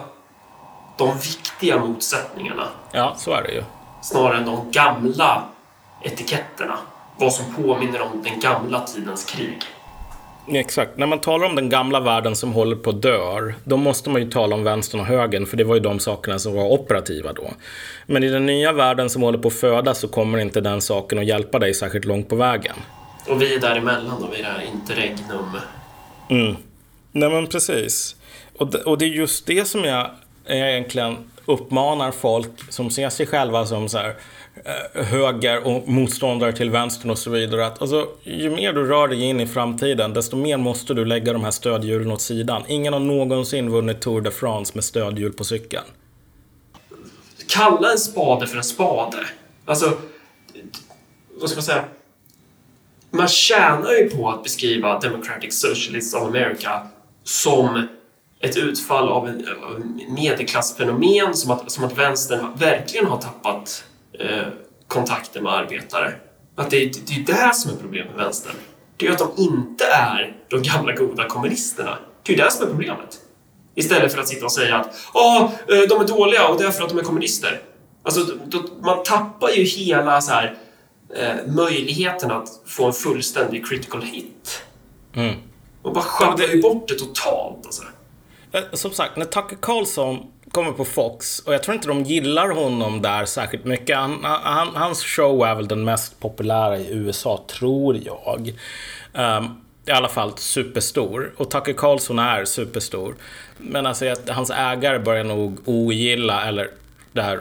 de 0.98 1.18
viktiga 1.18 1.78
motsättningarna. 1.78 2.68
Ja, 2.92 3.14
så 3.18 3.32
är 3.32 3.42
det 3.42 3.52
ju. 3.52 3.62
Snarare 4.02 4.38
än 4.38 4.46
de 4.46 4.70
gamla 4.70 5.44
etiketterna. 6.02 6.78
Vad 7.18 7.32
som 7.32 7.54
påminner 7.54 8.00
om 8.00 8.22
den 8.22 8.40
gamla 8.40 8.80
tidens 8.80 9.24
krig. 9.24 9.58
Exakt. 10.48 10.96
När 10.96 11.06
man 11.06 11.20
talar 11.20 11.46
om 11.46 11.54
den 11.54 11.68
gamla 11.68 12.00
världen 12.00 12.36
som 12.36 12.52
håller 12.52 12.76
på 12.76 12.90
att 12.90 13.02
dö, 13.02 13.52
då 13.64 13.76
måste 13.76 14.10
man 14.10 14.22
ju 14.22 14.30
tala 14.30 14.54
om 14.54 14.64
vänstern 14.64 15.00
och 15.00 15.06
högern, 15.06 15.46
för 15.46 15.56
det 15.56 15.64
var 15.64 15.74
ju 15.74 15.80
de 15.80 15.98
sakerna 15.98 16.38
som 16.38 16.54
var 16.54 16.64
operativa 16.64 17.32
då. 17.32 17.50
Men 18.06 18.24
i 18.24 18.28
den 18.28 18.46
nya 18.46 18.72
världen 18.72 19.10
som 19.10 19.22
håller 19.22 19.38
på 19.38 19.48
att 19.48 19.54
födas 19.54 19.98
så 19.98 20.08
kommer 20.08 20.38
inte 20.38 20.60
den 20.60 20.80
saken 20.80 21.18
att 21.18 21.26
hjälpa 21.26 21.58
dig 21.58 21.74
särskilt 21.74 22.04
långt 22.04 22.28
på 22.28 22.36
vägen. 22.36 22.76
Och 23.28 23.42
vi 23.42 23.54
är 23.54 23.60
däremellan 23.60 24.20
då, 24.20 24.28
vi 24.32 24.38
är 24.38 24.42
det 24.42 24.48
här 24.48 24.64
interregnum. 24.74 25.56
Mm. 26.30 26.56
Nej 27.12 27.30
men 27.30 27.46
precis. 27.46 28.16
Och 28.58 28.66
det, 28.66 28.78
och 28.78 28.98
det 28.98 29.04
är 29.04 29.08
just 29.08 29.46
det 29.46 29.68
som 29.68 29.84
jag 29.84 30.10
egentligen 30.46 31.16
uppmanar 31.52 32.10
folk 32.10 32.72
som 32.72 32.90
ser 32.90 33.08
sig 33.08 33.26
själva 33.26 33.66
som 33.66 33.88
så 33.88 33.98
här, 33.98 34.14
eh, 34.64 35.04
höger 35.04 35.66
och 35.66 35.88
motståndare 35.88 36.52
till 36.52 36.70
vänstern 36.70 37.10
och 37.10 37.18
så 37.18 37.30
vidare. 37.30 37.66
Att, 37.66 37.80
alltså, 37.80 38.08
ju 38.22 38.50
mer 38.50 38.72
du 38.72 38.86
rör 38.86 39.08
dig 39.08 39.22
in 39.22 39.40
i 39.40 39.46
framtiden, 39.46 40.12
desto 40.12 40.36
mer 40.36 40.56
måste 40.56 40.94
du 40.94 41.04
lägga 41.04 41.32
de 41.32 41.44
här 41.44 41.50
stödhjulen 41.50 42.12
åt 42.12 42.20
sidan. 42.20 42.62
Ingen 42.68 42.92
har 42.92 43.00
någonsin 43.00 43.70
vunnit 43.70 44.00
Tour 44.00 44.20
de 44.20 44.30
France 44.30 44.72
med 44.74 44.84
stödhjul 44.84 45.32
på 45.32 45.44
cykeln. 45.44 45.84
Kalla 47.48 47.92
en 47.92 47.98
spade 47.98 48.46
för 48.46 48.56
en 48.56 48.64
spade. 48.64 49.18
Alltså, 49.64 49.92
vad 51.40 51.50
ska 51.50 51.56
man 51.56 51.62
säga? 51.62 51.84
Man 53.10 53.28
tjänar 53.28 53.92
ju 53.92 54.10
på 54.10 54.30
att 54.30 54.42
beskriva 54.42 54.98
Democratic 54.98 55.60
Socialists 55.60 56.14
of 56.14 56.22
America 56.22 56.86
som 57.24 57.88
ett 58.40 58.56
utfall 58.56 59.08
av 59.08 59.28
en, 59.28 59.46
en 59.46 60.14
medelklassfenomen 60.14 61.34
som 61.34 61.50
att, 61.50 61.70
som 61.70 61.84
att 61.84 61.98
vänstern 61.98 62.46
verkligen 62.56 63.06
har 63.06 63.18
tappat 63.18 63.84
eh, 64.18 64.46
kontakten 64.86 65.42
med 65.42 65.52
arbetare. 65.52 66.12
Att 66.56 66.70
det, 66.70 66.84
det, 66.84 67.00
det 67.06 67.32
är 67.32 67.48
det 67.48 67.54
som 67.54 67.70
är 67.70 67.76
problemet 67.76 68.16
med 68.16 68.24
vänstern. 68.24 68.54
Det 68.96 69.06
är 69.06 69.12
att 69.12 69.18
de 69.18 69.30
inte 69.36 69.84
är 69.84 70.36
de 70.48 70.62
gamla 70.62 70.92
goda 70.92 71.28
kommunisterna. 71.28 71.98
Det 72.22 72.32
är 72.32 72.44
det 72.44 72.50
som 72.50 72.66
är 72.66 72.70
problemet. 72.70 73.20
Istället 73.74 74.12
för 74.12 74.20
att 74.20 74.28
sitta 74.28 74.44
och 74.44 74.52
säga 74.52 74.76
att 74.76 74.94
ah, 75.12 75.48
de 75.66 76.00
är 76.00 76.06
dåliga 76.06 76.48
och 76.48 76.58
det 76.58 76.66
är 76.66 76.70
för 76.70 76.82
att 76.84 76.88
de 76.88 76.98
är 76.98 77.02
kommunister. 77.02 77.60
Alltså, 78.02 78.20
då, 78.46 78.62
man 78.82 79.02
tappar 79.02 79.48
ju 79.48 79.64
hela 79.64 80.20
så 80.20 80.32
här, 80.32 80.58
eh, 81.14 81.34
möjligheten 81.46 82.30
att 82.30 82.48
få 82.66 82.86
en 82.86 82.92
fullständig 82.92 83.66
critical 83.66 84.02
hit. 84.02 84.62
Mm. 85.14 85.34
Man 85.84 85.92
bara 85.92 86.04
sjabblar 86.04 86.46
ju 86.46 86.62
bort 86.62 86.88
det 86.88 86.94
totalt. 86.94 87.66
Alltså. 87.66 87.82
Eh, 88.52 88.62
som 88.72 88.90
sagt, 88.90 89.16
när 89.16 89.24
Tucker 89.24 89.56
Carlson 89.62 90.26
kommer 90.50 90.72
på 90.72 90.84
Fox 90.84 91.38
och 91.38 91.54
jag 91.54 91.62
tror 91.62 91.74
inte 91.74 91.88
de 91.88 92.02
gillar 92.02 92.48
honom 92.48 93.02
där 93.02 93.24
särskilt 93.24 93.64
mycket. 93.64 93.96
Han, 93.96 94.24
han, 94.24 94.76
hans 94.76 95.04
show 95.04 95.46
är 95.46 95.54
väl 95.54 95.68
den 95.68 95.84
mest 95.84 96.20
populära 96.20 96.78
i 96.78 96.92
USA, 96.92 97.44
tror 97.48 97.96
jag. 98.04 98.52
Um, 99.12 99.60
I 99.86 99.90
alla 99.90 100.08
fall 100.08 100.32
superstor. 100.36 101.32
Och 101.36 101.50
Tucker 101.50 101.72
Carlson 101.72 102.18
är 102.18 102.44
superstor. 102.44 103.14
Men 103.56 103.86
alltså 103.86 104.14
hans 104.28 104.50
ägare 104.50 104.98
börjar 104.98 105.24
nog 105.24 105.58
ogilla, 105.64 106.48
eller 106.48 106.70
det 107.12 107.22
här 107.22 107.40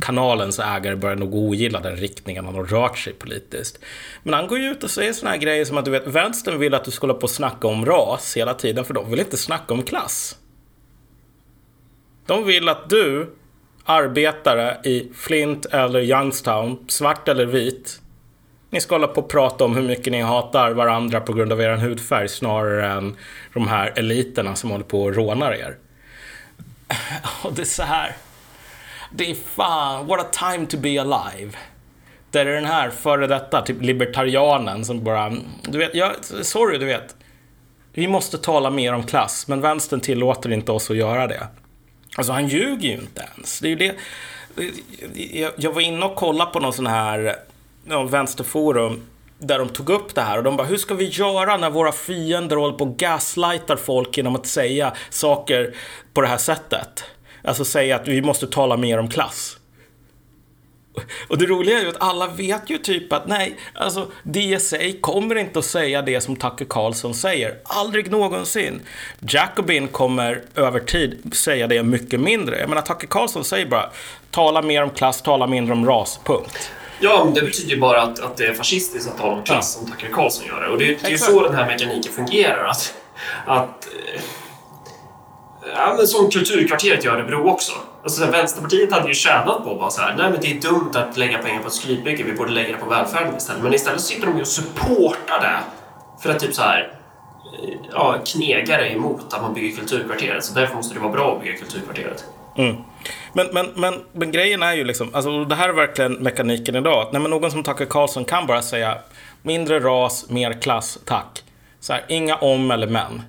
kanalens 0.00 0.58
ägare 0.58 0.96
börjar 0.96 1.16
nog 1.16 1.34
ogilla 1.34 1.80
den 1.80 1.96
riktningen 1.96 2.44
han 2.44 2.54
har 2.54 2.64
rört 2.64 2.98
sig 2.98 3.12
politiskt. 3.12 3.78
Men 4.22 4.34
han 4.34 4.46
går 4.46 4.58
ju 4.58 4.70
ut 4.70 4.84
och 4.84 4.90
säger 4.90 5.12
såna 5.12 5.30
här 5.30 5.38
grejer 5.38 5.64
som 5.64 5.78
att 5.78 5.84
du 5.84 5.90
vet, 5.90 6.06
vänstern 6.06 6.58
vill 6.58 6.74
att 6.74 6.84
du 6.84 6.90
ska 6.90 7.06
hålla 7.06 7.18
på 7.18 7.22
och 7.22 7.30
snacka 7.30 7.68
om 7.68 7.86
ras 7.86 8.36
hela 8.36 8.54
tiden, 8.54 8.84
för 8.84 8.94
de 8.94 9.10
vill 9.10 9.20
inte 9.20 9.36
snacka 9.36 9.74
om 9.74 9.82
klass. 9.82 10.36
De 12.26 12.44
vill 12.46 12.68
att 12.68 12.90
du, 12.90 13.30
arbetare 13.84 14.80
i 14.84 15.10
Flint 15.14 15.66
eller 15.66 16.00
Youngstown, 16.00 16.84
svart 16.88 17.28
eller 17.28 17.46
vit, 17.46 18.00
ni 18.70 18.80
ska 18.80 18.94
hålla 18.94 19.06
på 19.06 19.20
och 19.20 19.28
prata 19.28 19.64
om 19.64 19.76
hur 19.76 19.82
mycket 19.82 20.12
ni 20.12 20.20
hatar 20.20 20.70
varandra 20.70 21.20
på 21.20 21.32
grund 21.32 21.52
av 21.52 21.60
er 21.60 21.76
hudfärg 21.76 22.28
snarare 22.28 22.86
än 22.86 23.16
de 23.54 23.68
här 23.68 23.92
eliterna 23.96 24.54
som 24.54 24.70
håller 24.70 24.84
på 24.84 25.02
och 25.02 25.14
rånar 25.14 25.52
er. 25.52 25.76
Och 27.42 27.52
det 27.52 27.62
är 27.62 27.66
så 27.66 27.82
här 27.82 28.16
det 29.10 29.30
är 29.30 29.34
fan, 29.34 30.06
what 30.06 30.20
a 30.20 30.52
time 30.52 30.66
to 30.66 30.76
be 30.76 31.00
alive. 31.00 31.52
Det 32.30 32.40
är 32.40 32.44
den 32.44 32.64
här 32.64 32.90
före 32.90 33.26
detta, 33.26 33.62
typ 33.62 33.82
libertarianen 33.82 34.84
som 34.84 35.04
bara, 35.04 35.32
du 35.62 35.78
vet, 35.78 35.94
jag, 35.94 36.12
sorry 36.42 36.78
du 36.78 36.86
vet. 36.86 37.16
Vi 37.92 38.08
måste 38.08 38.38
tala 38.38 38.70
mer 38.70 38.92
om 38.92 39.02
klass, 39.02 39.48
men 39.48 39.60
vänstern 39.60 40.00
tillåter 40.00 40.52
inte 40.52 40.72
oss 40.72 40.90
att 40.90 40.96
göra 40.96 41.26
det. 41.26 41.46
Alltså 42.16 42.32
han 42.32 42.48
ljuger 42.48 42.88
ju 42.88 42.94
inte 42.94 43.28
ens. 43.34 43.60
Det 43.60 43.68
är 43.68 43.70
ju 43.70 43.76
det. 43.76 43.94
Jag 45.56 45.72
var 45.72 45.80
inne 45.80 46.06
och 46.06 46.16
kollade 46.16 46.50
på 46.50 46.60
någon 46.60 46.72
sån 46.72 46.86
här 46.86 47.36
ja, 47.88 48.02
vänsterforum 48.02 49.02
där 49.38 49.58
de 49.58 49.68
tog 49.68 49.90
upp 49.90 50.14
det 50.14 50.20
här 50.20 50.38
och 50.38 50.44
de 50.44 50.56
bara, 50.56 50.66
hur 50.66 50.76
ska 50.76 50.94
vi 50.94 51.04
göra 51.04 51.56
när 51.56 51.70
våra 51.70 51.92
fiender 51.92 52.56
håller 52.56 52.78
på 52.78 52.84
och 52.84 52.96
gaslightar 52.96 53.76
folk 53.76 54.16
genom 54.16 54.36
att 54.36 54.46
säga 54.46 54.92
saker 55.10 55.74
på 56.14 56.20
det 56.20 56.28
här 56.28 56.36
sättet? 56.36 57.04
Alltså 57.44 57.64
säga 57.64 57.96
att 57.96 58.08
vi 58.08 58.22
måste 58.22 58.46
tala 58.46 58.76
mer 58.76 58.98
om 58.98 59.08
klass. 59.08 59.56
Och 61.28 61.38
det 61.38 61.46
roliga 61.46 61.78
är 61.78 61.82
ju 61.82 61.88
att 61.88 62.02
alla 62.02 62.26
vet 62.26 62.70
ju 62.70 62.78
typ 62.78 63.12
att 63.12 63.28
nej, 63.28 63.56
alltså 63.74 64.10
DSA 64.22 64.78
kommer 65.00 65.34
inte 65.34 65.58
att 65.58 65.64
säga 65.64 66.02
det 66.02 66.20
som 66.20 66.36
Tucker 66.36 66.64
Carlson 66.64 67.14
säger. 67.14 67.54
Aldrig 67.64 68.10
någonsin. 68.10 68.80
Jacobin 69.20 69.88
kommer 69.88 70.42
över 70.54 70.80
tid 70.80 71.34
säga 71.34 71.66
det 71.66 71.82
mycket 71.82 72.20
mindre. 72.20 72.60
Jag 72.60 72.68
menar, 72.68 72.82
Tucker 72.82 73.06
Carlson 73.06 73.44
säger 73.44 73.66
bara 73.66 73.90
tala 74.30 74.62
mer 74.62 74.82
om 74.82 74.90
klass, 74.90 75.22
tala 75.22 75.46
mindre 75.46 75.72
om 75.72 75.86
ras, 75.86 76.20
punkt. 76.24 76.70
Ja, 77.00 77.24
men 77.24 77.34
det 77.34 77.42
betyder 77.42 77.70
ju 77.70 77.80
bara 77.80 78.02
att, 78.02 78.20
att 78.20 78.36
det 78.36 78.46
är 78.46 78.54
fascistiskt 78.54 79.10
att 79.10 79.18
tala 79.18 79.32
om 79.32 79.42
klass 79.42 79.74
som 79.74 79.90
Tucker 79.90 80.08
Carlson 80.12 80.46
gör 80.46 80.60
det. 80.60 80.68
Och 80.68 80.78
det, 80.78 80.84
det 80.84 81.06
är 81.06 81.10
ju 81.10 81.18
så 81.18 81.42
den 81.42 81.54
här 81.54 81.66
mekaniken 81.66 82.12
fungerar. 82.12 82.64
Att, 82.66 82.94
att 83.46 83.88
eh, 84.14 84.20
ja, 85.76 85.94
men 85.96 86.06
som 86.06 86.30
kulturkvarteret 86.30 87.04
i 87.04 87.08
Örebro 87.08 87.48
också. 87.50 87.72
Alltså, 88.02 88.26
Vänsterpartiet 88.26 88.92
hade 88.92 89.08
ju 89.08 89.14
tjänat 89.14 89.64
på 89.64 89.70
att 89.70 89.78
bara 89.78 89.90
så 89.90 90.00
här, 90.00 90.14
nej 90.16 90.30
men 90.30 90.40
det 90.40 90.50
är 90.50 90.60
dumt 90.60 90.90
att 90.94 91.16
lägga 91.16 91.38
pengar 91.38 91.60
på 91.60 91.66
ett 91.66 91.72
skrytbygge, 91.72 92.24
vi 92.24 92.32
borde 92.32 92.50
lägga 92.52 92.72
det 92.72 92.78
på 92.78 92.90
välfärden 92.90 93.36
istället. 93.36 93.62
Men 93.62 93.74
istället 93.74 94.00
sitter 94.00 94.26
de 94.26 94.36
ju 94.36 94.40
och 94.40 94.48
supportar 94.48 95.40
det 95.40 95.58
för 96.22 96.30
att 96.30 96.38
typ 96.38 96.54
så 96.54 96.62
här 96.62 96.92
eh, 97.62 97.74
ja, 97.92 98.18
knega 98.26 98.76
det 98.76 98.88
emot 98.88 99.32
att 99.32 99.42
man 99.42 99.54
bygger 99.54 99.76
kulturkvarteret. 99.76 100.44
Så 100.44 100.54
därför 100.54 100.76
måste 100.76 100.94
det 100.94 101.00
vara 101.00 101.12
bra 101.12 101.36
att 101.36 101.42
bygga 101.42 101.58
kulturkvarteret. 101.58 102.24
Mm. 102.56 102.76
Men, 103.32 103.46
men, 103.52 103.66
men, 103.74 103.94
men 104.12 104.32
grejen 104.32 104.62
är 104.62 104.74
ju 104.74 104.84
liksom, 104.84 105.14
alltså 105.14 105.44
det 105.44 105.54
här 105.54 105.68
är 105.68 105.72
verkligen 105.72 106.12
mekaniken 106.12 106.76
idag. 106.76 107.08
Nej, 107.12 107.22
men 107.22 107.30
någon 107.30 107.50
som 107.50 107.62
Tucker 107.62 107.84
Carlson 107.84 108.24
kan 108.24 108.46
bara 108.46 108.62
säga 108.62 108.98
mindre 109.42 109.80
ras, 109.80 110.30
mer 110.30 110.52
klass, 110.62 110.98
tack. 111.04 111.42
Så 111.80 111.92
här, 111.92 112.04
inga 112.08 112.36
om 112.36 112.70
eller 112.70 112.86
men. 112.86 113.22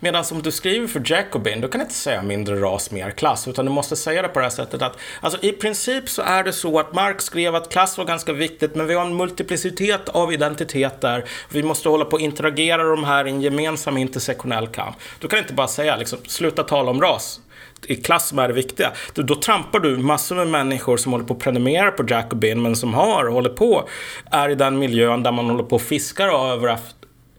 Medan 0.00 0.24
om 0.32 0.42
du 0.42 0.52
skriver 0.52 0.86
för 0.86 1.02
Jacobin, 1.04 1.60
då 1.60 1.68
kan 1.68 1.78
du 1.78 1.82
inte 1.82 1.94
säga 1.94 2.22
mindre 2.22 2.60
ras, 2.60 2.90
mer 2.90 3.10
klass, 3.10 3.48
utan 3.48 3.64
du 3.64 3.70
måste 3.70 3.96
säga 3.96 4.22
det 4.22 4.28
på 4.28 4.38
det 4.38 4.44
här 4.44 4.50
sättet 4.50 4.82
att 4.82 4.98
alltså, 5.20 5.44
i 5.44 5.52
princip 5.52 6.08
så 6.08 6.22
är 6.22 6.44
det 6.44 6.52
så 6.52 6.78
att 6.78 6.94
Marx 6.94 7.24
skrev 7.24 7.54
att 7.54 7.72
klass 7.72 7.98
var 7.98 8.04
ganska 8.04 8.32
viktigt, 8.32 8.74
men 8.74 8.86
vi 8.86 8.94
har 8.94 9.04
en 9.04 9.16
multiplicitet 9.16 10.08
av 10.08 10.32
identiteter. 10.32 11.24
Vi 11.52 11.62
måste 11.62 11.88
hålla 11.88 12.04
på 12.04 12.16
att 12.16 12.22
interagera 12.22 12.82
de 12.82 13.04
här 13.04 13.26
i 13.26 13.30
en 13.30 13.40
gemensam 13.40 13.96
intersektionell 13.96 14.66
kamp. 14.66 14.96
Du 15.18 15.28
kan 15.28 15.38
inte 15.38 15.54
bara 15.54 15.68
säga 15.68 15.96
liksom, 15.96 16.18
sluta 16.26 16.62
tala 16.62 16.90
om 16.90 17.00
ras 17.00 17.40
i 17.86 17.96
klass 17.96 18.28
som 18.28 18.38
är 18.38 18.48
det 18.48 18.54
viktiga. 18.54 18.92
Då 19.14 19.34
trampar 19.34 19.80
du 19.80 19.96
massor 19.96 20.36
med 20.36 20.48
människor 20.48 20.96
som 20.96 21.12
håller 21.12 21.24
på 21.24 21.34
att 21.34 21.40
prenumerera 21.40 21.90
på 21.90 22.04
Jacobin 22.08 22.62
men 22.62 22.76
som 22.76 22.94
har, 22.94 23.26
håller 23.26 23.50
på, 23.50 23.88
är 24.30 24.48
i 24.48 24.54
den 24.54 24.78
miljön 24.78 25.22
där 25.22 25.32
man 25.32 25.50
håller 25.50 25.64
på 25.64 25.76
och 25.76 25.82
fiskar 25.82 26.52
över, 26.52 26.78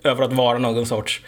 över 0.03 0.23
att 0.23 0.33
vara 0.33 0.57
någon 0.57 0.85
sorts 0.85 1.21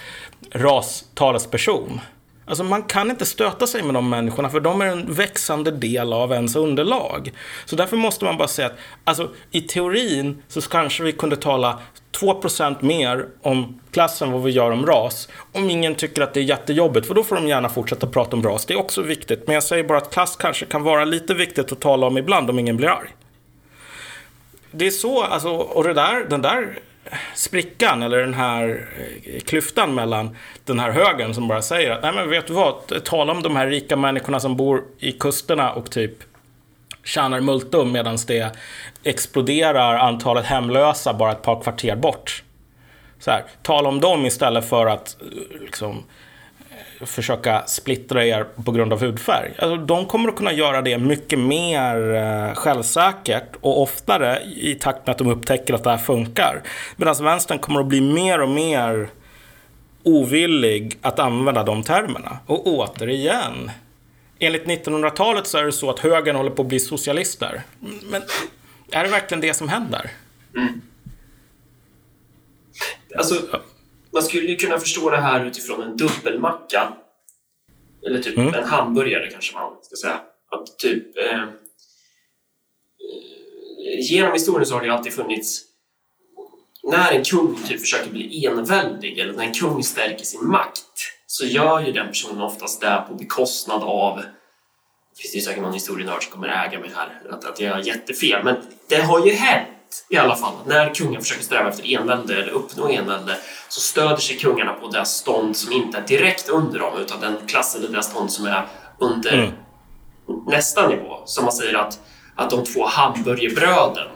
rastalesperson. 0.51 2.01
Alltså 2.45 2.63
man 2.63 2.83
kan 2.83 3.09
inte 3.09 3.25
stöta 3.25 3.67
sig 3.67 3.83
med 3.83 3.93
de 3.93 4.09
människorna 4.09 4.49
för 4.49 4.59
de 4.59 4.81
är 4.81 4.85
en 4.85 5.13
växande 5.13 5.71
del 5.71 6.13
av 6.13 6.31
ens 6.31 6.55
underlag. 6.55 7.31
Så 7.65 7.75
därför 7.75 7.97
måste 7.97 8.25
man 8.25 8.37
bara 8.37 8.47
säga 8.47 8.67
att 8.67 8.77
alltså, 9.03 9.29
i 9.51 9.61
teorin 9.61 10.43
så 10.47 10.61
kanske 10.61 11.03
vi 11.03 11.11
kunde 11.11 11.35
tala 11.35 11.79
2% 12.19 12.75
mer 12.79 13.27
om 13.41 13.79
klassen 13.91 14.31
vad 14.31 14.43
vi 14.43 14.51
gör 14.51 14.71
om 14.71 14.85
ras. 14.85 15.29
Om 15.51 15.69
ingen 15.69 15.95
tycker 15.95 16.21
att 16.21 16.33
det 16.33 16.39
är 16.39 16.43
jättejobbigt, 16.43 17.07
för 17.07 17.15
då 17.15 17.23
får 17.23 17.35
de 17.35 17.47
gärna 17.47 17.69
fortsätta 17.69 18.07
prata 18.07 18.35
om 18.35 18.43
ras. 18.43 18.65
Det 18.65 18.73
är 18.73 18.79
också 18.79 19.01
viktigt, 19.01 19.43
men 19.47 19.53
jag 19.53 19.63
säger 19.63 19.83
bara 19.83 19.97
att 19.97 20.13
klass 20.13 20.35
kanske 20.35 20.65
kan 20.65 20.83
vara 20.83 21.05
lite 21.05 21.33
viktigt 21.33 21.71
att 21.71 21.79
tala 21.79 22.07
om 22.07 22.17
ibland 22.17 22.49
om 22.49 22.59
ingen 22.59 22.77
blir 22.77 22.87
arg. 22.87 23.09
Det 24.71 24.87
är 24.87 24.91
så, 24.91 25.23
alltså, 25.23 25.49
och 25.49 25.83
det 25.83 25.93
där, 25.93 26.25
den 26.29 26.41
där 26.41 26.79
sprickan 27.35 28.03
eller 28.03 28.17
den 28.17 28.33
här 28.33 28.87
eh, 29.23 29.39
klyftan 29.39 29.95
mellan 29.95 30.35
den 30.65 30.79
här 30.79 30.91
högern 30.91 31.33
som 31.33 31.47
bara 31.47 31.61
säger 31.61 31.91
att 31.91 32.03
nej 32.03 32.13
men 32.13 32.29
vet 32.29 32.47
du 32.47 32.53
vad, 32.53 33.03
tala 33.03 33.31
om 33.31 33.43
de 33.43 33.55
här 33.55 33.67
rika 33.67 33.95
människorna 33.95 34.39
som 34.39 34.55
bor 34.55 34.83
i 34.99 35.11
kusterna 35.11 35.71
och 35.71 35.91
typ 35.91 36.13
tjänar 37.03 37.41
multum 37.41 37.91
medan 37.91 38.17
det 38.27 38.55
exploderar 39.03 39.97
antalet 39.97 40.45
hemlösa 40.45 41.13
bara 41.13 41.31
ett 41.31 41.41
par 41.41 41.61
kvarter 41.61 41.95
bort. 41.95 42.43
Så 43.19 43.31
här, 43.31 43.43
tala 43.61 43.89
om 43.89 43.99
dem 43.99 44.25
istället 44.25 44.69
för 44.69 44.85
att 44.85 45.17
eh, 45.21 45.61
liksom, 45.61 46.03
försöka 47.05 47.63
splittra 47.67 48.25
er 48.25 48.43
på 48.65 48.71
grund 48.71 48.93
av 48.93 49.01
hudfärg. 49.01 49.53
Alltså, 49.59 49.85
de 49.85 50.05
kommer 50.05 50.29
att 50.29 50.35
kunna 50.35 50.53
göra 50.53 50.81
det 50.81 50.97
mycket 50.97 51.39
mer 51.39 52.15
eh, 52.15 52.55
självsäkert 52.55 53.55
och 53.61 53.81
oftare 53.81 54.41
i 54.55 54.75
takt 54.75 55.07
med 55.07 55.11
att 55.11 55.17
de 55.17 55.27
upptäcker 55.27 55.73
att 55.73 55.83
det 55.83 55.89
här 55.89 55.97
funkar. 55.97 56.61
Medan 56.95 57.15
vänstern 57.21 57.59
kommer 57.59 57.79
att 57.79 57.87
bli 57.87 58.01
mer 58.01 58.41
och 58.41 58.49
mer 58.49 59.09
ovillig 60.03 60.97
att 61.01 61.19
använda 61.19 61.63
de 61.63 61.83
termerna. 61.83 62.39
Och 62.45 62.67
återigen, 62.67 63.71
enligt 64.39 64.65
1900-talet 64.65 65.47
så 65.47 65.57
är 65.57 65.63
det 65.63 65.71
så 65.71 65.89
att 65.89 65.99
högern 65.99 66.35
håller 66.35 66.51
på 66.51 66.61
att 66.61 66.67
bli 66.67 66.79
socialister. 66.79 67.61
Men 68.11 68.21
är 68.91 69.03
det 69.03 69.09
verkligen 69.09 69.41
det 69.41 69.53
som 69.53 69.69
händer? 69.69 70.11
Mm. 70.55 70.81
Alltså, 73.17 73.35
man 74.13 74.23
skulle 74.23 74.47
ju 74.47 74.55
kunna 74.55 74.79
förstå 74.79 75.09
det 75.09 75.17
här 75.17 75.45
utifrån 75.45 75.81
en 75.81 75.97
dubbelmacka. 75.97 76.93
Eller 78.05 78.21
typ 78.21 78.37
mm. 78.37 78.53
en 78.53 78.63
hamburgare 78.63 79.29
kanske 79.31 79.53
man 79.53 79.77
ska 79.81 79.95
säga. 79.95 80.21
Att 80.51 80.77
typ... 80.77 81.17
Eh, 81.17 81.41
eh, 81.41 81.47
genom 83.99 84.33
historien 84.33 84.65
så 84.65 84.73
har 84.73 84.81
det 84.81 84.93
alltid 84.93 85.13
funnits... 85.13 85.65
När 86.83 87.11
en 87.11 87.23
kung 87.23 87.55
typ 87.67 87.81
försöker 87.81 88.11
bli 88.11 88.45
enväldig 88.45 89.19
eller 89.19 89.33
när 89.33 89.43
en 89.43 89.53
kung 89.53 89.83
stärker 89.83 90.25
sin 90.25 90.47
makt 90.47 90.83
så 91.27 91.45
gör 91.45 91.79
ju 91.79 91.91
den 91.91 92.07
personen 92.07 92.41
oftast 92.41 92.81
det 92.81 93.03
på 93.07 93.13
bekostnad 93.13 93.83
av 93.83 94.21
det 95.15 95.21
finns 95.21 95.35
ju 95.35 95.41
säkert 95.41 95.63
någon 95.63 95.73
historienörd 95.73 96.23
som 96.23 96.31
kommer 96.31 96.47
äga 96.47 96.79
mig 96.79 96.91
här, 96.95 97.21
att, 97.29 97.45
att 97.45 97.59
jag 97.59 97.73
har 97.73 97.81
jättefel. 97.81 98.43
Men 98.43 98.55
det 98.87 99.01
har 99.01 99.25
ju 99.25 99.31
hänt 99.31 99.67
i 100.09 100.17
alla 100.17 100.35
fall. 100.35 100.53
När 100.65 100.93
kungen 100.93 101.21
försöker 101.21 101.43
sträva 101.43 101.69
efter 101.69 101.93
envälde 101.93 102.35
eller 102.35 102.51
uppnå 102.51 102.89
envälde 102.89 103.37
så 103.69 103.79
stöder 103.79 104.17
sig 104.17 104.37
kungarna 104.37 104.73
på 104.73 104.87
det 104.87 105.05
stånd 105.05 105.57
som 105.57 105.73
inte 105.73 105.97
är 105.97 106.07
direkt 106.07 106.49
under 106.49 106.79
dem 106.79 106.93
utan 107.01 107.19
den 107.19 107.47
klass 107.47 107.75
eller 107.75 107.87
det 107.87 108.03
stånd 108.03 108.31
som 108.31 108.45
är 108.45 108.67
under 108.99 109.33
mm. 109.33 109.51
nästa 110.47 110.87
nivå. 110.87 111.21
Som 111.25 111.45
man 111.45 111.53
säger 111.53 111.75
att, 111.75 111.99
att 112.35 112.49
de 112.49 112.63
två 112.63 112.85
hamburgerbröden 112.85 114.07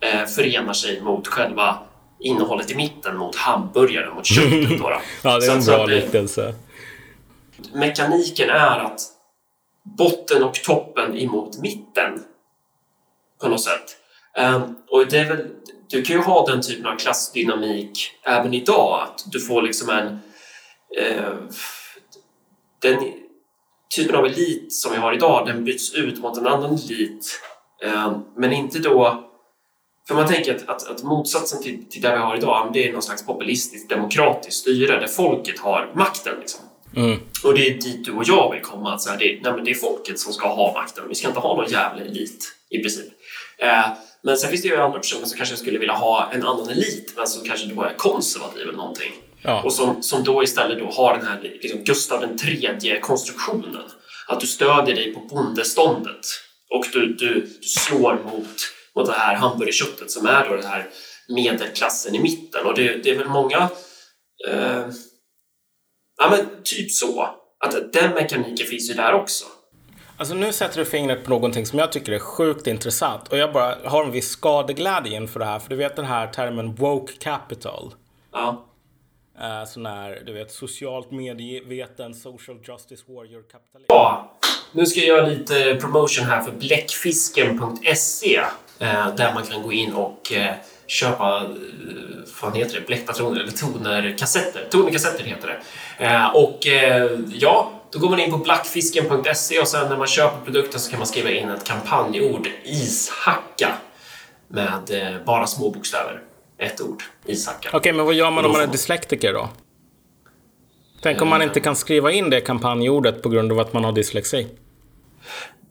eh, 0.00 0.26
förenar 0.26 0.72
sig 0.72 1.00
mot 1.00 1.28
själva 1.28 1.78
innehållet 2.20 2.70
i 2.70 2.74
mitten 2.74 3.16
mot 3.16 3.36
hamburgaren, 3.36 4.14
mot 4.14 4.26
köttet. 4.26 4.78
Då, 4.78 4.88
då. 4.88 5.00
ja, 5.22 5.38
det 5.38 5.46
är 5.46 5.52
en 5.52 5.62
så 5.62 5.70
bra 5.70 5.86
liknelse. 5.86 6.54
Mekaniken 7.72 8.50
är 8.50 8.78
att 8.78 9.00
botten 9.82 10.44
och 10.44 10.54
toppen 10.54 11.18
emot 11.18 11.58
mitten 11.58 12.24
på 13.40 13.48
något 13.48 13.60
sätt. 13.60 13.96
Um, 14.38 14.76
och 14.90 15.06
det 15.06 15.18
är 15.18 15.28
väl, 15.28 15.46
du 15.90 16.02
kan 16.02 16.16
ju 16.16 16.22
ha 16.22 16.46
den 16.46 16.62
typen 16.62 16.86
av 16.86 16.96
klassdynamik 16.96 18.10
även 18.22 18.54
idag, 18.54 19.02
att 19.02 19.24
du 19.32 19.40
får 19.40 19.62
liksom 19.62 19.90
en... 19.90 20.06
Uh, 20.06 21.34
den 22.82 23.12
typen 23.96 24.16
av 24.16 24.26
elit 24.26 24.72
som 24.72 24.92
vi 24.92 24.98
har 24.98 25.12
idag, 25.12 25.46
den 25.46 25.64
byts 25.64 25.94
ut 25.94 26.18
mot 26.18 26.38
en 26.38 26.46
annan 26.46 26.74
elit. 26.74 27.40
Uh, 27.84 28.18
men 28.36 28.52
inte 28.52 28.78
då... 28.78 29.24
För 30.08 30.14
man 30.14 30.26
tänker 30.26 30.54
att, 30.54 30.68
att, 30.68 30.90
att 30.90 31.02
motsatsen 31.02 31.62
till, 31.62 31.84
till 31.90 32.02
det 32.02 32.10
vi 32.10 32.18
har 32.18 32.36
idag, 32.36 32.70
det 32.72 32.88
är 32.88 32.92
någon 32.92 33.02
slags 33.02 33.26
populistiskt 33.26 33.90
demokratiskt 33.90 34.60
styre 34.60 35.00
där 35.00 35.06
folket 35.06 35.58
har 35.58 35.92
makten. 35.94 36.34
Liksom. 36.40 36.60
Mm. 36.96 37.18
Och 37.44 37.54
det 37.54 37.68
är 37.68 37.74
dit 37.74 38.04
du 38.04 38.12
och 38.12 38.24
jag 38.26 38.52
vill 38.52 38.62
komma. 38.62 38.94
Att 38.94 39.02
så 39.02 39.10
här, 39.10 39.18
det, 39.18 39.40
nej, 39.42 39.62
det 39.64 39.70
är 39.70 39.74
folket 39.74 40.18
som 40.18 40.32
ska 40.32 40.48
ha 40.48 40.72
makten. 40.72 41.04
Vi 41.08 41.14
ska 41.14 41.28
inte 41.28 41.40
ha 41.40 41.56
någon 41.56 41.70
jävla 41.70 42.02
elit 42.02 42.54
i 42.70 42.78
princip. 42.78 43.12
Eh, 43.62 43.86
men 44.22 44.36
sen 44.36 44.50
finns 44.50 44.62
det 44.62 44.68
ju 44.68 44.76
andra 44.76 44.98
personer 44.98 45.26
som 45.26 45.36
kanske 45.36 45.56
skulle 45.56 45.78
vilja 45.78 45.94
ha 45.94 46.30
en 46.32 46.46
annan 46.46 46.68
elit 46.68 47.12
men 47.16 47.26
som 47.26 47.44
kanske 47.44 47.66
då 47.66 47.82
är 47.82 47.94
konservativ 47.96 48.62
eller 48.62 48.72
någonting. 48.72 49.12
Ja. 49.42 49.62
Och 49.62 49.72
som, 49.72 50.02
som 50.02 50.24
då 50.24 50.42
istället 50.42 50.78
då 50.78 50.90
har 50.90 51.16
den 51.16 51.26
här 51.26 51.58
liksom 51.62 51.84
Gustav 51.84 52.24
III 52.44 53.00
konstruktionen. 53.00 53.82
Att 54.28 54.40
du 54.40 54.46
stödjer 54.46 54.94
dig 54.94 55.14
på 55.14 55.20
bondeståndet 55.20 56.26
och 56.74 56.86
du, 56.92 57.14
du, 57.14 57.34
du 57.60 57.68
slår 57.68 58.14
mot, 58.24 58.56
mot 58.96 59.06
det 59.06 59.12
här 59.12 59.34
hamburgerköttet 59.34 60.10
som 60.10 60.26
är 60.26 60.48
då 60.48 60.56
den 60.56 60.66
här 60.66 60.88
medelklassen 61.28 62.14
i 62.14 62.18
mitten. 62.18 62.66
Och 62.66 62.74
det, 62.74 63.02
det 63.02 63.10
är 63.10 63.18
väl 63.18 63.28
många 63.28 63.68
eh, 64.48 64.86
Ja, 66.18 66.30
men 66.30 66.62
typ 66.64 66.90
så. 66.90 67.22
Att 67.64 67.92
den 67.92 68.14
mekaniken 68.14 68.66
finns 68.66 68.90
ju 68.90 68.94
där 68.94 69.12
också. 69.12 69.44
Alltså 70.18 70.34
nu 70.34 70.52
sätter 70.52 70.78
du 70.78 70.84
fingret 70.84 71.24
på 71.24 71.30
någonting 71.30 71.66
som 71.66 71.78
jag 71.78 71.92
tycker 71.92 72.12
är 72.12 72.18
sjukt 72.18 72.66
intressant 72.66 73.28
och 73.28 73.38
jag 73.38 73.52
bara 73.52 73.76
har 73.84 74.04
en 74.04 74.10
viss 74.10 74.30
skadeglädje 74.30 75.16
inför 75.16 75.40
det 75.40 75.46
här. 75.46 75.58
För 75.58 75.70
du 75.70 75.76
vet 75.76 75.96
den 75.96 76.04
här 76.04 76.26
termen 76.26 76.74
woke 76.74 77.12
capital? 77.12 77.94
Ja. 78.32 78.64
Uh, 79.40 79.64
sån 79.66 79.86
här, 79.86 80.22
du 80.26 80.32
vet, 80.32 80.52
socialt 80.52 81.10
medveten 81.10 82.14
social 82.14 82.58
justice 82.68 83.04
warrior 83.08 83.42
kapitalist. 83.52 83.86
Ja, 83.88 84.38
nu 84.72 84.86
ska 84.86 85.00
jag 85.00 85.08
göra 85.08 85.26
lite 85.26 85.76
promotion 85.80 86.26
här 86.26 86.42
för 86.42 86.52
bläckfisken.se 86.52 88.40
uh, 88.40 89.16
där 89.16 89.34
man 89.34 89.42
kan 89.42 89.62
gå 89.62 89.72
in 89.72 89.92
och 89.92 90.32
uh, 90.36 90.52
köpa, 90.86 91.46
vad 92.42 92.56
heter 92.56 92.80
det, 92.80 92.86
bläckpatroner 92.86 93.40
eller 93.40 93.52
tonerkassetter. 93.52 94.66
Tonerkassetter 94.70 95.24
heter 95.24 95.48
det. 95.48 95.60
Eh, 95.98 96.36
och 96.36 96.66
eh, 96.66 97.10
ja, 97.32 97.72
då 97.92 97.98
går 97.98 98.10
man 98.10 98.20
in 98.20 98.30
på 98.30 98.38
blackfisken.se 98.38 99.60
och 99.60 99.68
sen 99.68 99.88
när 99.88 99.96
man 99.96 100.06
köper 100.06 100.44
produkten 100.44 100.80
så 100.80 100.90
kan 100.90 100.98
man 100.98 101.06
skriva 101.06 101.30
in 101.30 101.48
ett 101.48 101.64
kampanjord, 101.64 102.48
ishacka, 102.64 103.72
med 104.48 104.90
eh, 104.90 105.24
bara 105.24 105.46
små 105.46 105.70
bokstäver. 105.70 106.22
Ett 106.58 106.80
ord, 106.80 107.02
ishacka. 107.26 107.68
Okej, 107.68 107.78
okay, 107.78 107.92
men 107.92 108.06
vad 108.06 108.14
gör 108.14 108.30
man 108.30 108.44
om 108.44 108.52
man 108.52 108.60
är 108.60 108.66
dyslektiker 108.66 109.32
då? 109.32 109.48
Tänk 111.02 111.22
om 111.22 111.28
man 111.28 111.42
inte 111.42 111.60
kan 111.60 111.76
skriva 111.76 112.12
in 112.12 112.30
det 112.30 112.40
kampanjordet 112.40 113.22
på 113.22 113.28
grund 113.28 113.52
av 113.52 113.58
att 113.58 113.72
man 113.72 113.84
har 113.84 113.92
dyslexi? 113.92 114.46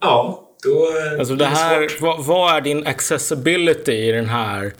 Ja, 0.00 0.48
då... 0.64 0.86
Alltså 1.18 1.34
det 1.34 1.46
här, 1.46 1.88
vad, 2.00 2.24
vad 2.24 2.56
är 2.56 2.60
din 2.60 2.86
accessibility 2.86 3.92
i 3.92 4.12
den 4.12 4.28
här 4.28 4.72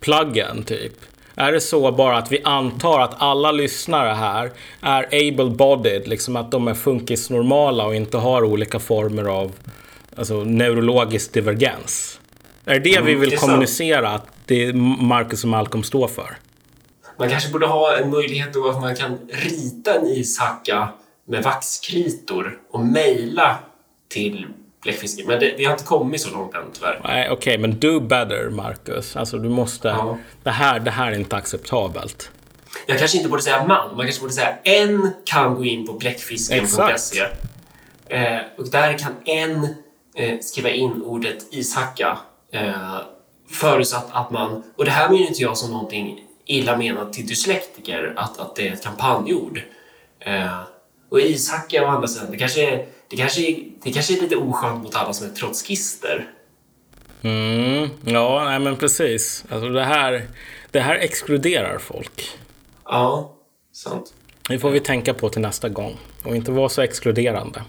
pluggen 0.00 0.64
typ? 0.64 0.92
Är 1.38 1.52
det 1.52 1.60
så 1.60 1.92
bara 1.92 2.18
att 2.18 2.32
vi 2.32 2.42
antar 2.44 3.00
att 3.00 3.14
alla 3.18 3.52
lyssnare 3.52 4.14
här 4.14 4.52
är 4.80 5.02
able-bodied, 5.02 6.08
liksom 6.08 6.36
att 6.36 6.50
de 6.50 6.68
är 6.68 6.74
funkisnormala 6.74 7.86
och 7.86 7.94
inte 7.94 8.16
har 8.16 8.44
olika 8.44 8.78
former 8.78 9.24
av 9.24 9.52
alltså, 10.16 10.44
neurologisk 10.44 11.32
divergens? 11.32 12.20
Är 12.64 12.74
det 12.74 12.80
det 12.80 12.96
Mm, 12.96 13.06
vi 13.06 13.14
vill 13.14 13.30
det 13.30 13.36
kommunicera 13.36 14.10
att 14.10 14.26
det 14.46 14.72
Marcus 15.00 15.44
och 15.44 15.50
Malcolm 15.50 15.82
står 15.82 16.08
för? 16.08 16.36
Man 17.18 17.28
kanske 17.28 17.52
borde 17.52 17.66
ha 17.66 17.96
en 17.96 18.10
möjlighet 18.10 18.54
då 18.54 18.68
att 18.68 18.80
man 18.80 18.96
kan 18.96 19.18
rita 19.28 19.94
en 19.94 20.06
ishacka 20.06 20.88
med 21.28 21.42
vaxkritor 21.42 22.58
och 22.70 22.80
mejla 22.80 23.58
till 24.08 24.46
bläckfisken. 24.86 25.26
Men 25.26 25.40
det, 25.40 25.54
vi 25.58 25.64
har 25.64 25.72
inte 25.72 25.84
kommit 25.84 26.20
så 26.20 26.30
långt 26.30 26.54
än 26.54 26.62
tyvärr. 26.72 27.00
Nej, 27.04 27.30
okej, 27.30 27.58
men 27.58 27.80
do 27.80 28.00
better, 28.00 28.50
Marcus. 28.50 29.16
Alltså, 29.16 29.38
du 29.38 29.48
måste... 29.48 29.88
Ja. 29.88 30.18
Det, 30.42 30.50
här, 30.50 30.80
det 30.80 30.90
här 30.90 31.12
är 31.12 31.16
inte 31.16 31.36
acceptabelt. 31.36 32.30
Jag 32.86 32.98
kanske 32.98 33.16
inte 33.16 33.30
borde 33.30 33.42
säga 33.42 33.66
man, 33.66 33.96
man 33.96 34.06
kanske 34.06 34.20
borde 34.20 34.32
säga 34.32 34.56
en 34.62 35.10
kan 35.24 35.54
gå 35.54 35.64
in 35.64 35.86
på 35.86 35.92
bläckfisken.se 35.92 37.20
eh, 38.06 38.38
och 38.58 38.70
där 38.70 38.98
kan 38.98 39.12
en 39.24 39.64
eh, 40.16 40.38
skriva 40.40 40.70
in 40.70 41.02
ordet 41.02 41.54
ishacka 41.54 42.18
eh, 42.52 42.96
förutsatt 43.50 44.08
att 44.12 44.30
man, 44.30 44.62
och 44.76 44.84
det 44.84 44.90
här 44.90 45.08
menar 45.08 45.26
inte 45.26 45.42
jag 45.42 45.56
som 45.56 45.70
någonting 45.70 46.24
illa 46.46 46.76
menat 46.76 47.12
till 47.12 47.26
dyslektiker, 47.26 48.14
att, 48.16 48.40
att 48.40 48.56
det 48.56 48.68
är 48.68 48.72
ett 48.72 48.84
kampanjord. 48.84 49.62
Eh, 50.20 50.60
och 51.08 51.20
ishacka 51.20 51.84
å 51.84 51.86
andra 51.86 52.08
sidan, 52.08 52.30
det 52.30 52.36
kanske, 52.36 52.70
är, 52.70 52.86
det, 53.08 53.16
kanske 53.16 53.40
är, 53.40 53.64
det 53.82 53.92
kanske 53.92 54.16
är 54.18 54.20
lite 54.20 54.36
oskönt 54.36 54.82
mot 54.82 54.94
alla 54.94 55.12
som 55.12 55.26
är 55.26 55.30
trotskister. 55.30 56.30
Mm, 57.22 57.88
ja, 58.04 58.44
nej 58.44 58.58
men 58.58 58.76
precis. 58.76 59.44
Alltså 59.48 59.68
det 59.68 59.84
här, 59.84 60.26
det 60.70 60.80
här 60.80 60.94
exkluderar 60.94 61.78
folk. 61.78 62.38
Ja, 62.84 63.36
sant. 63.72 64.14
Det 64.48 64.58
får 64.58 64.70
vi 64.70 64.80
tänka 64.80 65.14
på 65.14 65.28
till 65.28 65.42
nästa 65.42 65.68
gång. 65.68 65.96
Och 66.24 66.36
inte 66.36 66.50
vara 66.50 66.68
så 66.68 66.82
exkluderande. 66.82 67.62